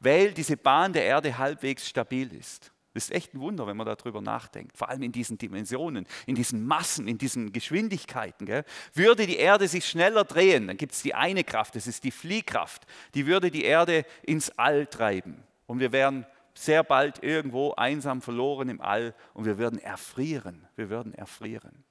weil 0.00 0.32
diese 0.32 0.56
Bahn 0.56 0.94
der 0.94 1.04
Erde 1.04 1.36
halbwegs 1.36 1.86
stabil 1.86 2.32
ist. 2.34 2.72
Das 2.94 3.04
ist 3.04 3.14
echt 3.14 3.34
ein 3.34 3.40
Wunder, 3.40 3.66
wenn 3.66 3.76
man 3.76 3.84
darüber 3.84 4.22
nachdenkt. 4.22 4.78
Vor 4.78 4.88
allem 4.88 5.02
in 5.02 5.12
diesen 5.12 5.36
Dimensionen, 5.36 6.06
in 6.24 6.34
diesen 6.34 6.66
Massen, 6.66 7.06
in 7.06 7.18
diesen 7.18 7.52
Geschwindigkeiten. 7.52 8.46
Gell? 8.46 8.64
Würde 8.94 9.26
die 9.26 9.36
Erde 9.36 9.68
sich 9.68 9.86
schneller 9.86 10.24
drehen, 10.24 10.68
dann 10.68 10.78
gibt 10.78 10.94
es 10.94 11.02
die 11.02 11.14
eine 11.14 11.44
Kraft, 11.44 11.76
das 11.76 11.86
ist 11.86 12.04
die 12.04 12.10
Fliehkraft. 12.10 12.86
Die 13.14 13.26
würde 13.26 13.50
die 13.50 13.64
Erde 13.64 14.06
ins 14.22 14.48
All 14.58 14.86
treiben. 14.86 15.42
Und 15.66 15.80
wir 15.80 15.92
wären 15.92 16.24
sehr 16.58 16.82
bald 16.82 17.22
irgendwo 17.22 17.72
einsam 17.72 18.22
verloren 18.22 18.68
im 18.68 18.80
All 18.80 19.14
und 19.34 19.44
wir 19.44 19.58
würden 19.58 19.78
erfrieren. 19.78 20.66
Wir 20.74 20.90
würden 20.90 21.14
erfrieren. 21.14 21.84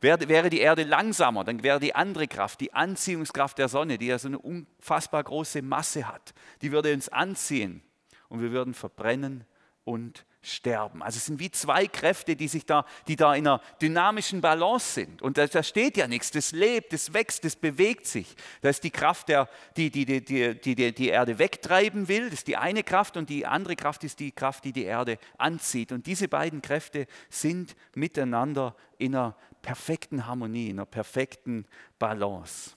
Wäre 0.00 0.50
die 0.50 0.58
Erde 0.58 0.82
langsamer, 0.82 1.44
dann 1.44 1.62
wäre 1.62 1.78
die 1.78 1.94
andere 1.94 2.26
Kraft, 2.26 2.60
die 2.60 2.72
Anziehungskraft 2.72 3.56
der 3.58 3.68
Sonne, 3.68 3.98
die 3.98 4.06
ja 4.06 4.18
so 4.18 4.26
eine 4.26 4.38
unfassbar 4.38 5.22
große 5.22 5.62
Masse 5.62 6.08
hat, 6.08 6.34
die 6.60 6.72
würde 6.72 6.92
uns 6.92 7.08
anziehen 7.08 7.82
und 8.28 8.42
wir 8.42 8.50
würden 8.50 8.74
verbrennen 8.74 9.44
und 9.84 10.26
sterben. 10.42 11.02
Also 11.02 11.18
es 11.18 11.26
sind 11.26 11.38
wie 11.38 11.50
zwei 11.50 11.86
Kräfte, 11.86 12.34
die 12.34 12.48
sich 12.48 12.66
da, 12.66 12.84
die 13.06 13.14
da 13.14 13.34
in 13.34 13.46
einer 13.46 13.60
dynamischen 13.80 14.40
Balance 14.40 14.94
sind. 14.94 15.22
Und 15.22 15.38
da, 15.38 15.46
da 15.46 15.62
steht 15.62 15.96
ja 15.96 16.08
nichts, 16.08 16.32
das 16.32 16.50
lebt, 16.50 16.92
das 16.92 17.14
wächst, 17.14 17.44
das 17.44 17.54
bewegt 17.54 18.06
sich. 18.06 18.34
Da 18.60 18.68
ist 18.68 18.82
die 18.82 18.90
Kraft, 18.90 19.28
der, 19.28 19.48
die, 19.76 19.90
die, 19.90 20.04
die, 20.04 20.20
die, 20.22 20.74
die 20.74 20.92
die 20.92 21.08
Erde 21.08 21.38
wegtreiben 21.38 22.08
will, 22.08 22.24
das 22.24 22.40
ist 22.40 22.48
die 22.48 22.56
eine 22.56 22.82
Kraft 22.82 23.16
und 23.16 23.30
die 23.30 23.46
andere 23.46 23.76
Kraft 23.76 24.02
ist 24.02 24.18
die 24.18 24.32
Kraft, 24.32 24.64
die 24.64 24.72
die 24.72 24.84
Erde 24.84 25.18
anzieht. 25.38 25.92
Und 25.92 26.06
diese 26.06 26.26
beiden 26.26 26.60
Kräfte 26.60 27.06
sind 27.30 27.76
miteinander 27.94 28.74
in 28.98 29.14
einer 29.14 29.36
perfekten 29.62 30.26
Harmonie, 30.26 30.70
in 30.70 30.80
einer 30.80 30.86
perfekten 30.86 31.66
Balance. 32.00 32.72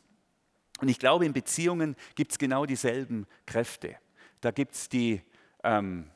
Und 0.82 0.90
ich 0.90 1.00
glaube, 1.00 1.26
in 1.26 1.34
Beziehungen 1.34 1.96
gibt 2.14 2.34
es 2.34 2.38
genau 2.38 2.66
dieselben 2.66 3.26
Kräfte. 3.48 3.96
Da 4.42 4.52
gibt 4.52 4.76
es 4.76 4.90
die 4.90 5.22
ähm, 5.64 6.12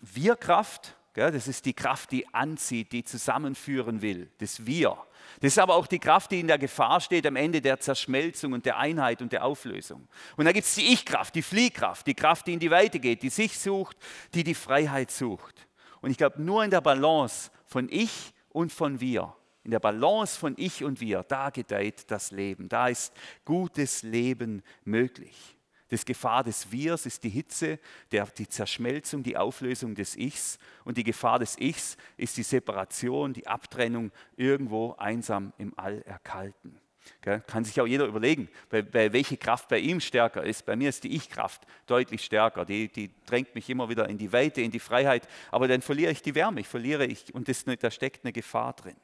wir-Kraft, 0.00 0.96
Das 1.14 1.48
ist 1.48 1.64
die 1.64 1.72
Kraft, 1.72 2.12
die 2.12 2.28
anzieht, 2.34 2.92
die 2.92 3.02
zusammenführen 3.02 4.02
will, 4.02 4.30
das 4.36 4.66
Wir. 4.66 4.98
Das 5.40 5.52
ist 5.52 5.58
aber 5.58 5.74
auch 5.74 5.86
die 5.86 5.98
Kraft, 5.98 6.30
die 6.30 6.40
in 6.40 6.46
der 6.46 6.58
Gefahr 6.58 7.00
steht 7.00 7.26
am 7.26 7.36
Ende 7.36 7.62
der 7.62 7.80
Zerschmelzung 7.80 8.52
und 8.52 8.66
der 8.66 8.76
Einheit 8.76 9.22
und 9.22 9.32
der 9.32 9.44
Auflösung. 9.44 10.08
Und 10.36 10.44
da 10.44 10.52
gibt 10.52 10.66
es 10.66 10.74
die 10.74 10.92
Ich-Kraft, 10.92 11.34
die 11.34 11.42
Fliehkraft, 11.42 12.06
die 12.06 12.14
Kraft, 12.14 12.46
die 12.46 12.52
in 12.52 12.60
die 12.60 12.70
Weite 12.70 13.00
geht, 13.00 13.22
die 13.22 13.30
sich 13.30 13.58
sucht, 13.58 13.96
die 14.34 14.44
die 14.44 14.54
Freiheit 14.54 15.10
sucht. 15.10 15.66
Und 16.02 16.10
ich 16.10 16.18
glaube, 16.18 16.42
nur 16.42 16.62
in 16.64 16.70
der 16.70 16.82
Balance 16.82 17.50
von 17.64 17.88
Ich 17.90 18.34
und 18.50 18.70
von 18.70 19.00
Wir, 19.00 19.34
in 19.64 19.70
der 19.70 19.80
Balance 19.80 20.38
von 20.38 20.54
Ich 20.56 20.84
und 20.84 21.00
Wir, 21.00 21.22
da 21.22 21.50
gedeiht 21.50 22.10
das 22.10 22.30
Leben. 22.30 22.68
Da 22.68 22.88
ist 22.88 23.12
gutes 23.44 24.02
Leben 24.02 24.62
möglich. 24.84 25.55
Das 25.88 26.04
Gefahr 26.04 26.42
des 26.42 26.72
Wirs 26.72 27.06
ist 27.06 27.22
die 27.22 27.28
Hitze, 27.28 27.78
der, 28.10 28.26
die 28.26 28.48
Zerschmelzung, 28.48 29.22
die 29.22 29.36
Auflösung 29.36 29.94
des 29.94 30.16
Ichs. 30.16 30.58
Und 30.84 30.96
die 30.96 31.04
Gefahr 31.04 31.38
des 31.38 31.58
Ichs 31.58 31.96
ist 32.16 32.36
die 32.36 32.42
Separation, 32.42 33.32
die 33.32 33.46
Abtrennung, 33.46 34.10
irgendwo 34.36 34.94
einsam 34.98 35.52
im 35.58 35.72
All 35.78 36.02
erkalten. 36.02 36.80
Gell? 37.20 37.40
Kann 37.46 37.64
sich 37.64 37.80
auch 37.80 37.86
jeder 37.86 38.06
überlegen, 38.06 38.48
bei, 38.68 38.82
bei 38.82 39.12
welche 39.12 39.36
Kraft 39.36 39.68
bei 39.68 39.78
ihm 39.78 40.00
stärker 40.00 40.42
ist. 40.42 40.66
Bei 40.66 40.74
mir 40.76 40.88
ist 40.88 41.04
die 41.04 41.14
Ich-Kraft 41.14 41.62
deutlich 41.86 42.24
stärker. 42.24 42.64
Die, 42.64 42.88
die 42.88 43.10
drängt 43.26 43.54
mich 43.54 43.70
immer 43.70 43.88
wieder 43.88 44.08
in 44.08 44.18
die 44.18 44.32
Weite, 44.32 44.62
in 44.62 44.70
die 44.70 44.80
Freiheit. 44.80 45.28
Aber 45.50 45.68
dann 45.68 45.82
verliere 45.82 46.10
ich 46.10 46.22
die 46.22 46.34
Wärme, 46.34 46.60
ich 46.60 46.68
verliere 46.68 47.06
ich 47.06 47.32
und 47.34 47.48
das, 47.48 47.64
da 47.64 47.90
steckt 47.90 48.24
eine 48.24 48.32
Gefahr 48.32 48.72
drin. 48.72 48.96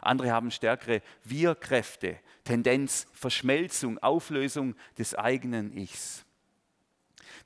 Andere 0.00 0.32
haben 0.32 0.50
stärkere 0.50 1.00
Wir-Kräfte, 1.24 2.18
Tendenz, 2.44 3.06
Verschmelzung, 3.12 3.98
Auflösung 3.98 4.74
des 4.98 5.14
eigenen 5.14 5.74
Ichs. 5.76 6.23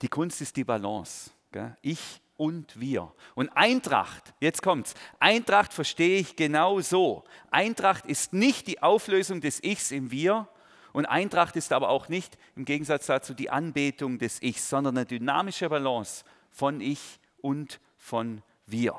Die 0.03 0.09
Kunst 0.09 0.41
ist 0.41 0.57
die 0.57 0.65
Balance. 0.65 1.31
Gell? 1.53 1.77
Ich 1.83 2.21
und 2.37 2.79
wir. 2.81 3.13
Und 3.35 3.49
Eintracht, 3.51 4.35
jetzt 4.41 4.63
kommt's. 4.63 4.95
Eintracht 5.19 5.73
verstehe 5.73 6.21
ich 6.21 6.37
genau 6.37 6.81
so. 6.81 7.25
Eintracht 7.51 8.07
ist 8.07 8.33
nicht 8.33 8.67
die 8.67 8.83
Auflösung 8.83 9.41
des 9.41 9.63
Ichs 9.63 9.91
im 9.91 10.11
Wir. 10.11 10.49
Und 10.93 11.07
Eintracht 11.07 11.57
ist 11.57 11.73
aber 11.73 11.89
auch 11.89 12.09
nicht 12.09 12.39
im 12.57 12.65
Gegensatz 12.65 13.07
dazu 13.07 13.35
die 13.35 13.51
Anbetung 13.51 14.19
des 14.19 14.43
Ichs, 14.43 14.69
sondern 14.69 14.97
eine 14.97 15.07
dynamische 15.07 15.69
Balance 15.69 16.25
von 16.51 16.81
Ich 16.81 17.21
und 17.41 17.81
von 17.97 18.43
Wir. 18.67 18.95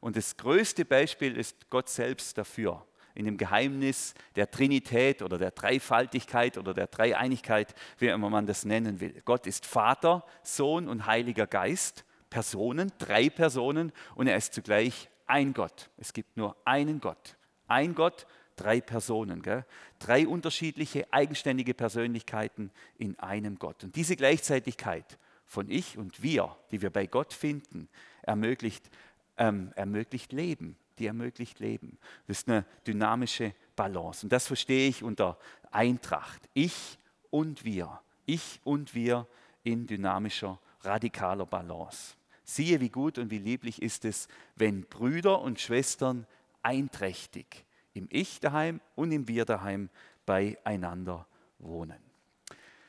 Und 0.00 0.16
das 0.16 0.36
größte 0.36 0.84
Beispiel 0.84 1.36
ist 1.36 1.70
Gott 1.70 1.88
selbst 1.88 2.36
dafür 2.36 2.84
in 3.14 3.24
dem 3.26 3.36
Geheimnis 3.36 4.14
der 4.36 4.50
Trinität 4.50 5.22
oder 5.22 5.38
der 5.38 5.52
Dreifaltigkeit 5.52 6.58
oder 6.58 6.74
der 6.74 6.88
Dreieinigkeit, 6.88 7.74
wie 7.98 8.08
immer 8.08 8.30
man 8.30 8.46
das 8.46 8.64
nennen 8.64 9.00
will. 9.00 9.22
Gott 9.24 9.46
ist 9.46 9.66
Vater, 9.66 10.24
Sohn 10.42 10.88
und 10.88 11.06
Heiliger 11.06 11.46
Geist, 11.46 12.04
Personen, 12.30 12.92
drei 12.98 13.30
Personen 13.30 13.92
und 14.16 14.26
er 14.26 14.36
ist 14.36 14.54
zugleich 14.54 15.08
ein 15.26 15.54
Gott. 15.54 15.90
Es 15.96 16.12
gibt 16.12 16.36
nur 16.36 16.56
einen 16.64 17.00
Gott. 17.00 17.36
Ein 17.68 17.94
Gott, 17.94 18.26
drei 18.56 18.80
Personen. 18.80 19.42
Gell? 19.42 19.64
Drei 19.98 20.26
unterschiedliche, 20.26 21.12
eigenständige 21.12 21.74
Persönlichkeiten 21.74 22.70
in 22.98 23.18
einem 23.18 23.58
Gott. 23.58 23.84
Und 23.84 23.96
diese 23.96 24.16
Gleichzeitigkeit 24.16 25.18
von 25.46 25.70
Ich 25.70 25.96
und 25.96 26.22
Wir, 26.22 26.56
die 26.70 26.82
wir 26.82 26.90
bei 26.90 27.06
Gott 27.06 27.32
finden, 27.32 27.88
ermöglicht, 28.22 28.90
ähm, 29.36 29.72
ermöglicht 29.76 30.32
Leben, 30.32 30.76
die 30.98 31.06
ermöglicht 31.06 31.60
Leben. 31.60 31.98
Das 32.26 32.38
ist 32.38 32.48
eine 32.48 32.64
dynamische 32.86 33.54
Balance. 33.76 34.24
Und 34.26 34.32
das 34.32 34.46
verstehe 34.46 34.88
ich 34.88 35.02
unter 35.02 35.38
Eintracht. 35.70 36.48
Ich 36.54 36.98
und 37.30 37.64
wir. 37.64 38.00
Ich 38.26 38.60
und 38.64 38.94
wir 38.94 39.26
in 39.62 39.86
dynamischer, 39.86 40.60
radikaler 40.82 41.46
Balance. 41.46 42.14
Siehe, 42.44 42.80
wie 42.80 42.90
gut 42.90 43.18
und 43.18 43.30
wie 43.30 43.38
lieblich 43.38 43.80
ist 43.80 44.04
es, 44.04 44.28
wenn 44.54 44.82
Brüder 44.82 45.40
und 45.40 45.60
Schwestern 45.60 46.26
einträchtig 46.62 47.64
im 47.94 48.08
Ich 48.10 48.40
daheim 48.40 48.80
und 48.94 49.12
im 49.12 49.28
Wir 49.28 49.44
daheim 49.44 49.88
beieinander 50.26 51.26
wohnen. 51.58 51.98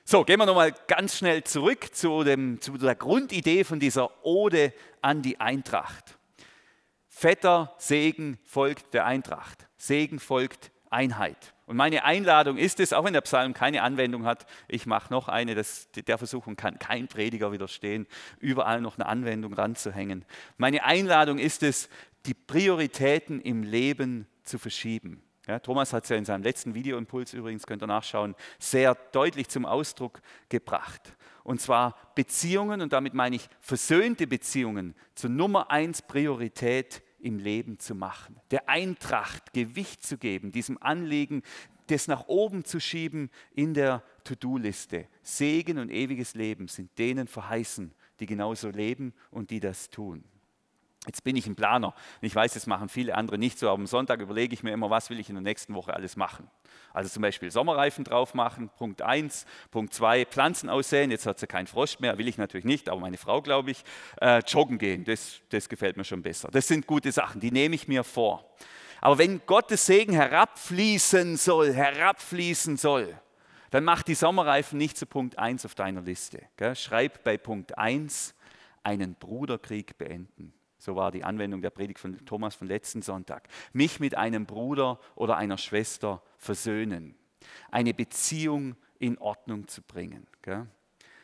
So, 0.03 0.23
gehen 0.23 0.39
wir 0.39 0.45
nochmal 0.45 0.73
ganz 0.87 1.17
schnell 1.17 1.43
zurück 1.43 1.95
zu, 1.95 2.23
dem, 2.23 2.61
zu 2.61 2.77
der 2.77 2.95
Grundidee 2.95 3.63
von 3.63 3.79
dieser 3.79 4.23
Ode 4.23 4.73
an 5.01 5.21
die 5.21 5.39
Eintracht. 5.39 6.17
Fetter 7.17 7.73
Segen 7.77 8.37
folgt 8.43 8.93
der 8.93 9.05
Eintracht. 9.05 9.69
Segen 9.77 10.19
folgt 10.19 10.69
Einheit. 10.89 11.53
Und 11.65 11.77
meine 11.77 12.03
Einladung 12.03 12.57
ist 12.57 12.81
es, 12.81 12.91
auch 12.91 13.05
wenn 13.05 13.13
der 13.13 13.21
Psalm 13.21 13.53
keine 13.53 13.83
Anwendung 13.83 14.25
hat, 14.25 14.45
ich 14.67 14.85
mache 14.85 15.13
noch 15.13 15.29
eine, 15.29 15.55
das, 15.55 15.89
der 15.93 16.17
Versuchung 16.17 16.57
kann 16.57 16.77
kein 16.77 17.07
Prediger 17.07 17.53
widerstehen, 17.53 18.05
überall 18.41 18.81
noch 18.81 18.97
eine 18.97 19.05
Anwendung 19.05 19.53
ranzuhängen. 19.53 20.25
Meine 20.57 20.83
Einladung 20.83 21.39
ist 21.39 21.63
es, 21.63 21.87
die 22.25 22.33
Prioritäten 22.33 23.39
im 23.39 23.63
Leben 23.63 24.27
zu 24.43 24.59
verschieben. 24.59 25.23
Ja, 25.47 25.59
Thomas 25.59 25.93
hat 25.93 26.03
es 26.03 26.09
ja 26.09 26.17
in 26.17 26.25
seinem 26.25 26.43
letzten 26.43 26.75
Videoimpuls 26.75 27.33
übrigens, 27.33 27.65
könnt 27.65 27.81
ihr 27.81 27.87
nachschauen, 27.87 28.35
sehr 28.59 28.93
deutlich 29.13 29.47
zum 29.47 29.65
Ausdruck 29.65 30.19
gebracht. 30.49 31.15
Und 31.45 31.61
zwar 31.61 31.95
Beziehungen, 32.15 32.81
und 32.81 32.91
damit 32.91 33.13
meine 33.13 33.37
ich 33.37 33.47
versöhnte 33.61 34.27
Beziehungen, 34.27 34.95
zur 35.13 35.29
Nummer 35.29 35.71
eins 35.71 36.01
Priorität 36.01 37.03
im 37.25 37.39
Leben 37.39 37.79
zu 37.79 37.95
machen, 37.95 38.39
der 38.51 38.69
Eintracht 38.69 39.51
Gewicht 39.51 40.03
zu 40.03 40.17
geben, 40.17 40.51
diesem 40.51 40.81
Anliegen, 40.81 41.41
das 41.87 42.07
nach 42.07 42.27
oben 42.27 42.63
zu 42.63 42.79
schieben 42.79 43.29
in 43.53 43.73
der 43.73 44.03
To-Do-Liste. 44.23 45.07
Segen 45.23 45.79
und 45.79 45.91
ewiges 45.91 46.35
Leben 46.35 46.67
sind 46.67 46.97
denen 46.97 47.27
verheißen, 47.27 47.93
die 48.19 48.27
genauso 48.27 48.69
leben 48.69 49.13
und 49.31 49.49
die 49.49 49.59
das 49.59 49.89
tun. 49.89 50.23
Jetzt 51.05 51.23
bin 51.23 51.35
ich 51.35 51.45
ein 51.47 51.55
Planer. 51.55 51.93
Ich 52.21 52.35
weiß, 52.35 52.53
das 52.53 52.67
machen 52.67 52.89
viele 52.89 53.15
andere 53.15 53.37
nicht 53.37 53.59
so, 53.59 53.67
aber 53.69 53.79
am 53.79 53.87
Sonntag 53.87 54.21
überlege 54.21 54.53
ich 54.53 54.63
mir 54.63 54.71
immer, 54.71 54.89
was 54.89 55.09
will 55.09 55.19
ich 55.19 55.29
in 55.29 55.35
der 55.35 55.43
nächsten 55.43 55.73
Woche 55.73 55.93
alles 55.93 56.15
machen. 56.15 56.49
Also 56.95 57.09
zum 57.09 57.21
Beispiel 57.21 57.51
Sommerreifen 57.51 58.03
drauf 58.03 58.33
machen, 58.33 58.69
Punkt 58.77 59.01
1. 59.01 59.45
Punkt 59.69 59.93
2, 59.93 60.25
Pflanzen 60.25 60.69
aussehen. 60.69 61.11
Jetzt 61.11 61.25
hat 61.25 61.39
sie 61.39 61.47
keinen 61.47 61.67
Frost 61.67 61.99
mehr, 61.99 62.17
will 62.17 62.27
ich 62.27 62.37
natürlich 62.37 62.65
nicht, 62.65 62.89
aber 62.89 63.01
meine 63.01 63.17
Frau, 63.17 63.41
glaube 63.41 63.71
ich. 63.71 63.83
Äh, 64.21 64.39
joggen 64.47 64.77
gehen, 64.77 65.03
das, 65.03 65.41
das 65.49 65.67
gefällt 65.67 65.97
mir 65.97 66.05
schon 66.05 66.21
besser. 66.21 66.49
Das 66.51 66.67
sind 66.67 66.87
gute 66.87 67.11
Sachen, 67.11 67.41
die 67.41 67.51
nehme 67.51 67.75
ich 67.75 67.87
mir 67.87 68.03
vor. 68.03 68.49
Aber 69.01 69.17
wenn 69.17 69.45
Gottes 69.45 69.85
Segen 69.85 70.13
herabfließen 70.13 71.37
soll, 71.37 71.73
herabfließen 71.73 72.77
soll, 72.77 73.15
dann 73.71 73.83
mach 73.83 74.03
die 74.03 74.15
Sommerreifen 74.15 74.77
nicht 74.77 74.97
zu 74.97 75.05
Punkt 75.05 75.37
1 75.37 75.65
auf 75.65 75.75
deiner 75.75 76.01
Liste. 76.01 76.43
Gell? 76.55 76.75
Schreib 76.75 77.23
bei 77.23 77.37
Punkt 77.37 77.77
1 77.77 78.33
einen 78.83 79.15
Bruderkrieg 79.15 79.97
beenden. 79.97 80.53
So 80.77 80.95
war 80.95 81.11
die 81.11 81.23
Anwendung 81.23 81.61
der 81.61 81.69
Predigt 81.69 81.99
von 81.99 82.25
Thomas 82.25 82.55
von 82.55 82.67
letzten 82.67 83.01
Sonntag. 83.01 83.47
Mich 83.73 83.99
mit 83.99 84.15
einem 84.15 84.45
Bruder 84.45 84.99
oder 85.15 85.37
einer 85.37 85.57
Schwester 85.57 86.21
versöhnen. 86.37 87.15
Eine 87.71 87.93
Beziehung 87.93 88.75
in 88.99 89.17
Ordnung 89.17 89.67
zu 89.67 89.81
bringen. 89.81 90.27
Gell? 90.41 90.67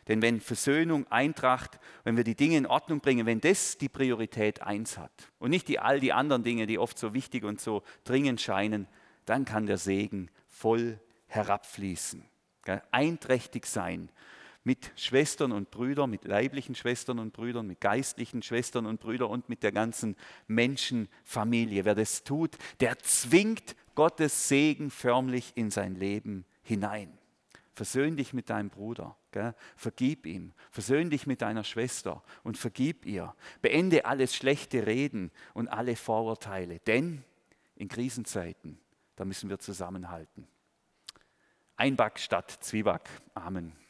Denn 0.08 0.22
wenn 0.22 0.42
Versöhnung, 0.42 1.08
Eintracht, 1.08 1.80
wenn 2.04 2.18
wir 2.18 2.24
die 2.24 2.36
Dinge 2.36 2.58
in 2.58 2.66
Ordnung 2.66 3.02
bringen, 3.02 3.26
wenn 3.26 3.40
das 3.40 3.78
die 3.78 3.90
Priorität 3.90 4.62
eins 4.62 4.98
hat 4.98 5.32
und 5.40 5.52
nicht 5.52 5.68
die, 5.68 5.80
all 5.80 6.00
die 6.00 6.12
anderen 6.12 6.44
Dinge, 6.44 6.66
die 6.66 6.80
oft 6.80 6.98
so 6.98 7.14
wichtig 7.14 7.44
und 7.44 7.62
so 7.62 7.84
dringend 8.04 8.42
scheinen, 8.42 8.88
dann 9.26 9.46
kann 9.46 9.68
der 9.68 9.78
Segen 9.78 10.30
voll 10.48 11.00
herabfließen. 11.28 12.26
Gell? 12.64 12.82
Einträchtig 12.92 13.66
sein 13.66 14.10
mit 14.64 14.92
Schwestern 14.96 15.52
und 15.52 15.72
Brüdern, 15.72 16.10
mit 16.10 16.26
leiblichen 16.26 16.76
Schwestern 16.76 17.20
und 17.20 17.34
Brüdern, 17.34 17.68
mit 17.68 17.82
geistlichen 17.82 18.44
Schwestern 18.44 18.86
und 18.86 19.00
Brüdern 19.00 19.30
und 19.30 19.50
mit 19.50 19.64
der 19.64 19.72
ganzen 19.72 20.16
Menschenfamilie. 20.48 21.86
Wer 21.86 21.96
das 21.96 22.24
tut, 22.24 22.58
der 22.80 23.00
zwingt 23.00 23.76
Gottes 23.96 24.48
Segen 24.48 24.92
förmlich 24.92 25.54
in 25.56 25.72
sein 25.72 25.96
Leben 25.96 26.46
hinein. 26.64 27.18
Versöhn 27.74 28.18
dich 28.18 28.34
mit 28.34 28.50
deinem 28.50 28.70
Bruder, 28.70 29.18
gell? 29.32 29.56
vergib 29.76 30.26
ihm. 30.26 30.54
Versöhn 30.70 31.10
dich 31.10 31.26
mit 31.26 31.42
deiner 31.42 31.64
Schwester 31.64 32.22
und 32.44 32.58
vergib 32.58 33.06
ihr. 33.06 33.34
Beende 33.62 34.06
alles 34.06 34.36
schlechte 34.36 34.86
Reden 34.86 35.32
und 35.54 35.70
alle 35.70 35.96
Vorurteile, 35.96 36.80
denn 36.80 37.24
in 37.76 37.88
Krisenzeiten, 37.88 38.78
da 39.16 39.26
müssen 39.26 39.50
wir 39.50 39.58
zusammenhalten. 39.58 40.48
Einback 41.78 42.20
statt 42.20 42.52
Zwieback. 42.62 43.10
Amen. 43.34 43.81